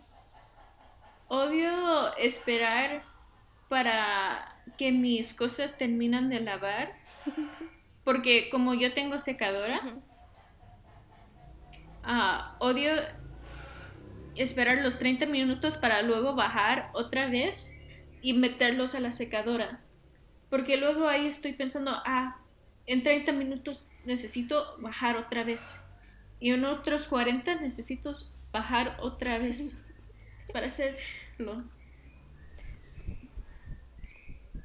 Odio 1.26 2.14
esperar 2.16 3.02
para 3.68 4.62
que 4.78 4.92
mis 4.92 5.34
cosas 5.34 5.76
terminan 5.76 6.28
de 6.28 6.38
lavar. 6.38 6.94
Porque 8.04 8.50
como 8.50 8.74
yo 8.74 8.92
tengo 8.94 9.18
secadora, 9.18 9.80
ah, 12.04 12.56
odio 12.60 12.92
esperar 14.36 14.78
los 14.78 14.98
30 14.98 15.26
minutos 15.26 15.76
para 15.76 16.02
luego 16.02 16.36
bajar 16.36 16.90
otra 16.92 17.26
vez 17.26 17.82
y 18.22 18.34
meterlos 18.34 18.94
a 18.94 19.00
la 19.00 19.10
secadora. 19.10 19.80
Porque 20.50 20.76
luego 20.76 21.08
ahí 21.08 21.26
estoy 21.26 21.54
pensando, 21.54 21.90
ah, 22.04 22.40
en 22.86 23.02
30 23.02 23.32
minutos 23.32 23.84
necesito 24.04 24.76
bajar 24.80 25.16
otra 25.16 25.44
vez. 25.44 25.80
Y 26.40 26.50
en 26.50 26.64
otros 26.64 27.06
40 27.06 27.56
necesito 27.56 28.12
bajar 28.52 28.98
otra 29.00 29.38
vez 29.38 29.76
para 30.52 30.66
hacerlo. 30.66 31.64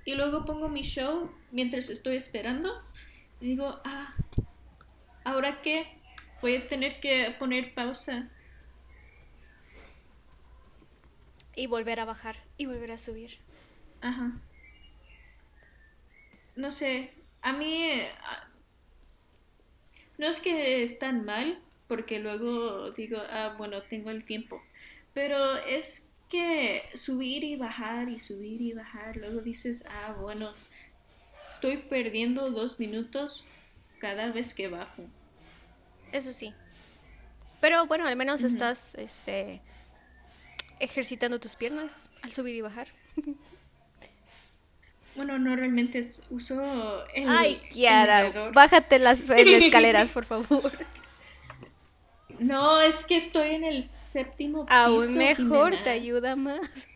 Y 0.06 0.16
luego 0.16 0.46
pongo 0.46 0.70
mi 0.70 0.82
show 0.82 1.32
mientras 1.52 1.90
estoy 1.90 2.16
esperando 2.16 2.84
digo, 3.40 3.80
ah, 3.84 4.14
¿ahora 5.24 5.62
qué? 5.62 5.88
Voy 6.42 6.56
a 6.58 6.68
tener 6.68 7.00
que 7.00 7.36
poner 7.38 7.74
pausa. 7.74 8.30
Y 11.56 11.68
volver 11.68 12.00
a 12.00 12.06
bajar 12.06 12.38
y 12.58 12.66
volver 12.66 12.92
a 12.92 12.98
subir. 12.98 13.32
Ajá. 14.02 14.32
No 16.56 16.72
sé, 16.72 17.14
a 17.42 17.54
mí 17.54 17.90
no 20.20 20.28
es 20.28 20.42
que 20.42 20.84
es 20.84 21.00
tan 21.00 21.24
mal, 21.24 21.60
porque 21.88 22.20
luego 22.20 22.92
digo, 22.92 23.18
ah, 23.30 23.56
bueno, 23.58 23.82
tengo 23.82 24.12
el 24.12 24.26
tiempo, 24.26 24.62
pero 25.14 25.56
es 25.56 26.12
que 26.30 26.84
subir 26.94 27.44
y 27.44 27.56
bajar 27.56 28.10
y 28.10 28.20
subir 28.20 28.62
y 28.62 28.74
bajar, 28.74 29.16
luego 29.16 29.42
dices, 29.42 29.86
ah, 29.90 30.16
bueno, 30.20 30.52
estoy 31.44 31.78
perdiendo 31.78 32.52
dos 32.52 32.80
minutos 32.80 33.48
cada 34.00 34.30
vez 34.32 34.54
que 34.54 34.68
bajo. 34.68 35.04
Eso 36.12 36.34
sí. 36.34 36.54
Pero 37.62 37.88
bueno, 37.88 38.06
al 38.06 38.18
menos 38.18 38.44
estás 38.44 38.96
este, 38.96 39.62
ejercitando 40.80 41.40
tus 41.40 41.56
piernas 41.56 42.10
al 42.22 42.34
subir 42.34 42.56
y 42.56 42.62
bajar. 42.62 42.90
Bueno, 45.20 45.38
no 45.38 45.54
realmente 45.54 46.00
uso 46.30 47.06
el. 47.14 47.28
Ay, 47.28 47.60
Kiara, 47.74 48.52
bájate 48.54 49.00
las, 49.00 49.30
escaleras, 49.30 50.14
por 50.14 50.24
favor. 50.32 50.72
No, 52.40 52.80
es 52.80 53.04
que 53.04 53.18
estoy 53.18 53.56
en 53.56 53.66
el 53.66 53.84
séptimo 53.84 54.66
piso. 54.66 54.78
Aún 54.78 55.18
mejor, 55.18 55.76
te 55.84 55.90
ayuda 55.90 56.38
más. 56.38 56.88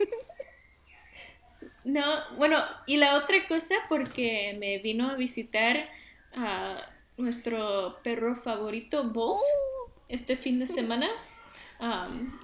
No, 1.84 2.02
bueno, 2.38 2.60
y 2.86 2.96
la 2.96 3.18
otra 3.18 3.46
cosa, 3.46 3.76
porque 3.90 4.56
me 4.58 4.78
vino 4.78 5.10
a 5.10 5.16
visitar 5.16 5.90
a 6.34 6.78
nuestro 7.18 7.98
perro 8.06 8.38
favorito, 8.38 9.04
Bolt, 9.04 9.42
oh. 9.42 9.92
este 10.08 10.38
fin 10.38 10.60
de 10.60 10.68
semana. 10.80 11.10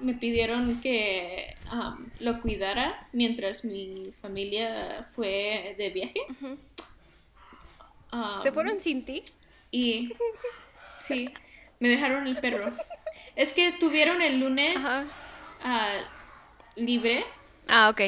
Me 0.02 0.14
pidieron 0.16 0.82
que 0.82 1.56
lo 2.20 2.42
cuidara 2.42 3.08
mientras 3.14 3.64
mi 3.64 4.12
familia 4.22 5.08
fue 5.16 5.76
de 5.78 5.90
viaje. 5.90 6.22
¿Se 8.42 8.52
fueron 8.52 8.80
sin 8.80 9.06
ti? 9.06 9.24
Y 9.72 10.14
sí, 10.94 11.30
me 11.80 11.90
dejaron 11.90 12.28
el 12.28 12.38
perro. 12.38 12.74
Es 13.36 13.54
que 13.54 13.72
tuvieron 13.74 14.22
el 14.22 14.40
lunes 14.40 14.78
ah, 15.64 16.00
libre. 16.76 17.24
Ah, 17.68 17.90
ok 17.90 18.02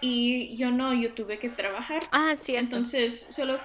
y 0.00 0.56
yo 0.56 0.70
no, 0.70 0.94
yo 0.94 1.14
tuve 1.14 1.38
que 1.38 1.48
trabajar. 1.48 2.00
Ah, 2.10 2.34
cierto. 2.34 2.76
Entonces 2.76 3.26
solo, 3.30 3.58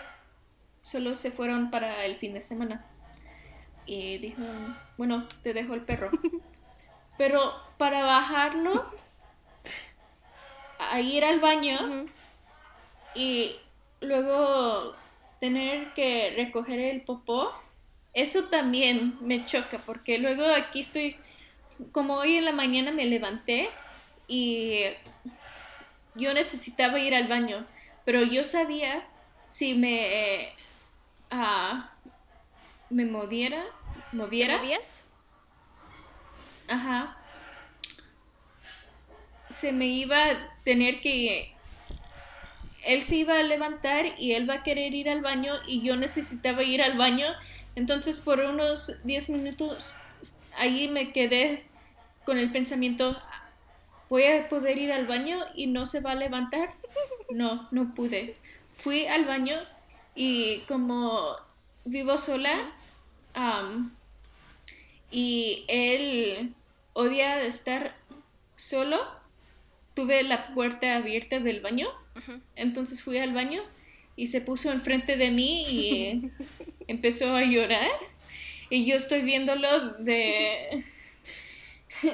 solo 0.81 1.15
se 1.15 1.31
fueron 1.31 1.71
para 1.71 2.05
el 2.05 2.17
fin 2.17 2.33
de 2.33 2.41
semana. 2.41 2.85
Y 3.85 4.17
dijo, 4.17 4.41
bueno, 4.97 5.27
te 5.43 5.53
dejo 5.53 5.73
el 5.73 5.81
perro. 5.81 6.09
Pero 7.17 7.53
para 7.77 8.03
bajarlo, 8.03 8.83
a 10.79 10.99
ir 10.99 11.23
al 11.23 11.39
baño 11.39 12.05
y 13.13 13.55
luego 14.01 14.95
tener 15.39 15.93
que 15.93 16.33
recoger 16.35 16.79
el 16.79 17.01
popó, 17.01 17.53
eso 18.13 18.45
también 18.45 19.17
me 19.21 19.45
choca 19.45 19.77
porque 19.79 20.17
luego 20.19 20.45
aquí 20.45 20.81
estoy, 20.81 21.17
como 21.91 22.15
hoy 22.15 22.37
en 22.37 22.45
la 22.45 22.51
mañana 22.51 22.91
me 22.91 23.05
levanté 23.05 23.69
y 24.27 24.83
yo 26.15 26.33
necesitaba 26.33 26.99
ir 26.99 27.13
al 27.13 27.27
baño, 27.27 27.65
pero 28.05 28.23
yo 28.23 28.43
sabía 28.43 29.05
si 29.49 29.73
me, 29.73 30.49
ah, 31.29 31.91
me 32.89 33.05
moviera, 33.05 33.63
moviera. 34.11 34.57
movías? 34.57 35.05
Ajá. 36.67 37.17
Se 39.49 39.71
me 39.71 39.87
iba 39.87 40.31
a 40.31 40.59
tener 40.63 41.01
que... 41.01 41.53
Él 42.83 43.01
se 43.01 43.15
iba 43.15 43.39
a 43.39 43.43
levantar 43.43 44.05
y 44.19 44.33
él 44.33 44.47
va 44.47 44.55
a 44.55 44.63
querer 44.63 44.93
ir 44.93 45.09
al 45.09 45.21
baño 45.21 45.53
y 45.65 45.81
yo 45.81 45.95
necesitaba 45.95 46.63
ir 46.63 46.83
al 46.83 46.97
baño. 46.97 47.27
Entonces 47.75 48.19
por 48.19 48.39
unos 48.39 48.93
10 49.03 49.29
minutos 49.29 49.95
ahí 50.57 50.87
me 50.87 51.11
quedé 51.11 51.65
con 52.25 52.37
el 52.37 52.51
pensamiento, 52.51 53.15
¿voy 54.09 54.23
a 54.23 54.49
poder 54.49 54.77
ir 54.77 54.91
al 54.91 55.05
baño 55.05 55.39
y 55.55 55.67
no 55.67 55.85
se 55.85 55.99
va 55.99 56.11
a 56.11 56.15
levantar? 56.15 56.69
No, 57.31 57.67
no 57.71 57.95
pude. 57.95 58.35
Fui 58.73 59.07
al 59.07 59.25
baño 59.25 59.57
y 60.13 60.59
como 60.67 61.35
vivo 61.85 62.17
sola 62.17 62.71
y 65.11 65.63
él 65.67 66.53
odia 66.93 67.41
estar 67.41 67.95
solo, 68.55 69.01
tuve 69.93 70.23
la 70.23 70.53
puerta 70.53 70.95
abierta 70.95 71.39
del 71.39 71.61
baño, 71.61 71.89
entonces 72.55 73.01
fui 73.01 73.17
al 73.17 73.33
baño 73.33 73.63
y 74.15 74.27
se 74.27 74.41
puso 74.41 74.71
enfrente 74.71 75.17
de 75.17 75.31
mí 75.31 75.63
y 75.63 76.31
empezó 76.87 77.35
a 77.35 77.43
llorar. 77.43 77.91
Y 78.69 78.85
yo 78.85 78.95
estoy 78.95 79.21
viéndolo 79.21 79.89
de 79.99 80.83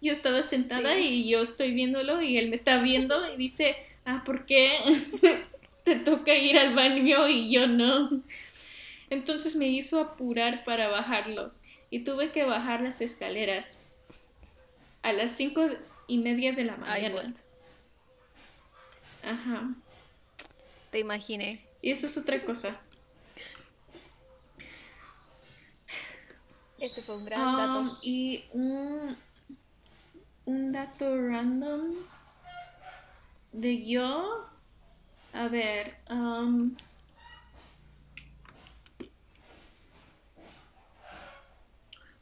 yo 0.00 0.12
estaba 0.12 0.42
sentada 0.42 0.98
y 0.98 1.28
yo 1.28 1.42
estoy 1.42 1.72
viéndolo 1.72 2.22
y 2.22 2.38
él 2.38 2.48
me 2.48 2.56
está 2.56 2.78
viendo 2.78 3.32
y 3.32 3.36
dice, 3.36 3.76
ah, 4.04 4.22
¿por 4.24 4.46
qué 4.46 4.78
te 5.86 5.94
toca 5.94 6.34
ir 6.34 6.58
al 6.58 6.74
baño 6.74 7.28
y 7.28 7.48
yo 7.48 7.68
no? 7.68 8.22
Entonces 9.08 9.54
me 9.54 9.68
hizo 9.68 10.00
apurar 10.00 10.64
para 10.64 10.88
bajarlo 10.88 11.52
y 11.90 12.00
tuve 12.00 12.32
que 12.32 12.44
bajar 12.44 12.80
las 12.80 13.00
escaleras 13.00 13.78
a 15.02 15.12
las 15.12 15.30
cinco 15.30 15.62
y 16.08 16.18
media 16.18 16.52
de 16.52 16.64
la 16.64 16.76
mañana. 16.76 17.32
Ajá. 19.22 19.74
Te 20.90 20.98
imaginé. 20.98 21.64
Y 21.80 21.92
eso 21.92 22.06
es 22.06 22.18
otra 22.18 22.42
cosa. 22.42 22.76
Ese 26.80 27.00
fue 27.00 27.16
un 27.16 27.24
gran 27.24 27.56
dato. 27.56 27.78
Um, 27.78 27.96
y 28.02 28.44
un 28.52 29.16
un 30.46 30.72
dato 30.72 31.16
random 31.16 31.94
de 33.52 33.86
yo. 33.86 34.48
A 35.36 35.48
ver. 35.48 35.94
Um, 36.08 36.74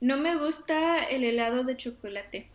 no 0.00 0.16
me 0.16 0.36
gusta 0.36 0.98
el 0.98 1.22
helado 1.24 1.62
de 1.64 1.76
chocolate. 1.76 2.48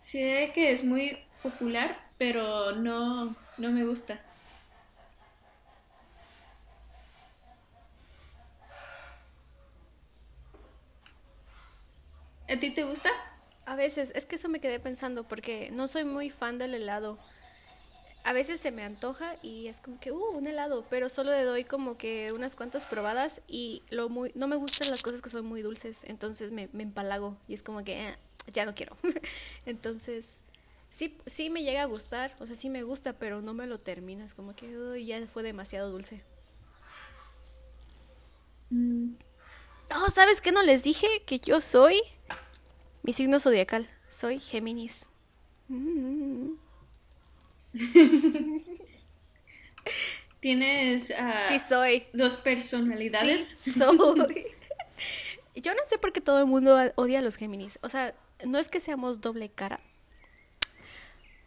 Sé 0.00 0.50
que 0.54 0.72
es 0.72 0.82
muy 0.84 1.18
popular, 1.42 1.96
pero 2.18 2.72
no, 2.72 3.36
no 3.58 3.70
me 3.70 3.84
gusta. 3.84 4.20
¿A 12.48 12.58
ti 12.58 12.70
te 12.74 12.84
gusta? 12.84 13.10
A 13.70 13.76
veces, 13.76 14.12
es 14.16 14.26
que 14.26 14.34
eso 14.34 14.48
me 14.48 14.58
quedé 14.58 14.80
pensando 14.80 15.22
porque 15.22 15.70
no 15.70 15.86
soy 15.86 16.04
muy 16.04 16.28
fan 16.30 16.58
del 16.58 16.74
helado. 16.74 17.20
A 18.24 18.32
veces 18.32 18.58
se 18.58 18.72
me 18.72 18.82
antoja 18.82 19.36
y 19.42 19.68
es 19.68 19.80
como 19.80 20.00
que, 20.00 20.10
uh, 20.10 20.36
un 20.36 20.48
helado, 20.48 20.84
pero 20.90 21.08
solo 21.08 21.30
le 21.30 21.44
doy 21.44 21.62
como 21.62 21.96
que 21.96 22.32
unas 22.32 22.56
cuantas 22.56 22.84
probadas 22.84 23.42
y 23.46 23.84
lo 23.90 24.08
muy, 24.08 24.32
no 24.34 24.48
me 24.48 24.56
gustan 24.56 24.90
las 24.90 25.02
cosas 25.02 25.22
que 25.22 25.30
son 25.30 25.46
muy 25.46 25.62
dulces, 25.62 26.02
entonces 26.08 26.50
me, 26.50 26.68
me 26.72 26.82
empalago 26.82 27.36
y 27.46 27.54
es 27.54 27.62
como 27.62 27.84
que, 27.84 28.08
eh, 28.08 28.16
ya 28.52 28.64
no 28.66 28.74
quiero. 28.74 28.96
entonces, 29.66 30.40
sí, 30.88 31.16
sí 31.26 31.48
me 31.48 31.62
llega 31.62 31.82
a 31.82 31.86
gustar, 31.86 32.34
o 32.40 32.48
sea, 32.48 32.56
sí 32.56 32.70
me 32.70 32.82
gusta, 32.82 33.12
pero 33.12 33.40
no 33.40 33.54
me 33.54 33.68
lo 33.68 33.78
termino, 33.78 34.24
es 34.24 34.34
como 34.34 34.56
que 34.56 35.04
ya 35.04 35.24
fue 35.28 35.44
demasiado 35.44 35.92
dulce. 35.92 36.24
Mm. 38.70 39.12
Oh, 39.94 40.10
¿sabes 40.10 40.40
qué 40.40 40.50
no 40.50 40.64
les 40.64 40.82
dije? 40.82 41.06
Que 41.24 41.38
yo 41.38 41.60
soy 41.60 42.02
mi 43.02 43.12
signo 43.12 43.40
zodiacal, 43.40 43.88
soy 44.08 44.40
Géminis. 44.40 45.08
¿Tienes 50.40 51.12
ah, 51.18 51.42
sí 51.48 51.58
soy. 51.58 52.06
dos 52.12 52.36
personalidades? 52.38 53.46
Sí, 53.56 53.72
soy. 53.72 54.46
Yo 55.54 55.74
no 55.74 55.84
sé 55.84 55.98
por 55.98 56.12
qué 56.12 56.20
todo 56.20 56.38
el 56.40 56.46
mundo 56.46 56.78
odia 56.94 57.18
a 57.18 57.22
los 57.22 57.36
Géminis. 57.36 57.78
O 57.82 57.88
sea, 57.88 58.14
no 58.46 58.58
es 58.58 58.68
que 58.68 58.80
seamos 58.80 59.20
doble 59.20 59.50
cara. 59.50 59.80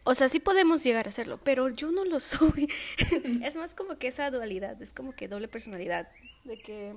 O 0.04 0.14
sea, 0.14 0.28
sí 0.28 0.38
podemos 0.38 0.84
llegar 0.84 1.06
a 1.06 1.08
hacerlo, 1.08 1.40
pero 1.42 1.70
yo 1.70 1.90
no 1.90 2.04
lo 2.04 2.20
soy. 2.20 2.68
es 3.42 3.56
más 3.56 3.74
como 3.74 3.96
que 3.98 4.08
esa 4.08 4.30
dualidad, 4.30 4.80
es 4.82 4.92
como 4.92 5.12
que 5.12 5.28
doble 5.28 5.48
personalidad. 5.48 6.08
De 6.44 6.58
que 6.58 6.94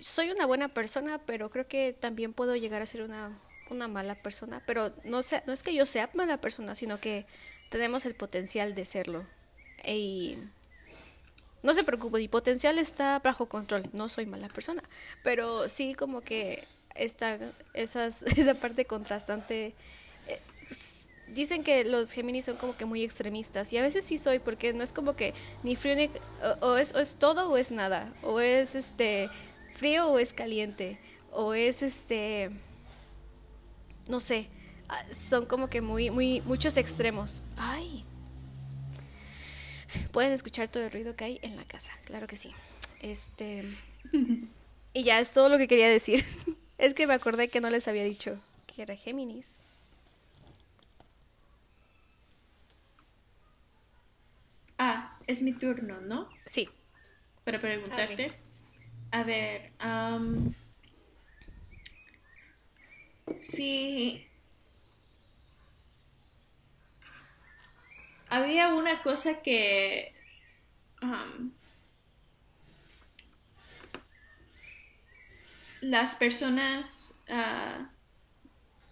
soy 0.00 0.30
una 0.30 0.46
buena 0.46 0.68
persona, 0.68 1.18
pero 1.18 1.50
creo 1.50 1.66
que 1.66 1.92
también 1.92 2.32
puedo 2.32 2.56
llegar 2.56 2.82
a 2.82 2.86
ser 2.86 3.02
una, 3.02 3.38
una 3.70 3.88
mala 3.88 4.14
persona. 4.14 4.62
Pero 4.66 4.92
no, 5.04 5.22
sé, 5.22 5.42
no 5.46 5.52
es 5.52 5.62
que 5.62 5.74
yo 5.74 5.86
sea 5.86 6.10
mala 6.14 6.40
persona, 6.40 6.74
sino 6.74 7.00
que 7.00 7.26
tenemos 7.70 8.06
el 8.06 8.14
potencial 8.14 8.74
de 8.74 8.84
serlo. 8.84 9.26
Y 9.84 10.38
no 11.62 11.74
se 11.74 11.84
preocupe, 11.84 12.18
mi 12.18 12.28
potencial 12.28 12.78
está 12.78 13.18
bajo 13.18 13.48
control, 13.48 13.84
no 13.92 14.08
soy 14.08 14.26
mala 14.26 14.48
persona, 14.48 14.82
pero 15.22 15.68
sí 15.68 15.94
como 15.94 16.20
que 16.20 16.64
esta, 16.94 17.38
esas, 17.74 18.22
esa 18.36 18.54
parte 18.54 18.84
contrastante... 18.84 19.74
Eh, 20.28 20.40
dicen 21.28 21.64
que 21.64 21.84
los 21.84 22.12
Géminis 22.12 22.44
son 22.44 22.56
como 22.56 22.76
que 22.76 22.84
muy 22.84 23.02
extremistas 23.02 23.72
y 23.72 23.78
a 23.78 23.82
veces 23.82 24.04
sí 24.04 24.16
soy 24.16 24.38
porque 24.38 24.72
no 24.72 24.84
es 24.84 24.92
como 24.92 25.16
que 25.16 25.34
ni 25.64 25.74
frío 25.74 25.96
ni 25.96 26.08
o, 26.60 26.76
es, 26.76 26.94
o 26.94 27.00
es 27.00 27.16
todo 27.16 27.50
o 27.50 27.56
es 27.56 27.72
nada 27.72 28.12
o 28.22 28.38
es 28.38 28.76
este 28.76 29.28
frío 29.76 30.08
o 30.08 30.18
es 30.18 30.32
caliente 30.32 30.98
o 31.30 31.54
es 31.54 31.82
este 31.82 32.50
no 34.08 34.20
sé 34.20 34.48
ah, 34.88 35.04
son 35.12 35.46
como 35.46 35.68
que 35.68 35.80
muy 35.80 36.10
muy 36.10 36.40
muchos 36.42 36.76
extremos 36.76 37.42
ay 37.56 38.04
Pueden 40.12 40.32
escuchar 40.32 40.68
todo 40.68 40.84
el 40.84 40.90
ruido 40.90 41.16
que 41.16 41.24
hay 41.24 41.38
en 41.42 41.56
la 41.56 41.64
casa, 41.64 41.92
claro 42.04 42.26
que 42.26 42.36
sí. 42.36 42.52
Este. 43.00 43.64
Y 44.92 45.04
ya 45.04 45.20
es 45.20 45.32
todo 45.32 45.48
lo 45.48 45.58
que 45.58 45.68
quería 45.68 45.88
decir. 45.88 46.24
Es 46.78 46.92
que 46.92 47.06
me 47.06 47.14
acordé 47.14 47.48
que 47.48 47.62
no 47.62 47.70
les 47.70 47.88
había 47.88 48.04
dicho 48.04 48.38
que 48.66 48.82
era 48.82 48.94
Géminis. 48.96 49.58
Ah, 54.76 55.18
es 55.26 55.40
mi 55.40 55.54
turno, 55.54 56.02
¿no? 56.02 56.28
Sí. 56.44 56.68
Para 57.44 57.58
preguntarte. 57.58 58.34
A 59.12 59.22
ver, 59.22 59.72
um, 59.82 60.52
sí. 63.40 64.26
había 68.28 68.74
una 68.74 69.02
cosa 69.02 69.42
que 69.42 70.12
las 75.80 76.14
personas 76.14 77.22
uh, 77.28 77.86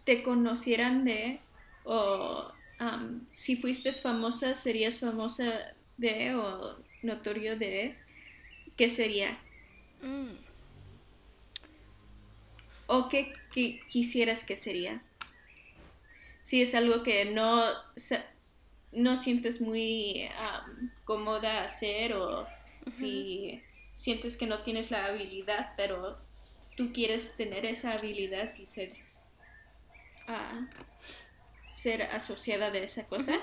te 0.05 0.23
conocieran 0.23 1.05
de 1.05 1.41
o 1.85 2.53
um, 2.81 3.27
si 3.31 3.57
fuiste 3.57 3.93
famosa 3.93 4.55
serías 4.55 5.01
famosa 5.01 5.75
de 5.97 6.35
o 6.35 6.77
notorio 7.03 7.59
de 7.59 7.97
qué 8.77 8.89
sería 8.89 9.39
mm. 10.05 10.37
o 12.87 13.09
qué, 13.09 13.33
quisieras 13.89 14.45
que 14.45 14.57
sería 14.57 15.03
si 16.43 16.63
es 16.63 16.75
algo 16.75 17.03
que 17.03 17.25
no 17.27 17.63
no 18.93 19.17
sientes 19.17 19.61
muy 19.61 20.29
cómoda 21.05 21.65
hacer 21.65 22.15
o 22.15 22.47
si 22.91 23.63
sientes 23.95 24.37
que 24.37 24.47
no 24.47 24.63
tienes 24.63 24.91
la 24.91 25.07
habilidad, 25.07 25.73
pero 25.77 26.19
tú 26.77 26.93
quieres 26.93 27.37
tener 27.37 27.65
esa 27.65 27.93
habilidad 27.93 28.55
y 28.57 28.67
ser, 28.67 28.93
ah, 30.29 30.67
ser 31.71 32.03
asociada 32.03 32.71
de 32.71 32.85
esa 32.85 33.07
cosa, 33.07 33.41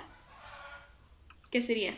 ¿qué 1.49 1.61
sería? 1.61 1.97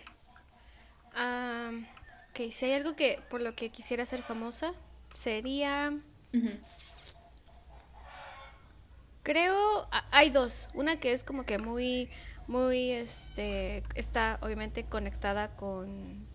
Ok, 2.33 2.51
si 2.51 2.65
hay 2.65 2.73
algo 2.73 2.95
que 2.95 3.21
por 3.29 3.41
lo 3.41 3.55
que 3.55 3.69
quisiera 3.69 4.05
ser 4.05 4.23
famosa, 4.23 4.73
sería... 5.09 5.93
Creo, 9.21 9.87
hay 10.11 10.31
dos. 10.31 10.69
Una 10.73 10.97
que 10.97 11.13
es 11.13 11.23
como 11.23 11.45
que 11.45 11.57
muy 11.57 12.09
muy, 12.47 12.91
este, 12.91 13.83
está 13.95 14.37
obviamente 14.41 14.83
conectada 14.83 15.55
con, 15.55 16.27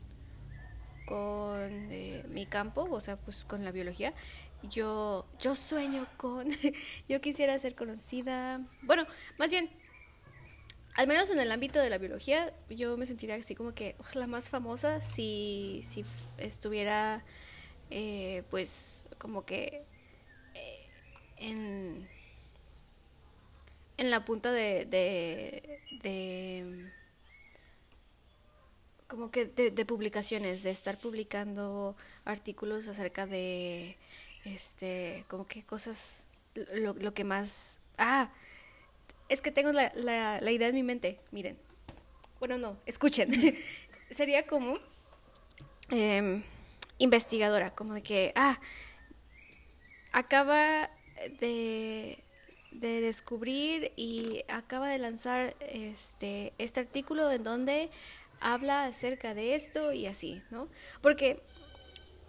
con 1.06 1.88
eh, 1.90 2.24
mi 2.28 2.46
campo, 2.46 2.88
o 2.90 3.00
sea, 3.00 3.16
pues 3.16 3.44
con 3.44 3.64
la 3.64 3.72
biología. 3.72 4.14
Yo, 4.62 5.26
yo 5.38 5.54
sueño 5.54 6.06
con, 6.16 6.48
yo 7.08 7.20
quisiera 7.20 7.58
ser 7.58 7.74
conocida, 7.74 8.60
bueno, 8.82 9.06
más 9.38 9.50
bien, 9.50 9.70
al 10.98 11.06
menos 11.06 11.30
en 11.30 11.38
el 11.38 11.52
ámbito 11.52 11.78
de 11.78 11.90
la 11.90 11.98
biología, 11.98 12.52
yo 12.68 12.96
me 12.98 13.06
sentiría 13.06 13.36
así 13.36 13.54
como 13.54 13.72
que 13.72 13.94
la 14.14 14.26
más 14.26 14.50
famosa 14.50 15.00
si, 15.00 15.80
si 15.84 16.04
estuviera, 16.38 17.24
eh, 17.90 18.42
pues, 18.50 19.06
como 19.18 19.46
que 19.46 19.84
eh, 20.54 20.88
en 21.36 22.08
en 23.98 24.10
la 24.10 24.24
punta 24.24 24.52
de, 24.52 24.86
de, 24.86 25.80
como 29.08 29.30
que 29.30 29.46
de, 29.46 29.84
publicaciones, 29.84 30.62
de 30.62 30.70
estar 30.70 30.98
publicando 30.98 31.96
artículos 32.24 32.88
acerca 32.88 33.26
de, 33.26 33.96
este, 34.44 35.24
como 35.28 35.46
que 35.46 35.64
cosas, 35.64 36.26
lo, 36.54 36.94
lo 36.94 37.14
que 37.14 37.24
más, 37.24 37.80
ah, 37.98 38.30
es 39.28 39.40
que 39.40 39.50
tengo 39.50 39.72
la, 39.72 39.92
la, 39.94 40.40
la, 40.40 40.50
idea 40.50 40.68
en 40.68 40.74
mi 40.74 40.82
mente, 40.82 41.20
miren, 41.30 41.58
bueno, 42.38 42.58
no, 42.58 42.76
escuchen, 42.86 43.30
sería 44.10 44.46
como 44.46 44.78
em, 45.90 46.42
investigadora, 46.98 47.74
como 47.74 47.94
de 47.94 48.02
que, 48.02 48.32
ah, 48.36 48.60
acaba 50.12 50.90
de 51.40 52.22
de 52.70 53.00
descubrir 53.00 53.92
y 53.96 54.44
acaba 54.48 54.88
de 54.88 54.98
lanzar 54.98 55.56
este, 55.60 56.52
este 56.58 56.80
artículo 56.80 57.30
en 57.30 57.42
donde 57.42 57.90
habla 58.40 58.84
acerca 58.84 59.34
de 59.34 59.54
esto 59.54 59.92
y 59.92 60.06
así, 60.06 60.42
¿no? 60.50 60.68
Porque 61.00 61.42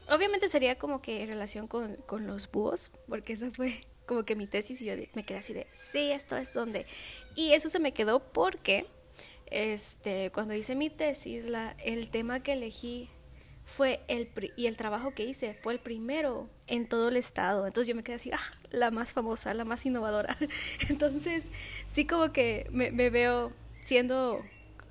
obviamente 0.09 0.47
sería 0.47 0.77
como 0.77 1.01
que 1.01 1.21
en 1.21 1.27
relación 1.27 1.67
con, 1.67 1.95
con 2.07 2.25
los 2.25 2.49
búhos, 2.49 2.91
porque 3.07 3.33
esa 3.33 3.51
fue 3.51 3.85
como 4.09 4.23
que 4.23 4.35
mi 4.35 4.47
tesis 4.47 4.81
y 4.81 4.85
yo 4.85 4.95
me 5.13 5.23
quedé 5.23 5.37
así 5.37 5.53
de, 5.53 5.67
sí, 5.71 6.09
esto 6.09 6.35
es 6.35 6.51
donde. 6.51 6.87
Y 7.35 7.51
eso 7.51 7.69
se 7.69 7.77
me 7.77 7.93
quedó 7.93 8.19
porque 8.19 8.87
este, 9.51 10.31
cuando 10.31 10.55
hice 10.55 10.75
mi 10.75 10.89
tesis, 10.89 11.45
la, 11.45 11.75
el 11.83 12.09
tema 12.09 12.39
que 12.39 12.53
elegí 12.53 13.07
fue 13.65 14.01
el 14.07 14.31
y 14.57 14.65
el 14.65 14.77
trabajo 14.77 15.13
que 15.13 15.25
hice 15.25 15.53
fue 15.53 15.73
el 15.73 15.79
primero 15.79 16.49
en 16.65 16.89
todo 16.89 17.09
el 17.09 17.17
estado. 17.17 17.67
Entonces 17.67 17.87
yo 17.87 17.93
me 17.93 18.01
quedé 18.01 18.15
así, 18.15 18.31
ah, 18.31 18.39
la 18.71 18.89
más 18.89 19.13
famosa, 19.13 19.53
la 19.53 19.63
más 19.63 19.85
innovadora. 19.85 20.35
Entonces 20.89 21.51
sí 21.85 22.07
como 22.07 22.33
que 22.33 22.65
me, 22.71 22.89
veo 23.11 23.53
siendo 23.79 24.43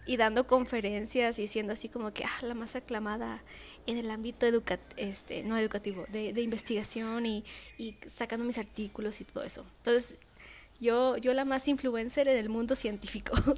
y 0.07 0.17
dando 0.17 0.47
conferencias 0.47 1.41
y 1.41 1.49
siendo 1.49 1.73
así 1.73 1.89
como 1.89 2.13
que 2.13 2.25
ah, 2.25 2.39
la 2.43 2.55
más 2.55 2.77
aclamada 2.77 3.43
en 3.89 3.97
el 3.97 4.11
ámbito 4.11 4.47
educativo, 4.47 4.95
este, 4.97 5.43
no 5.43 5.57
educativo, 5.57 6.05
de, 6.11 6.35
de 6.35 6.43
investigación 6.43 7.25
y, 7.25 7.45
y, 7.79 7.97
sacando 8.07 8.45
mis 8.45 8.59
artículos 8.59 9.21
y 9.23 9.25
todo 9.25 9.43
eso. 9.43 9.65
Entonces 9.79 10.19
yo, 10.79 11.17
yo 11.17 11.33
la 11.33 11.47
más 11.47 11.67
influencer 11.69 12.29
en 12.29 12.37
el 12.37 12.49
mundo 12.49 12.77
científico. 12.77 13.33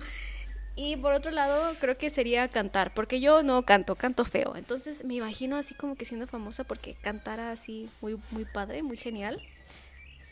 Y 0.76 0.96
por 0.96 1.12
otro 1.12 1.30
lado, 1.30 1.74
creo 1.78 1.98
que 1.98 2.08
sería 2.08 2.48
cantar, 2.48 2.94
porque 2.94 3.20
yo 3.20 3.42
no 3.42 3.64
canto, 3.64 3.96
canto 3.96 4.24
feo. 4.24 4.54
Entonces 4.56 5.04
me 5.04 5.14
imagino 5.14 5.56
así 5.56 5.74
como 5.74 5.94
que 5.94 6.06
siendo 6.06 6.26
famosa 6.26 6.64
porque 6.64 6.94
cantara 6.94 7.50
así 7.50 7.90
muy, 8.00 8.18
muy 8.30 8.46
padre, 8.46 8.82
muy 8.82 8.96
genial. 8.96 9.42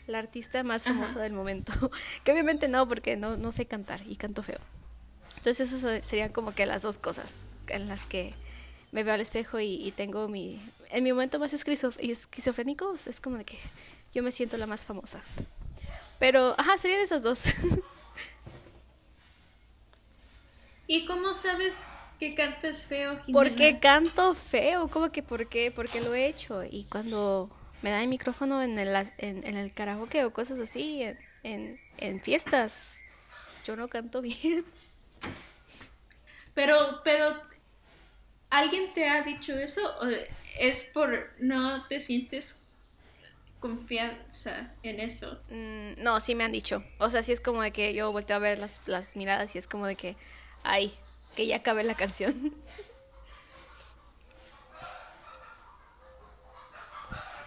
La 0.07 0.17
artista 0.17 0.63
más 0.63 0.85
famosa 0.85 1.19
del 1.19 1.33
momento. 1.33 1.71
que 2.23 2.31
obviamente 2.31 2.67
no, 2.67 2.87
porque 2.87 3.15
no, 3.15 3.37
no 3.37 3.51
sé 3.51 3.65
cantar 3.67 4.01
y 4.07 4.15
canto 4.15 4.41
feo. 4.41 4.59
Entonces 5.35 5.71
esas 5.71 6.07
serían 6.07 6.31
como 6.31 6.55
que 6.55 6.65
las 6.65 6.81
dos 6.81 6.97
cosas 6.97 7.45
en 7.67 7.87
las 7.87 8.07
que 8.07 8.33
me 8.91 9.03
veo 9.03 9.13
al 9.13 9.21
espejo 9.21 9.59
y, 9.59 9.91
tengo 9.95 10.27
mi... 10.27 10.61
En 10.89 11.03
mi 11.03 11.11
momento 11.11 11.39
más 11.39 11.53
esquizofrénico 11.53 12.95
es 13.05 13.21
como 13.21 13.37
de 13.37 13.45
que 13.45 13.59
yo 14.13 14.23
me 14.23 14.31
siento 14.31 14.57
la 14.57 14.65
más 14.65 14.85
famosa. 14.85 15.21
Pero, 16.17 16.55
ajá, 16.57 16.77
serían 16.77 17.01
esas 17.01 17.23
dos. 17.23 17.55
¿Y 20.87 21.05
cómo 21.05 21.33
sabes 21.33 21.85
que 22.19 22.33
cantas 22.33 22.87
feo? 22.87 23.19
Jimena? 23.23 23.33
Porque 23.33 23.79
canto 23.79 24.33
feo, 24.33 24.87
¿cómo 24.87 25.11
que 25.11 25.21
por 25.21 25.47
qué? 25.47 25.71
Porque 25.71 26.01
lo 26.01 26.15
he 26.15 26.25
hecho. 26.25 26.63
Y 26.63 26.85
cuando 26.85 27.49
me 27.83 27.91
dan 27.91 28.01
el 28.01 28.07
micrófono 28.07 28.63
en 28.63 28.79
el, 28.79 28.95
en, 29.19 29.45
en 29.45 29.55
el 29.55 29.71
karaoke 29.73 30.25
o 30.25 30.33
cosas 30.33 30.59
así, 30.59 31.03
en, 31.03 31.19
en, 31.43 31.79
en 31.97 32.19
fiestas, 32.19 33.03
yo 33.65 33.75
no 33.75 33.87
canto 33.87 34.21
bien. 34.21 34.65
Pero, 36.55 37.01
pero, 37.03 37.39
¿alguien 38.49 38.93
te 38.93 39.07
ha 39.07 39.23
dicho 39.23 39.57
eso? 39.57 39.81
¿O 40.01 40.07
es 40.57 40.85
por 40.85 41.31
no 41.39 41.87
te 41.87 41.99
sientes 41.99 42.59
confianza 43.59 44.71
en 44.83 44.99
eso? 44.99 45.39
Mm, 45.49 46.01
no, 46.01 46.19
sí 46.19 46.35
me 46.35 46.43
han 46.43 46.51
dicho. 46.51 46.83
O 46.97 47.09
sea, 47.09 47.23
sí 47.23 47.31
es 47.31 47.41
como 47.41 47.61
de 47.61 47.71
que 47.71 47.93
yo 47.93 48.11
volteo 48.11 48.35
a 48.37 48.39
ver 48.39 48.59
las, 48.59 48.87
las 48.87 49.15
miradas 49.15 49.55
y 49.55 49.57
es 49.57 49.67
como 49.67 49.85
de 49.85 49.95
que, 49.95 50.15
ay, 50.63 50.93
que 51.35 51.47
ya 51.47 51.57
acabe 51.57 51.83
la 51.83 51.95
canción. 51.95 52.53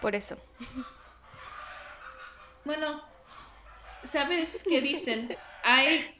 Por 0.00 0.14
eso. 0.16 0.36
Bueno, 2.64 3.02
¿sabes 4.02 4.64
qué 4.68 4.80
dicen? 4.80 5.36
Ay, 5.62 6.18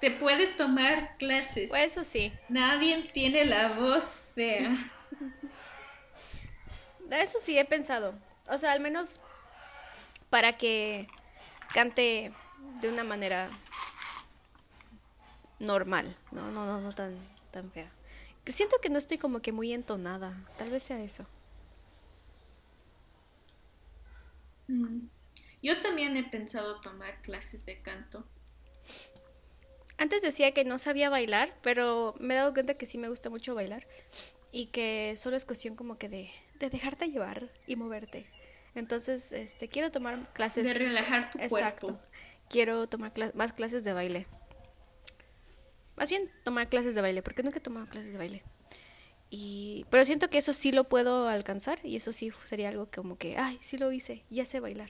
te 0.00 0.10
puedes 0.10 0.56
tomar 0.56 1.16
clases. 1.18 1.70
Pues 1.70 1.92
eso 1.92 2.04
sí. 2.04 2.32
Nadie 2.48 3.10
tiene 3.12 3.44
la 3.44 3.68
voz 3.74 4.22
fea. 4.34 4.70
Eso 7.10 7.38
sí 7.38 7.58
he 7.58 7.64
pensado. 7.64 8.14
O 8.48 8.58
sea, 8.58 8.72
al 8.72 8.80
menos 8.80 9.20
para 10.30 10.56
que 10.56 11.08
cante 11.72 12.32
de 12.80 12.88
una 12.88 13.04
manera 13.04 13.48
normal, 15.58 16.16
no, 16.30 16.50
no, 16.50 16.66
no, 16.66 16.80
no 16.80 16.94
tan, 16.94 17.16
tan 17.50 17.70
fea. 17.72 17.90
Siento 18.46 18.76
que 18.80 18.88
no 18.88 18.98
estoy 18.98 19.18
como 19.18 19.40
que 19.40 19.52
muy 19.52 19.72
entonada, 19.72 20.34
tal 20.56 20.70
vez 20.70 20.82
sea 20.82 21.00
eso. 21.00 21.26
Mm. 24.68 25.08
Yo 25.62 25.82
también 25.82 26.16
he 26.16 26.24
pensado 26.24 26.80
tomar 26.80 27.20
clases 27.22 27.64
de 27.66 27.80
canto. 27.82 28.24
Antes 29.98 30.22
decía 30.22 30.52
que 30.52 30.64
no 30.64 30.78
sabía 30.78 31.10
bailar, 31.10 31.54
pero 31.62 32.14
me 32.20 32.34
he 32.34 32.36
dado 32.36 32.54
cuenta 32.54 32.74
que 32.74 32.86
sí 32.86 32.98
me 32.98 33.08
gusta 33.08 33.30
mucho 33.30 33.54
bailar 33.54 33.86
y 34.52 34.66
que 34.66 35.14
solo 35.16 35.36
es 35.36 35.44
cuestión 35.44 35.74
como 35.74 35.98
que 35.98 36.08
de, 36.08 36.30
de 36.58 36.70
dejarte 36.70 37.10
llevar 37.10 37.50
y 37.66 37.76
moverte. 37.76 38.26
Entonces, 38.74 39.32
este, 39.32 39.66
quiero 39.66 39.90
tomar 39.90 40.32
clases. 40.32 40.64
De 40.64 40.74
relajar 40.74 41.32
tu 41.32 41.38
Exacto. 41.38 41.86
cuerpo. 41.88 42.02
Quiero 42.48 42.88
tomar 42.88 43.12
más 43.34 43.52
clases 43.52 43.82
de 43.82 43.92
baile. 43.92 44.26
Más 45.96 46.10
bien 46.10 46.30
tomar 46.44 46.68
clases 46.68 46.94
de 46.94 47.02
baile, 47.02 47.22
porque 47.22 47.42
nunca 47.42 47.58
he 47.58 47.62
tomado 47.62 47.86
clases 47.86 48.12
de 48.12 48.18
baile. 48.18 48.42
Y, 49.30 49.84
pero 49.90 50.04
siento 50.04 50.30
que 50.30 50.38
eso 50.38 50.52
sí 50.52 50.70
lo 50.70 50.84
puedo 50.84 51.28
alcanzar 51.28 51.80
y 51.84 51.96
eso 51.96 52.12
sí 52.12 52.30
sería 52.44 52.68
algo 52.68 52.88
como 52.90 53.18
que, 53.18 53.36
ay, 53.36 53.58
sí 53.60 53.76
lo 53.76 53.90
hice, 53.92 54.24
ya 54.30 54.44
sé 54.44 54.60
bailar. 54.60 54.88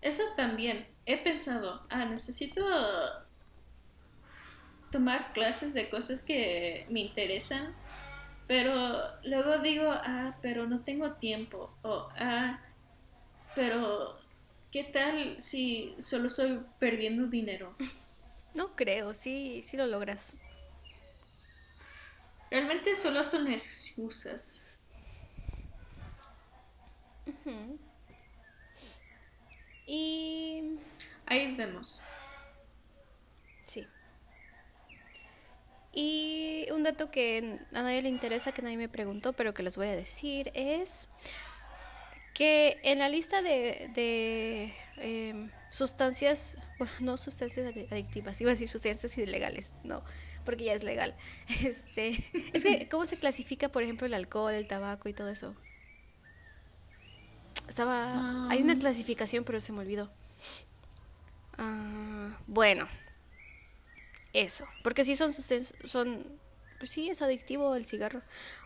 Eso 0.00 0.22
también. 0.36 0.86
He 1.06 1.18
pensado, 1.18 1.86
ah, 1.90 2.04
necesito 2.04 2.62
tomar 4.90 5.32
clases 5.32 5.74
de 5.74 5.88
cosas 5.90 6.22
que 6.22 6.86
me 6.88 7.00
interesan, 7.00 7.74
pero 8.46 8.74
luego 9.24 9.58
digo, 9.58 9.90
ah, 9.90 10.36
pero 10.42 10.66
no 10.66 10.80
tengo 10.82 11.12
tiempo, 11.12 11.74
o 11.82 12.08
ah, 12.16 12.60
pero 13.54 14.18
¿qué 14.70 14.84
tal 14.84 15.40
si 15.40 15.94
solo 15.98 16.28
estoy 16.28 16.60
perdiendo 16.78 17.26
dinero? 17.26 17.74
No 18.52 18.74
creo, 18.74 19.14
sí, 19.14 19.62
sí 19.62 19.76
lo 19.76 19.86
logras. 19.86 20.34
Realmente 22.50 22.96
solo 22.96 23.22
son 23.22 23.46
excusas. 23.46 24.64
Y 29.92 30.78
Ahí 31.26 31.56
vemos. 31.56 32.00
sí. 33.64 33.84
Y 35.92 36.66
un 36.72 36.84
dato 36.84 37.10
que 37.10 37.58
a 37.72 37.82
nadie 37.82 38.00
le 38.00 38.08
interesa, 38.08 38.52
que 38.52 38.62
nadie 38.62 38.76
me 38.76 38.88
preguntó, 38.88 39.32
pero 39.32 39.52
que 39.52 39.64
les 39.64 39.76
voy 39.76 39.88
a 39.88 39.96
decir, 39.96 40.52
es 40.54 41.08
que 42.34 42.78
en 42.84 43.00
la 43.00 43.08
lista 43.08 43.42
de, 43.42 43.90
de 43.92 44.72
em, 44.98 45.50
sustancias, 45.70 46.56
bueno, 46.78 46.92
no 47.00 47.16
sustancias 47.16 47.66
adi- 47.74 47.88
adictivas, 47.90 48.40
iba 48.40 48.50
a 48.50 48.54
decir 48.54 48.68
sustancias 48.68 49.18
ilegales, 49.18 49.72
no, 49.82 50.04
porque 50.44 50.64
ya 50.64 50.74
es 50.74 50.84
legal. 50.84 51.16
Este, 51.64 52.10
es 52.52 52.62
que, 52.62 52.88
¿cómo 52.88 53.04
se 53.04 53.16
clasifica, 53.18 53.68
por 53.70 53.82
ejemplo, 53.82 54.06
el 54.06 54.14
alcohol, 54.14 54.52
el 54.54 54.68
tabaco 54.68 55.08
y 55.08 55.12
todo 55.12 55.28
eso? 55.28 55.56
Estaba, 57.70 58.50
hay 58.50 58.62
una 58.62 58.76
clasificación, 58.76 59.44
pero 59.44 59.60
se 59.60 59.70
me 59.72 59.78
olvidó. 59.78 60.10
Ah, 61.56 62.36
bueno, 62.48 62.88
eso, 64.32 64.66
porque 64.82 65.04
sí 65.04 65.14
son 65.14 65.32
son, 65.32 66.26
pues 66.80 66.90
sí 66.90 67.10
es 67.10 67.22
adictivo 67.22 67.76
el 67.76 67.84
cigarro. 67.84 68.22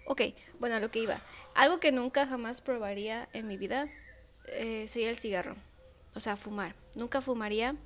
Ok, 0.06 0.22
bueno, 0.58 0.76
a 0.76 0.80
lo 0.80 0.90
que 0.90 1.00
iba. 1.00 1.20
Algo 1.54 1.80
que 1.80 1.92
nunca 1.92 2.26
jamás 2.26 2.62
probaría 2.62 3.28
en 3.34 3.46
mi 3.46 3.58
vida 3.58 3.90
eh, 4.48 4.86
sería 4.88 5.10
el 5.10 5.18
cigarro. 5.18 5.56
O 6.14 6.20
sea, 6.20 6.36
fumar. 6.36 6.74
Nunca 6.94 7.20
fumaría. 7.20 7.76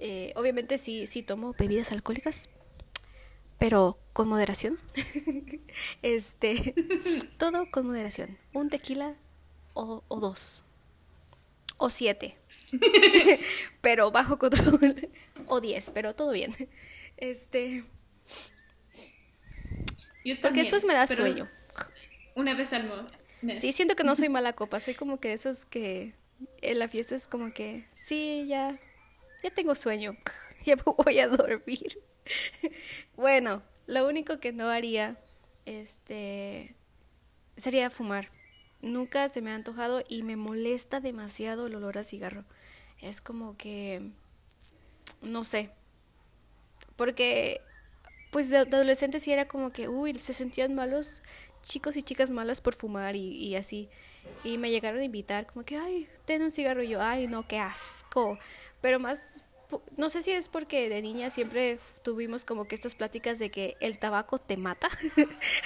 Eh, 0.00 0.32
obviamente 0.34 0.76
sí, 0.76 1.06
sí 1.06 1.22
tomo 1.22 1.54
bebidas 1.56 1.92
alcohólicas, 1.92 2.50
pero 3.58 3.96
con 4.12 4.26
moderación. 4.28 4.80
este, 6.02 6.74
todo 7.38 7.70
con 7.70 7.86
moderación. 7.86 8.38
Un 8.52 8.70
tequila 8.70 9.14
o, 9.76 10.02
o 10.08 10.20
dos. 10.20 10.64
O 11.76 11.90
siete. 11.90 12.36
pero 13.80 14.10
bajo 14.10 14.38
control. 14.38 15.10
o 15.46 15.60
diez, 15.60 15.90
pero 15.90 16.14
todo 16.14 16.32
bien. 16.32 16.52
Este, 17.16 17.84
Yo 20.24 20.34
porque 20.42 20.60
después 20.60 20.84
me 20.84 20.94
da 20.94 21.06
sueño. 21.06 21.48
Una 22.34 22.54
vez 22.54 22.72
al 22.72 22.90
mes. 23.42 23.60
Sí, 23.60 23.72
siento 23.72 23.94
que 23.96 24.04
no 24.04 24.14
soy 24.14 24.28
mala 24.28 24.54
copa, 24.54 24.80
soy 24.80 24.94
como 24.94 25.20
que 25.20 25.32
esos 25.32 25.64
que 25.64 26.14
en 26.60 26.78
la 26.78 26.88
fiesta 26.88 27.14
es 27.14 27.28
como 27.28 27.52
que, 27.52 27.86
sí, 27.94 28.44
ya, 28.48 28.78
ya 29.42 29.50
tengo 29.50 29.74
sueño, 29.74 30.16
ya 30.66 30.76
me 30.76 30.82
voy 30.82 31.18
a 31.20 31.28
dormir. 31.28 32.02
Bueno, 33.14 33.62
lo 33.86 34.08
único 34.08 34.40
que 34.40 34.52
no 34.52 34.68
haría, 34.68 35.16
este, 35.64 36.74
sería 37.56 37.88
fumar. 37.88 38.30
Nunca 38.82 39.28
se 39.28 39.40
me 39.42 39.50
ha 39.50 39.54
antojado 39.54 40.02
y 40.08 40.22
me 40.22 40.36
molesta 40.36 41.00
demasiado 41.00 41.66
el 41.66 41.74
olor 41.74 41.98
a 41.98 42.04
cigarro. 42.04 42.44
Es 43.00 43.20
como 43.20 43.56
que, 43.56 44.10
no 45.22 45.44
sé, 45.44 45.70
porque 46.96 47.60
pues 48.30 48.50
de, 48.50 48.58
adolescente 48.58 49.18
sí 49.20 49.32
era 49.32 49.48
como 49.48 49.72
que, 49.72 49.88
uy, 49.88 50.18
se 50.18 50.32
sentían 50.32 50.74
malos 50.74 51.22
chicos 51.62 51.96
y 51.96 52.02
chicas 52.02 52.30
malas 52.30 52.60
por 52.60 52.74
fumar 52.74 53.16
y, 53.16 53.56
así. 53.56 53.88
Y 54.44 54.58
me 54.58 54.70
llegaron 54.70 55.00
a 55.00 55.04
invitar 55.04 55.46
como 55.46 55.64
que, 55.64 55.76
ay, 55.76 56.08
ten 56.24 56.42
un 56.42 56.50
cigarro 56.50 56.82
y 56.82 56.88
yo, 56.88 57.02
ay, 57.02 57.26
no, 57.26 57.46
qué 57.46 57.58
asco. 57.58 58.38
Pero 58.80 59.00
más, 59.00 59.44
no 59.96 60.08
sé 60.08 60.22
si 60.22 60.32
es 60.32 60.48
porque 60.48 60.88
de 60.88 61.02
niña 61.02 61.30
siempre 61.30 61.78
tuvimos 62.02 62.44
como 62.44 62.66
que 62.66 62.74
estas 62.74 62.94
pláticas 62.94 63.38
de 63.38 63.50
que 63.50 63.76
el 63.80 63.98
tabaco 63.98 64.38
te 64.38 64.56
mata. 64.56 64.88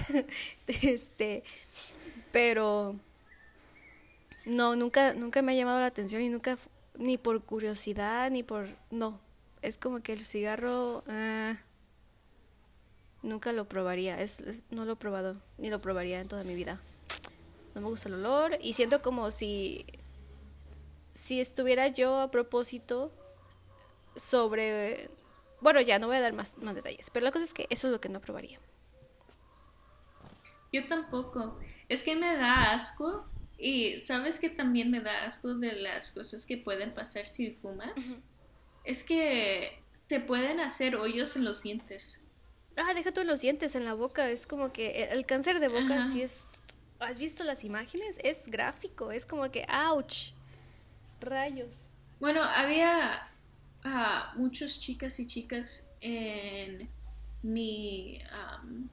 este, 0.67 1.43
pero 2.33 2.97
no, 4.45 4.77
nunca, 4.77 5.15
nunca 5.15 5.43
me 5.43 5.53
ha 5.53 5.55
llamado 5.55 5.81
la 5.81 5.87
atención 5.87 6.23
y 6.23 6.29
nunca, 6.29 6.59
ni 6.97 7.19
por 7.19 7.43
curiosidad, 7.43 8.31
ni 8.31 8.43
por, 8.43 8.69
no. 8.91 9.21
Es 9.63 9.77
como 9.79 10.01
que 10.01 10.13
el 10.13 10.25
cigarro, 10.25 11.05
ah, 11.09 11.57
Nunca 13.23 13.53
lo 13.53 13.67
probaría, 13.69 14.21
es, 14.21 14.41
es- 14.41 14.65
no 14.71 14.85
lo 14.85 14.93
he 14.93 14.97
probado, 14.97 15.37
ni 15.59 15.69
lo 15.71 15.81
probaría 15.81 16.21
en 16.21 16.29
toda 16.29 16.43
mi 16.45 16.55
vida. 16.55 16.81
No 17.75 17.83
me 17.83 17.89
gusta 17.89 18.09
el 18.09 18.15
olor 18.15 18.57
y 18.61 18.73
siento 18.73 19.03
como 19.03 19.31
si, 19.31 19.85
si 21.13 21.41
estuviera 21.41 21.89
yo 21.89 22.19
a 22.21 22.31
propósito 22.31 23.13
sobre... 24.17 25.11
Bueno, 25.61 25.81
ya 25.83 25.99
no 25.99 26.07
voy 26.07 26.17
a 26.17 26.21
dar 26.21 26.33
más, 26.33 26.57
más 26.59 26.75
detalles, 26.75 27.11
pero 27.11 27.25
la 27.25 27.33
cosa 27.33 27.45
es 27.45 27.53
que 27.55 27.67
eso 27.71 27.89
es 27.89 27.93
lo 27.93 28.01
que 28.01 28.09
no 28.09 28.21
probaría. 28.21 28.59
Yo 30.73 30.87
tampoco. 30.89 31.59
Es 31.91 32.05
que 32.05 32.15
me 32.15 32.37
da 32.37 32.73
asco. 32.73 33.27
Y 33.59 33.99
sabes 33.99 34.39
que 34.39 34.49
también 34.49 34.91
me 34.91 35.01
da 35.01 35.27
asco 35.27 35.55
de 35.55 35.73
las 35.73 36.13
cosas 36.13 36.47
que 36.47 36.57
pueden 36.57 36.95
pasar 36.95 37.27
si 37.27 37.51
fumas. 37.51 37.93
Es 38.85 39.03
que 39.03 39.83
te 40.07 40.21
pueden 40.21 40.61
hacer 40.61 40.97
hoyos 40.97 41.37
en 41.37 41.45
los 41.45 41.63
dientes. 41.63 42.25
Ah, 42.77 42.95
deja 42.95 43.13
tú 43.13 43.21
en 43.21 43.27
los 43.27 43.43
dientes, 43.43 43.75
en 43.75 43.85
la 43.85 43.93
boca, 43.93 44.31
es 44.31 44.47
como 44.47 44.73
que 44.73 45.09
el, 45.11 45.27
cáncer 45.27 45.61
de 45.61 45.69
boca 45.69 45.99
Ajá. 45.99 46.11
sí 46.11 46.23
es... 46.23 46.69
¿Has 47.01 47.19
visto 47.19 47.45
las 47.45 47.65
imágenes? 47.65 48.19
Es 48.23 48.49
gráfico, 48.49 49.11
es 49.11 49.27
como 49.27 49.51
que, 49.51 49.67
ouch, 49.91 50.33
rayos. 51.21 51.91
Bueno, 52.19 52.43
había 52.43 53.29
muchas 54.37 54.79
chicas 54.79 55.19
y 55.19 55.27
chicas 55.27 55.89
en 56.01 56.89
mi, 57.43 58.23
um, 58.63 58.89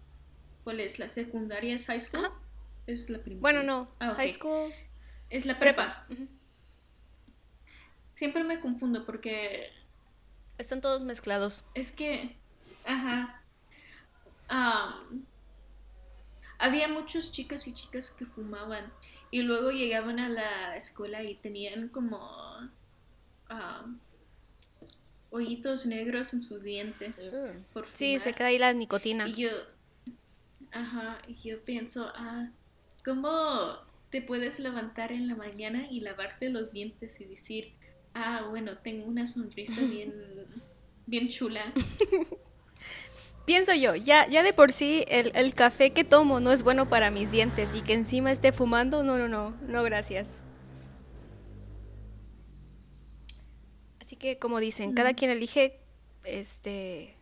¿cuál 0.64 0.80
es? 0.80 1.00
La 1.00 1.08
secundaria 1.08 1.76
es 1.76 1.86
high 1.86 2.00
school. 2.00 2.30
Es 2.88 3.10
la 3.10 3.20
primera. 3.20 3.42
Bueno, 3.42 3.64
no, 3.64 3.90
ah, 4.00 4.14
high 4.16 4.30
school. 4.30 4.74
Es 5.30 5.46
la 5.46 5.60
prepa. 5.60 6.08
Siempre 8.16 8.44
me 8.44 8.60
confundo 8.60 9.06
porque... 9.06 9.70
Están 10.58 10.82
todos 10.82 11.04
mezclados. 11.04 11.66
Es 11.76 11.92
que, 11.92 12.36
ajá. 12.86 13.44
Um, 14.50 15.26
había 16.58 16.88
muchos 16.88 17.32
chicas 17.32 17.68
y 17.68 17.74
chicas 17.74 18.10
que 18.10 18.26
fumaban 18.26 18.92
y 19.30 19.42
luego 19.42 19.72
llegaban 19.72 20.20
a 20.20 20.30
la 20.30 20.76
escuela 20.78 21.22
y 21.24 21.36
tenían 21.36 21.90
como 21.90 22.18
um, 23.52 24.00
hoyitos 25.30 25.86
negros 25.86 26.34
en 26.34 26.42
sus 26.42 26.64
dientes. 26.64 27.16
sí, 27.94 28.18
se 28.20 28.34
queda 28.34 28.48
ahí 28.48 28.58
la 28.58 28.74
nicotina. 28.74 29.28
Y 29.28 29.36
yo, 29.36 29.50
ajá, 30.72 31.20
y 31.28 31.50
yo 31.50 31.62
pienso, 31.64 32.12
ah, 32.16 32.50
¿cómo 33.08 33.78
te 34.10 34.22
puedes 34.22 34.60
levantar 34.60 35.14
en 35.14 35.30
la 35.30 35.36
mañana 35.36 35.88
y 35.90 36.02
lavarte 36.02 36.50
los 36.50 36.74
dientes 36.74 37.22
y 37.22 37.24
decir, 37.24 37.74
ah, 38.14 38.48
bueno, 38.50 38.78
tengo 38.80 39.06
una 39.06 39.26
sonrisa 39.26 39.80
bien, 39.86 40.14
bien 41.06 41.30
chula? 41.30 41.74
Pienso 43.46 43.74
yo, 43.74 43.96
ya, 43.96 44.28
ya 44.28 44.44
de 44.44 44.52
por 44.52 44.74
sí 44.74 45.06
el, 45.08 45.32
el, 45.36 45.54
café 45.54 45.92
que 45.92 46.04
tomo 46.04 46.42
no 46.42 46.52
es 46.52 46.64
bueno 46.64 46.90
para 46.90 47.10
mis 47.10 47.32
dientes 47.32 47.76
y 47.76 47.82
que 47.82 47.94
encima 47.94 48.30
esté 48.30 48.52
fumando, 48.52 49.04
no, 49.04 49.18
no, 49.18 49.30
no, 49.30 49.52
no, 49.62 49.84
gracias. 49.84 50.44
Así 54.02 54.18
que 54.18 54.38
como 54.38 54.60
dicen, 54.60 54.94
cada 54.94 55.14
quien 55.14 55.32
elige 55.32 55.80
este 56.26 57.16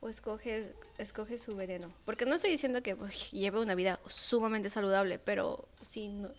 o 0.00 0.08
escoge, 0.08 0.74
escoge 0.98 1.38
su 1.38 1.56
veneno. 1.56 1.92
Porque 2.04 2.26
no 2.26 2.34
estoy 2.34 2.50
diciendo 2.50 2.82
que 2.82 2.96
lleve 3.32 3.60
una 3.60 3.74
vida 3.74 4.00
sumamente 4.06 4.68
saludable, 4.68 5.18
pero 5.18 5.66
sí, 5.80 6.08
no, 6.08 6.30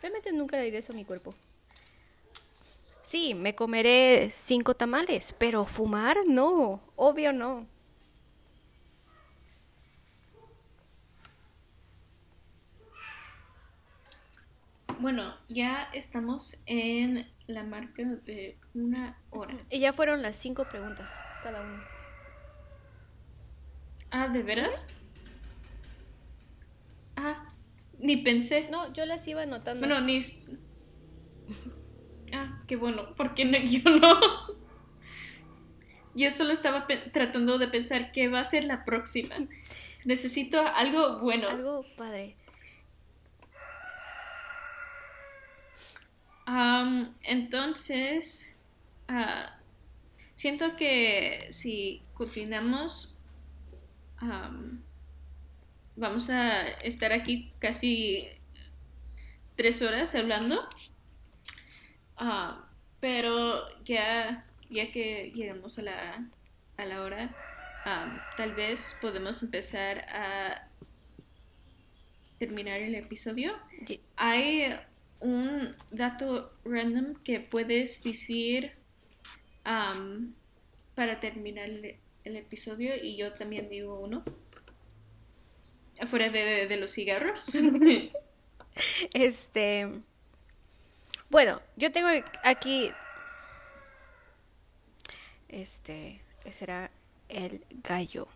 realmente 0.00 0.32
nunca 0.32 0.56
le 0.56 0.64
diré 0.64 0.78
eso 0.78 0.92
a 0.92 0.96
mi 0.96 1.04
cuerpo. 1.04 1.34
Sí, 3.02 3.34
me 3.34 3.54
comeré 3.54 4.30
cinco 4.30 4.74
tamales, 4.74 5.34
pero 5.38 5.64
fumar 5.64 6.18
no, 6.26 6.80
obvio 6.96 7.32
no. 7.32 7.66
Bueno, 15.00 15.34
ya 15.48 15.90
estamos 15.92 16.56
en 16.64 17.30
la 17.46 17.62
marca 17.62 18.02
de 18.02 18.56
una 18.72 19.18
hora. 19.30 19.54
Y 19.68 19.80
ya 19.80 19.92
fueron 19.92 20.22
las 20.22 20.36
cinco 20.36 20.64
preguntas, 20.64 21.20
cada 21.42 21.60
uno. 21.60 21.93
Ah, 24.16 24.28
¿de 24.28 24.44
veras? 24.44 24.94
Ah, 27.16 27.52
ni 27.98 28.18
pensé. 28.18 28.68
No, 28.70 28.92
yo 28.92 29.06
las 29.06 29.26
iba 29.26 29.42
anotando. 29.42 29.80
Bueno, 29.80 30.00
ni... 30.00 30.20
Ah, 32.32 32.62
qué 32.68 32.76
bueno, 32.76 33.12
porque 33.16 33.44
no, 33.44 33.58
yo 33.64 33.90
no. 33.98 34.20
Yo 36.14 36.30
solo 36.30 36.52
estaba 36.52 36.86
tratando 37.12 37.58
de 37.58 37.66
pensar 37.66 38.12
qué 38.12 38.28
va 38.28 38.38
a 38.38 38.44
ser 38.48 38.62
la 38.62 38.84
próxima. 38.84 39.34
Necesito 40.04 40.60
algo 40.60 41.18
bueno. 41.18 41.48
Algo 41.48 41.84
padre. 41.96 42.36
entonces, 47.24 48.54
ah, 49.08 49.58
siento 50.36 50.76
que 50.76 51.48
si 51.50 52.04
continuamos, 52.14 53.13
vamos 55.96 56.30
a 56.30 56.68
estar 56.68 57.12
aquí 57.12 57.52
casi 57.58 58.28
tres 59.56 59.82
horas 59.82 60.14
hablando. 60.14 60.68
Pero 63.00 63.62
ya, 63.84 64.46
ya 64.70 64.90
que 64.90 65.30
llegamos 65.34 65.78
a 65.78 65.82
la, 65.82 66.28
a 66.76 66.84
la 66.84 67.02
hora, 67.02 67.34
tal 68.36 68.54
vez 68.54 68.96
podemos 69.00 69.42
empezar 69.42 69.98
a 70.08 70.68
terminar 72.38 72.80
el 72.80 72.94
episodio. 72.94 73.56
Hay 74.16 74.74
un 75.20 75.76
dato 75.90 76.52
random 76.64 77.14
que 77.22 77.40
puedes 77.40 78.02
decir 78.02 78.72
para 79.64 81.20
terminar 81.20 81.68
el, 81.68 81.96
episodio 82.24 82.94
y 82.96 83.16
yo 83.16 83.32
también 83.34 83.68
digo 83.68 83.98
uno. 84.00 84.24
Afuera 86.00 86.28
de, 86.30 86.66
de 86.66 86.76
los 86.76 86.92
cigarros. 86.92 87.46
este. 89.12 89.88
Bueno, 91.30 91.60
yo 91.76 91.92
tengo 91.92 92.08
aquí. 92.42 92.90
Este. 95.48 96.20
Será 96.50 96.90
el 97.28 97.64
gallo. 97.82 98.28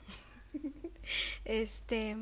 Este. 1.44 2.16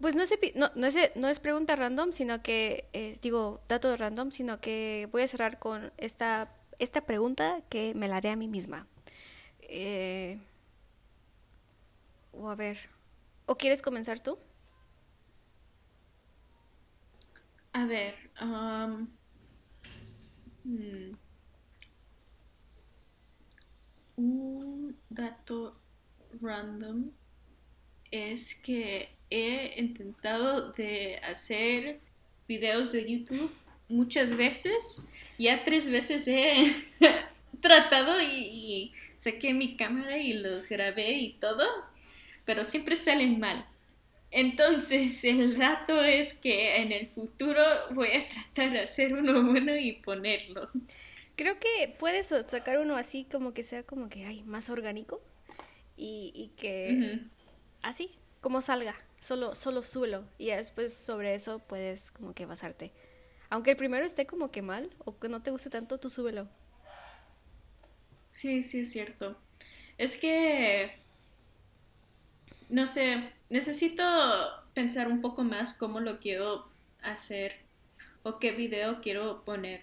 Pues 0.00 0.16
no 0.16 0.22
es, 0.22 0.32
no, 0.54 0.70
no, 0.76 0.86
es, 0.86 0.96
no 1.14 1.28
es 1.28 1.40
pregunta 1.40 1.76
random, 1.76 2.12
sino 2.12 2.42
que, 2.42 2.88
eh, 2.94 3.18
digo, 3.20 3.60
dato 3.68 3.94
random, 3.96 4.30
sino 4.30 4.58
que 4.60 5.08
voy 5.12 5.22
a 5.22 5.26
cerrar 5.26 5.58
con 5.58 5.92
esta, 5.98 6.48
esta 6.80 7.02
pregunta 7.02 7.62
que 7.68 7.94
me 7.94 8.08
la 8.08 8.16
haré 8.16 8.30
a 8.30 8.36
mí 8.36 8.48
misma. 8.48 8.86
Eh, 9.60 10.38
o 12.32 12.48
a 12.48 12.56
ver, 12.56 12.78
¿o 13.46 13.56
quieres 13.56 13.82
comenzar 13.82 14.20
tú? 14.20 14.38
A 17.72 17.86
ver, 17.86 18.14
um, 18.42 19.06
hmm. 20.64 21.16
un 24.16 24.96
dato 25.08 25.76
random 26.40 27.12
es 28.10 28.54
que 28.56 29.16
he 29.30 29.80
intentado 29.80 30.72
de 30.72 31.16
hacer 31.18 32.00
videos 32.48 32.90
de 32.90 33.08
YouTube 33.08 33.52
muchas 33.88 34.36
veces. 34.36 35.06
Ya 35.40 35.64
tres 35.64 35.90
veces 35.90 36.28
he 36.28 36.76
tratado 37.62 38.20
y, 38.20 38.92
saqué 39.16 39.54
mi 39.54 39.74
cámara 39.74 40.18
y 40.18 40.34
los 40.34 40.68
grabé 40.68 41.12
y 41.12 41.32
todo, 41.40 41.64
pero 42.44 42.62
siempre 42.62 42.94
salen 42.94 43.40
mal. 43.40 43.66
Entonces 44.30 45.24
el 45.24 45.56
rato 45.56 46.02
es 46.02 46.34
que 46.34 46.76
en 46.76 46.92
el 46.92 47.08
futuro 47.08 47.62
voy 47.92 48.08
a 48.08 48.28
tratar 48.28 48.72
de 48.72 48.80
hacer 48.80 49.14
uno 49.14 49.42
bueno 49.44 49.74
y 49.74 49.92
ponerlo. 49.92 50.68
Creo 51.36 51.58
que 51.58 51.94
puedes 51.98 52.26
sacar 52.44 52.78
uno 52.78 52.96
así 52.96 53.24
como 53.24 53.54
que 53.54 53.62
sea 53.62 53.82
como 53.82 54.10
que 54.10 54.26
hay 54.26 54.42
más 54.42 54.68
orgánico 54.68 55.22
y, 55.96 56.50
que 56.58 57.18
así, 57.80 58.10
como 58.42 58.60
salga 58.60 58.94
solo, 59.18 59.54
solo 59.54 59.82
súbelo 59.82 60.26
y 60.36 60.48
después 60.48 60.92
sobre 60.92 61.34
eso 61.34 61.60
puedes 61.60 62.10
como 62.10 62.34
que 62.34 62.44
basarte. 62.44 62.92
Aunque 63.50 63.72
el 63.72 63.76
primero 63.76 64.04
esté 64.04 64.26
como 64.26 64.50
que 64.50 64.62
mal 64.62 64.90
o 65.04 65.18
que 65.18 65.28
no 65.28 65.42
te 65.42 65.50
guste 65.50 65.70
tanto, 65.70 65.98
tú 65.98 66.08
súbelo. 66.08 66.48
Sí, 68.32 68.62
sí, 68.62 68.80
es 68.80 68.92
cierto. 68.92 69.36
Es 69.98 70.16
que, 70.16 70.98
no 72.68 72.86
sé, 72.86 73.32
necesito 73.50 74.02
pensar 74.72 75.08
un 75.08 75.20
poco 75.20 75.42
más 75.42 75.74
cómo 75.74 76.00
lo 76.00 76.20
quiero 76.20 76.70
hacer 77.02 77.56
o 78.22 78.38
qué 78.38 78.52
video 78.52 79.00
quiero 79.02 79.44
poner. 79.44 79.82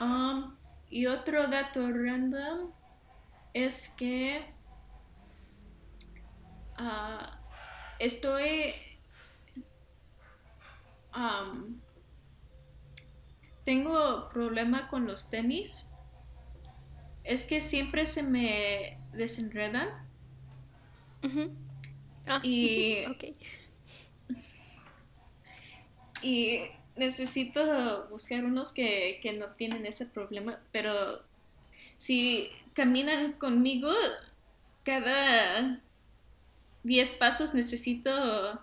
Um, 0.00 0.56
y 0.90 1.06
otro 1.06 1.46
dato 1.46 1.88
random 1.88 2.72
es 3.54 3.88
que 3.96 4.44
Ah, 6.76 7.38
estoy... 7.98 8.74
tengo 13.64 14.28
problema 14.30 14.88
con 14.88 15.06
los 15.06 15.30
tenis. 15.30 15.88
Es 17.24 17.44
que 17.44 17.60
siempre 17.60 18.06
se 18.06 18.22
me 18.22 18.98
desenredan. 19.12 19.88
Ah, 22.26 22.40
y, 22.42 23.04
y 26.22 26.60
necesito 26.96 28.08
buscar 28.08 28.44
unos 28.44 28.72
que, 28.72 29.20
que 29.22 29.32
no 29.32 29.48
tienen 29.50 29.86
ese 29.86 30.06
problema, 30.06 30.58
pero 30.72 31.22
si 31.96 32.50
caminan 32.74 33.34
conmigo 33.34 33.90
cada 34.84 35.80
10 36.82 37.12
pasos 37.12 37.54
necesito 37.54 38.60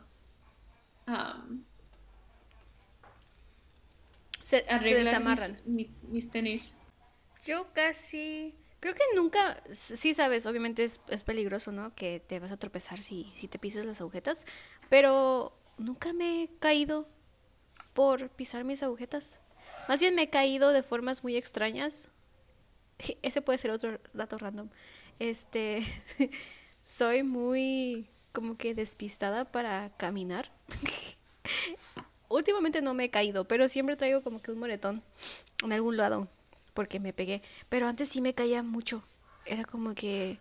Se, 4.50 4.64
desamarran. 4.64 5.60
mis, 5.66 5.92
mis, 5.92 6.04
mis 6.04 6.32
tenis. 6.32 6.74
Yo 7.46 7.72
casi... 7.74 8.56
Creo 8.80 8.96
que 8.96 9.04
nunca... 9.16 9.62
Sí 9.72 10.14
sabes, 10.14 10.46
obviamente 10.46 10.84
es, 10.84 11.02
es 11.10 11.24
peligroso, 11.24 11.72
¿no? 11.72 11.94
Que 11.94 12.20
te 12.20 12.40
vas 12.40 12.52
a 12.52 12.58
tropezar 12.58 13.02
si, 13.04 13.32
si 13.36 13.48
te 13.48 13.60
pisas 13.60 13.86
las 13.86 14.02
agujetas. 14.02 14.46
Pero 14.90 15.56
nunca 15.78 16.14
me 16.14 16.44
he 16.44 16.48
caído 16.58 17.08
por 17.94 18.30
pisar 18.30 18.64
mis 18.64 18.82
agujetas. 18.82 19.42
Más 19.88 20.00
bien 20.00 20.16
me 20.16 20.24
he 20.24 20.30
caído 20.30 20.72
de 20.72 20.82
formas 20.82 21.24
muy 21.24 21.38
extrañas. 21.38 22.10
Ese 23.22 23.42
puede 23.42 23.60
ser 23.60 23.72
otro 23.72 24.00
dato 24.14 24.38
random. 24.38 24.70
Este... 25.20 25.84
soy 26.84 27.22
muy 27.22 28.10
como 28.32 28.56
que 28.56 28.74
despistada 28.74 29.52
para 29.52 29.92
caminar. 29.98 30.52
Últimamente 32.30 32.82
no 32.82 32.94
me 32.94 33.06
he 33.06 33.10
caído, 33.10 33.46
pero 33.46 33.68
siempre 33.68 33.96
traigo 33.96 34.24
como 34.24 34.42
que 34.42 34.52
un 34.52 34.60
moretón 34.60 35.04
en 35.64 35.74
algún 35.74 35.98
lado 35.98 36.28
porque 36.74 37.00
me 37.00 37.12
pegué. 37.12 37.42
Pero 37.68 37.88
antes 37.88 38.10
sí 38.10 38.22
me 38.22 38.34
caía 38.34 38.64
mucho. 38.64 39.04
Era 39.46 39.66
como 39.66 39.96
que 39.96 40.40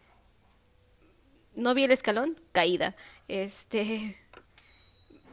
no 1.56 1.74
vi 1.74 1.84
el 1.84 1.90
escalón, 1.90 2.38
caída. 2.52 2.94
Este 3.26 4.16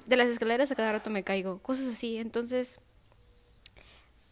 de 0.06 0.16
las 0.16 0.30
escaleras 0.30 0.72
a 0.72 0.76
cada 0.76 0.94
rato 0.94 1.10
me 1.10 1.24
caigo, 1.24 1.60
cosas 1.60 1.88
así. 1.88 2.18
Entonces, 2.18 2.80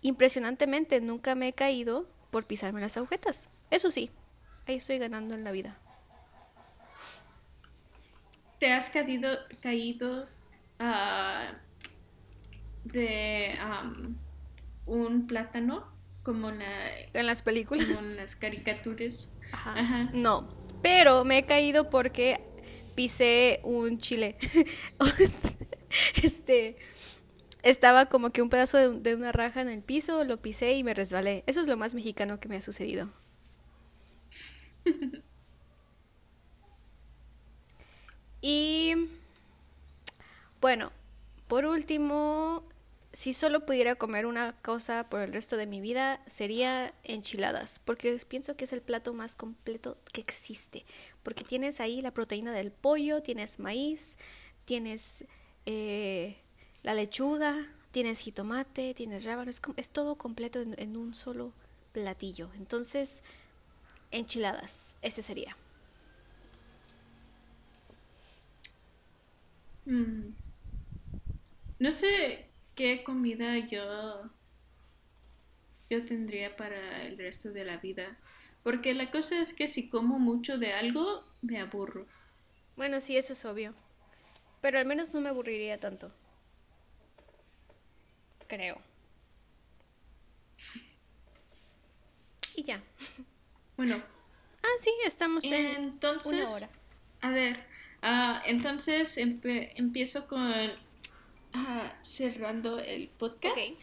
impresionantemente 0.01 1.01
nunca 1.01 1.35
me 1.35 1.49
he 1.49 1.53
caído 1.53 2.07
por 2.31 2.45
pisarme 2.45 2.81
las 2.81 2.97
agujetas. 2.97 3.49
Eso 3.69 3.91
sí, 3.91 4.09
ahí 4.67 4.75
estoy 4.75 4.97
ganando 4.97 5.35
en 5.35 5.43
la 5.43 5.51
vida. 5.51 5.77
¿Te 8.59 8.71
has 8.71 8.89
caído, 8.89 9.29
caído 9.61 10.23
uh, 10.79 11.55
de 12.83 13.49
um, 13.83 14.15
un 14.85 15.27
plátano? 15.27 15.91
Como 16.23 16.49
en, 16.49 16.59
la, 16.59 16.99
en 17.13 17.25
las 17.25 17.41
películas. 17.41 17.85
Como 17.85 17.99
en 17.99 18.15
las 18.15 18.35
caricaturas. 18.35 19.29
Ajá. 19.51 19.73
Ajá. 19.77 20.09
No, 20.13 20.47
pero 20.81 21.25
me 21.25 21.39
he 21.39 21.45
caído 21.45 21.89
porque 21.89 22.39
pisé 22.95 23.59
un 23.63 23.97
chile. 23.97 24.37
este 26.23 26.77
estaba 27.63 28.07
como 28.07 28.31
que 28.31 28.41
un 28.41 28.49
pedazo 28.49 28.77
de, 28.77 28.99
de, 28.99 29.15
una 29.15 29.31
raja 29.31 29.61
en 29.61 29.69
el 29.69 29.81
piso, 29.81 30.23
lo 30.23 30.41
pisé 30.41 30.73
y 30.73 30.83
me 30.83 30.93
resbalé. 30.93 31.43
Eso 31.47 31.61
es 31.61 31.67
lo 31.67 31.77
más 31.77 31.95
mexicano 31.95 32.39
que 32.39 32.49
me 32.49 32.57
ha 32.57 32.61
sucedido. 32.61 33.09
y 38.41 38.93
bueno, 40.59 40.91
por 41.47 41.65
último, 41.65 42.63
si 43.13 43.33
solo 43.33 43.63
pudiera 43.63 43.93
comer 43.93 44.25
una 44.25 44.59
cosa 44.63 45.07
por 45.07 45.21
el 45.21 45.31
resto 45.31 45.55
de 45.55 45.67
mi 45.67 45.79
vida, 45.79 46.19
sería 46.25 46.95
enchiladas, 47.03 47.77
porque 47.77 48.17
pienso 48.27 48.57
que 48.57 48.63
es 48.65 48.73
el 48.73 48.81
plato 48.81 49.13
más 49.13 49.35
completo 49.35 49.99
que 50.11 50.19
existe, 50.19 50.83
porque 51.21 51.43
tienes 51.43 51.79
ahí 51.79 52.01
la 52.01 52.11
proteína 52.11 52.51
del 52.51 52.71
pollo, 52.71 53.21
tienes 53.21 53.59
maíz, 53.59 54.17
tienes 54.65 55.25
eh, 55.67 56.37
la 56.81 56.95
lechuga, 56.95 57.71
tienes 57.91 58.19
jitomate, 58.19 58.95
tienes 58.95 59.25
rábano, 59.25 59.51
es, 59.51 59.61
es 59.77 59.91
todo 59.91 60.17
completo 60.17 60.59
en, 60.61 60.97
un 60.97 61.13
solo 61.13 61.53
platillo. 61.91 62.49
Entonces, 62.55 63.23
enchiladas, 64.09 64.97
ese 65.03 65.21
sería. 65.21 65.55
Mm. 69.85 70.33
No 71.77 71.91
sé 71.91 72.52
qué 72.75 73.03
comida 73.03 73.57
yo 73.57 74.29
yo 75.89 76.05
tendría 76.05 76.55
para 76.55 77.03
el 77.03 77.17
resto 77.17 77.51
de 77.51 77.65
la 77.65 77.77
vida. 77.77 78.17
Porque 78.63 78.93
la 78.93 79.11
cosa 79.11 79.39
es 79.41 79.53
que 79.53 79.67
si 79.67 79.89
como 79.89 80.19
mucho 80.19 80.57
de 80.57 80.73
algo, 80.73 81.23
me 81.41 81.59
aburro. 81.59 82.07
Bueno, 82.75 82.99
sí, 82.99 83.17
eso 83.17 83.33
es 83.33 83.45
obvio. 83.45 83.73
Pero 84.61 84.79
al 84.79 84.85
menos 84.85 85.13
no 85.13 85.21
me 85.21 85.29
aburriría 85.29 85.79
tanto. 85.79 86.11
Creo. 88.47 88.81
Y 92.55 92.63
ya. 92.63 92.81
Bueno. 93.75 94.01
Ah, 94.63 94.77
sí, 94.79 94.91
estamos 95.05 95.43
en 95.43 95.65
entonces, 95.65 96.31
una 96.31 96.51
hora. 96.51 96.69
A 97.21 97.29
ver, 97.31 97.57
uh, 98.01 98.39
entonces 98.45 99.17
empe 99.17 99.77
empiezo 99.77 100.27
con 100.27 100.71
uh, 101.55 101.89
cerrando 102.03 102.79
el 102.79 103.09
podcast. 103.09 103.55
Okay. 103.55 103.77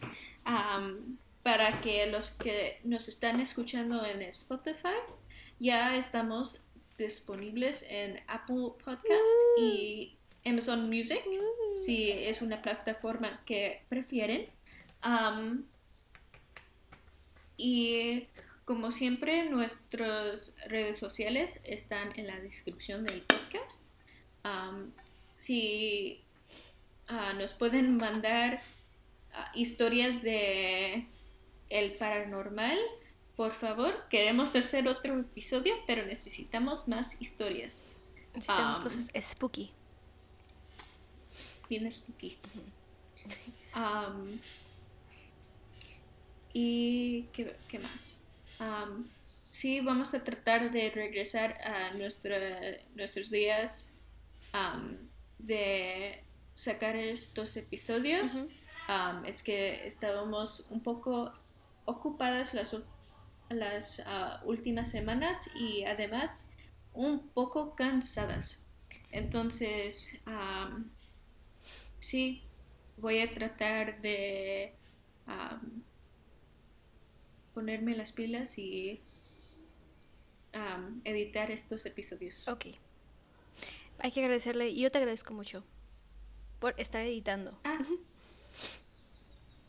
Um, 0.46 1.16
para 1.42 1.80
que 1.80 2.06
los 2.06 2.30
que 2.30 2.80
nos 2.84 3.08
están 3.08 3.40
escuchando 3.40 4.04
en 4.04 4.22
Spotify, 4.22 4.98
ya 5.58 5.96
estamos 5.96 6.66
disponibles 6.98 7.84
en 7.88 8.20
Apple 8.26 8.72
Podcast 8.84 9.26
uh. 9.58 9.62
y 9.62 10.16
Amazon 10.44 10.88
Music, 10.88 11.22
uh. 11.26 11.76
si 11.78 12.10
es 12.10 12.42
una 12.42 12.60
plataforma 12.60 13.40
que 13.46 13.82
prefieren. 13.88 14.48
Um, 15.04 15.64
y 17.56 18.26
como 18.64 18.90
siempre, 18.90 19.48
nuestras 19.48 20.54
redes 20.66 20.98
sociales 20.98 21.60
están 21.64 22.18
en 22.18 22.26
la 22.26 22.38
descripción 22.40 23.04
del 23.04 23.22
podcast. 23.22 23.84
Um, 24.44 24.92
si 25.36 26.22
uh, 27.10 27.36
nos 27.36 27.52
pueden 27.52 27.96
mandar 27.96 28.60
uh, 29.32 29.58
historias 29.58 30.22
de 30.22 31.06
el 31.68 31.92
paranormal, 31.92 32.78
por 33.36 33.52
favor, 33.52 33.94
queremos 34.10 34.54
hacer 34.56 34.86
otro 34.88 35.18
episodio, 35.20 35.74
pero 35.86 36.04
necesitamos 36.04 36.88
más 36.88 37.20
historias. 37.20 37.86
Necesitamos 38.34 38.78
um, 38.78 38.84
cosas 38.84 39.10
spooky. 39.20 39.70
Bien 41.68 41.90
spooky. 41.90 42.36
Um, 43.74 44.38
¿Y 46.52 47.22
qué, 47.32 47.56
qué 47.68 47.78
más? 47.78 48.18
Um, 48.58 49.06
sí, 49.48 49.80
vamos 49.80 50.12
a 50.12 50.22
tratar 50.24 50.70
de 50.70 50.90
regresar 50.90 51.56
a 51.62 51.94
nuestra, 51.94 52.38
nuestros 52.94 53.30
días 53.30 53.96
de 55.38 56.24
sacar 56.60 56.94
estos 56.96 57.56
episodios. 57.56 58.34
Uh 58.34 58.48
-huh. 58.48 59.18
um, 59.18 59.24
es 59.24 59.42
que 59.42 59.86
estábamos 59.86 60.66
un 60.68 60.82
poco 60.82 61.32
ocupadas 61.86 62.54
las, 62.54 62.76
las 63.48 63.98
uh, 64.00 64.46
últimas 64.46 64.90
semanas 64.90 65.50
y 65.54 65.84
además 65.84 66.50
un 66.92 67.28
poco 67.30 67.74
cansadas. 67.74 68.66
Entonces, 69.10 70.20
sí, 72.00 72.42
voy 72.96 73.20
a 73.20 73.34
tratar 73.34 74.00
de 74.02 74.74
ponerme 77.54 77.96
las 77.96 78.12
pilas 78.12 78.56
y 78.58 79.00
editar 81.04 81.50
estos 81.50 81.86
episodios. 81.86 82.46
Ok. 82.48 82.66
Hay 83.98 84.12
que 84.12 84.20
agradecerle, 84.20 84.68
y 84.68 84.80
yo 84.82 84.90
te 84.90 84.98
agradezco 84.98 85.34
mucho 85.34 85.64
por 86.60 86.74
estar 86.78 87.02
editando. 87.02 87.58
Ah, 87.64 87.78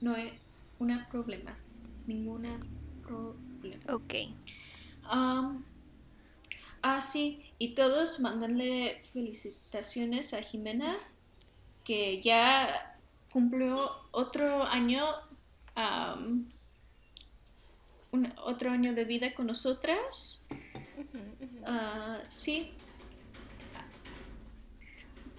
no 0.02 0.16
es 0.16 0.34
un 0.78 1.06
problema, 1.10 1.56
ninguna 2.06 2.60
problema. 3.04 3.84
Ok. 3.94 4.14
Um, 5.12 5.64
ah, 6.82 7.02
sí, 7.02 7.44
y 7.58 7.74
todos 7.74 8.20
mandanle 8.20 9.02
felicitaciones 9.14 10.34
a 10.34 10.42
Jimena, 10.42 10.94
que 11.84 12.22
ya 12.22 12.98
cumplió 13.32 13.90
otro 14.12 14.64
año 14.64 15.06
um, 15.76 16.46
un, 18.12 18.34
otro 18.44 18.72
año 18.72 18.94
de 18.94 19.06
vida 19.06 19.34
con 19.34 19.48
nosotras. 19.48 20.46
Uh, 21.62 22.18
sí. 22.30 22.74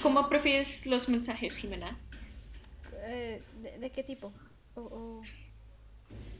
¿Cómo 0.02 0.28
prefieres 0.28 0.84
los 0.86 1.08
mensajes, 1.08 1.56
Jimena? 1.56 1.96
Eh, 3.04 3.40
¿de, 3.60 3.78
¿de, 3.78 3.90
qué 3.90 4.02
tipo? 4.02 4.32
Oh, 4.74 4.80
oh. 4.80 5.22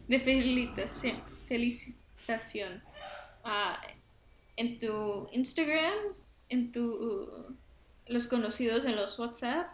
De 0.09 0.19
felicitación. 0.19 1.23
felicitación. 1.47 2.83
en 4.57 4.81
tu 4.81 5.29
Instagram, 5.33 5.95
en 6.49 6.73
tu 6.73 7.57
los 8.09 8.27
conocidos 8.27 8.85
en 8.85 8.97
los 8.97 9.19
WhatsApp. 9.19 9.69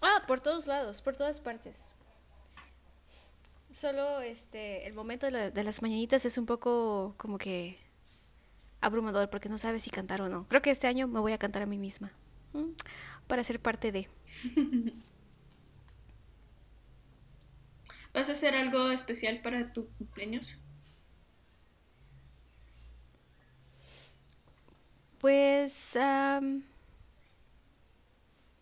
Ah, 0.00 0.24
por 0.26 0.40
todos 0.40 0.66
lados, 0.66 1.00
por 1.02 1.14
todas 1.14 1.38
partes. 1.38 1.92
Solo 3.70 4.20
este 4.20 4.86
el 4.86 4.92
momento 4.92 5.26
de, 5.26 5.32
la, 5.32 5.50
de, 5.50 5.62
las 5.62 5.80
mañanitas 5.80 6.26
es 6.26 6.36
un 6.36 6.46
poco 6.46 7.14
como 7.16 7.38
que 7.38 7.78
abrumador 8.82 9.30
porque 9.30 9.48
no 9.48 9.56
sabes 9.56 9.82
si 9.82 9.90
cantar 9.90 10.20
o 10.20 10.28
no. 10.28 10.46
Creo 10.48 10.60
que 10.60 10.70
este 10.70 10.86
año 10.88 11.08
me 11.08 11.20
voy 11.20 11.32
a 11.32 11.38
cantar 11.38 11.62
a 11.62 11.66
mí 11.66 11.78
misma 11.78 12.12
para 13.26 13.42
ser 13.42 13.60
parte 13.60 13.92
de. 13.92 14.08
¿Vas 18.12 18.28
a 18.28 18.32
hacer 18.32 18.54
algo 18.54 18.90
especial 18.90 19.40
para 19.40 19.72
tu 19.72 19.88
cumpleaños? 19.92 20.58
Pues... 25.18 25.96
Um... 25.96 26.62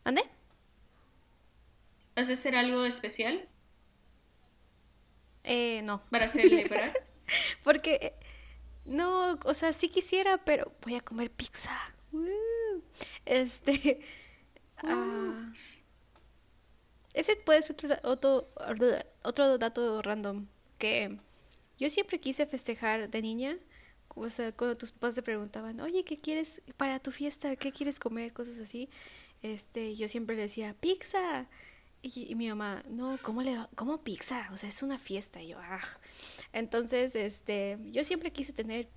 ¿Ande? 0.05 0.23
¿Vas 2.15 2.31
a 2.31 2.35
hacer 2.35 2.55
algo 2.55 2.85
especial? 2.85 3.49
Eh, 5.43 5.83
no. 5.83 6.03
¿Para 6.11 6.29
celebrar? 6.29 6.93
Porque, 7.65 8.15
no, 8.91 9.39
o 9.45 9.55
sea, 9.55 9.73
sí 9.73 9.89
quisiera, 9.89 10.37
pero 10.39 10.73
voy 10.83 10.97
a 10.97 11.01
comer 11.01 11.31
pizza. 11.31 11.71
Este... 13.25 14.01
Uh. 14.83 15.53
ese 17.15 17.37
puede 17.37 17.63
ser 17.63 18.01
otro, 18.03 18.49
otro 19.23 19.59
dato 19.59 20.03
random, 20.03 20.47
que 20.79 21.19
yo 21.79 21.89
siempre 21.89 22.19
quise 22.19 22.47
festejar 22.47 23.09
de 23.09 23.23
niña. 23.23 23.59
O 24.09 24.29
sea, 24.29 24.51
cuando 24.51 24.77
tus 24.77 24.91
papás 24.91 25.15
te 25.15 25.23
preguntaban, 25.23 25.81
oye, 25.81 26.03
¿qué 26.03 26.19
quieres 26.19 26.61
para 26.77 26.99
tu 26.99 27.13
fiesta? 27.13 27.55
¿Qué 27.55 27.71
quieres 27.71 28.01
comer? 28.01 28.33
Cosas 28.33 28.59
así. 28.59 28.89
Este, 29.43 29.95
yo 29.95 30.09
siempre 30.09 30.35
le 30.35 30.43
decía, 30.43 30.75
pizza. 30.81 31.47
Y, 32.03 32.35
mi 32.35 32.49
mamá, 32.49 32.83
no, 32.89 33.19
¿cómo, 33.23 33.43
le, 33.43 33.57
¿cómo 33.75 34.03
pizza? 34.03 34.49
O 34.53 34.57
sea, 34.57 34.71
es 34.71 34.83
una 34.83 34.99
fiesta. 34.99 35.43
Y 35.43 35.49
yo, 35.49 35.59
ah. 35.61 35.81
Entonces, 36.53 37.15
este, 37.15 37.79
yo 37.87 38.05
siempre 38.05 38.33
quise 38.33 38.53
tener 38.55 38.89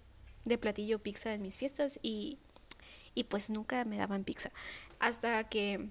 de 0.45 0.57
platillo 0.57 0.99
pizza 0.99 1.33
en 1.33 1.41
mis 1.41 1.57
fiestas 1.57 1.99
y, 2.01 2.37
y 3.13 3.25
pues 3.25 3.49
nunca 3.49 3.83
me 3.83 3.97
daban 3.97 4.23
pizza. 4.23 4.51
Hasta 4.99 5.43
que 5.49 5.89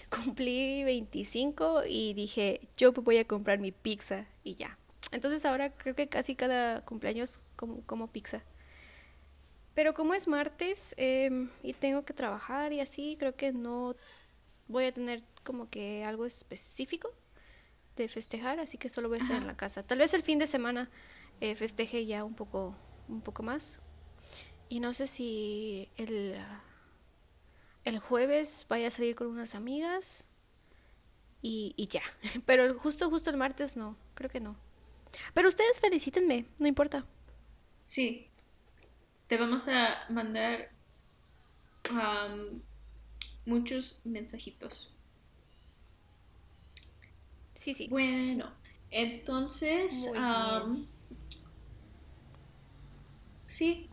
cumplí 0.10 0.84
25 0.84 1.84
y 1.88 2.12
dije, 2.14 2.60
yo 2.76 2.92
voy 2.92 3.16
a 3.18 3.26
comprar 3.26 3.58
mi 3.58 3.72
pizza 3.72 4.26
y 4.44 4.54
ya. 4.56 4.78
Entonces 5.12 5.44
ahora 5.46 5.72
creo 5.72 5.94
que 5.94 6.08
casi 6.08 6.34
cada 6.34 6.82
cumpleaños 6.82 7.40
como, 7.56 7.80
como 7.82 8.08
pizza. 8.08 8.42
Pero 9.74 9.94
como 9.94 10.14
es 10.14 10.26
martes 10.26 10.94
em, 10.96 11.50
y 11.62 11.74
tengo 11.74 12.04
que 12.04 12.14
trabajar 12.14 12.72
y 12.72 12.80
así, 12.80 13.16
creo 13.18 13.36
que 13.36 13.52
no 13.52 13.94
voy 14.68 14.86
a 14.86 14.92
tener 14.92 15.22
como 15.46 15.70
que 15.70 16.04
algo 16.04 16.26
específico 16.26 17.08
de 17.96 18.08
festejar, 18.08 18.60
así 18.60 18.76
que 18.76 18.90
solo 18.90 19.08
voy 19.08 19.18
a 19.18 19.22
estar 19.22 19.36
en 19.36 19.46
la 19.46 19.56
casa. 19.56 19.82
Tal 19.82 19.98
vez 19.98 20.12
el 20.12 20.22
fin 20.22 20.38
de 20.38 20.46
semana 20.46 20.90
eh, 21.40 21.54
festeje 21.54 22.04
ya 22.04 22.24
un 22.24 22.34
poco, 22.34 22.76
un 23.08 23.22
poco 23.22 23.42
más. 23.42 23.80
Y 24.68 24.80
no 24.80 24.92
sé 24.92 25.06
si 25.06 25.88
el, 25.96 26.36
el 27.84 27.98
jueves 27.98 28.66
vaya 28.68 28.88
a 28.88 28.90
salir 28.90 29.14
con 29.14 29.28
unas 29.28 29.54
amigas 29.54 30.28
y, 31.40 31.72
y 31.76 31.86
ya. 31.86 32.02
Pero 32.46 32.78
justo, 32.78 33.08
justo 33.08 33.30
el 33.30 33.36
martes 33.36 33.76
no, 33.76 33.96
creo 34.14 34.28
que 34.28 34.40
no. 34.40 34.56
Pero 35.32 35.48
ustedes 35.48 35.80
felicítenme, 35.80 36.46
no 36.58 36.66
importa. 36.66 37.06
Sí, 37.86 38.28
te 39.28 39.36
vamos 39.36 39.68
a 39.68 40.04
mandar 40.10 40.70
muchos 43.44 44.00
mensajitos. 44.04 44.95
Sí, 47.56 47.74
sí. 47.74 47.88
Bueno, 47.88 48.52
entonces, 48.90 50.08
sí, 53.46 53.88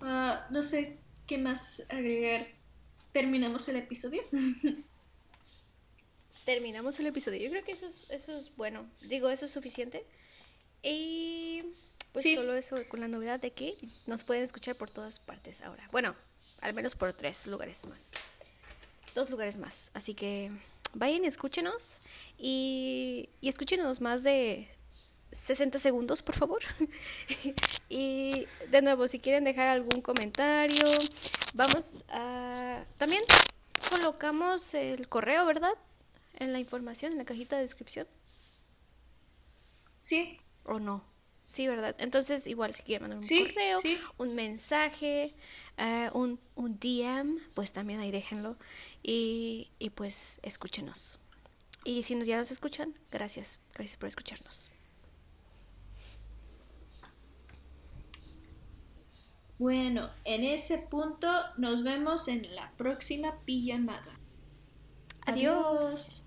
ah, 0.00 0.46
no 0.50 0.62
sé 0.62 0.98
qué 1.26 1.38
más 1.38 1.86
agregar. 1.90 2.48
¿Terminamos 3.12 3.68
el 3.68 3.76
episodio? 3.76 4.22
Terminamos 6.44 6.98
el 7.00 7.06
episodio. 7.06 7.40
Yo 7.40 7.50
creo 7.50 7.64
que 7.64 7.72
eso 7.72 7.86
es, 7.86 8.06
eso 8.10 8.36
es 8.36 8.54
bueno. 8.56 8.90
Digo, 9.08 9.30
eso 9.30 9.46
es 9.46 9.52
suficiente. 9.52 10.04
Y 10.82 11.62
pues 12.12 12.34
solo 12.34 12.54
eso 12.54 12.76
con 12.88 13.00
la 13.00 13.08
novedad 13.08 13.40
de 13.40 13.52
que 13.52 13.76
nos 14.06 14.24
pueden 14.24 14.42
escuchar 14.42 14.76
por 14.76 14.90
todas 14.90 15.20
partes 15.20 15.62
ahora. 15.62 15.88
Bueno, 15.90 16.14
al 16.60 16.74
menos 16.74 16.96
por 16.96 17.12
tres 17.14 17.46
lugares 17.46 17.86
más. 17.86 18.10
Dos 19.14 19.30
lugares 19.30 19.56
más. 19.56 19.90
Así 19.94 20.14
que 20.14 20.50
vayan 20.94 21.24
y 21.24 21.26
escúchenos. 21.26 22.00
Y, 22.38 23.28
y 23.40 23.48
escúchenos 23.48 24.00
más 24.00 24.22
de 24.22 24.68
60 25.32 25.78
segundos, 25.78 26.22
por 26.22 26.36
favor. 26.36 26.62
y 27.88 28.46
de 28.70 28.82
nuevo, 28.82 29.08
si 29.08 29.18
quieren 29.18 29.44
dejar 29.44 29.68
algún 29.68 30.00
comentario, 30.00 30.86
vamos 31.54 32.02
a... 32.08 32.84
También 32.98 33.22
colocamos 33.90 34.74
el 34.74 35.08
correo, 35.08 35.44
¿verdad? 35.44 35.74
En 36.38 36.52
la 36.52 36.60
información, 36.60 37.12
en 37.12 37.18
la 37.18 37.24
cajita 37.24 37.56
de 37.56 37.62
descripción. 37.62 38.06
Sí. 40.00 40.38
¿O 40.64 40.78
no? 40.78 41.13
Sí, 41.46 41.68
¿verdad? 41.68 41.94
Entonces, 41.98 42.46
igual 42.46 42.72
si 42.72 42.82
quieren 42.82 43.08
mandar 43.08 43.18
un 43.18 43.46
correo, 43.46 43.80
un 44.16 44.34
mensaje, 44.34 45.34
eh, 45.76 46.10
un, 46.14 46.40
un, 46.54 46.78
DM, 46.78 47.38
pues 47.52 47.72
también 47.72 48.00
ahí 48.00 48.10
déjenlo. 48.10 48.56
Y, 49.02 49.70
y 49.78 49.90
pues 49.90 50.40
escúchenos. 50.42 51.20
Y 51.84 52.02
si 52.02 52.18
ya 52.24 52.38
nos 52.38 52.50
escuchan, 52.50 52.94
gracias. 53.10 53.60
Gracias 53.74 53.98
por 53.98 54.08
escucharnos. 54.08 54.70
Bueno, 59.58 60.10
en 60.24 60.44
ese 60.44 60.78
punto 60.78 61.28
nos 61.56 61.84
vemos 61.84 62.26
en 62.28 62.54
la 62.54 62.72
próxima 62.76 63.38
pijamada. 63.44 64.18
Adiós. 65.26 66.23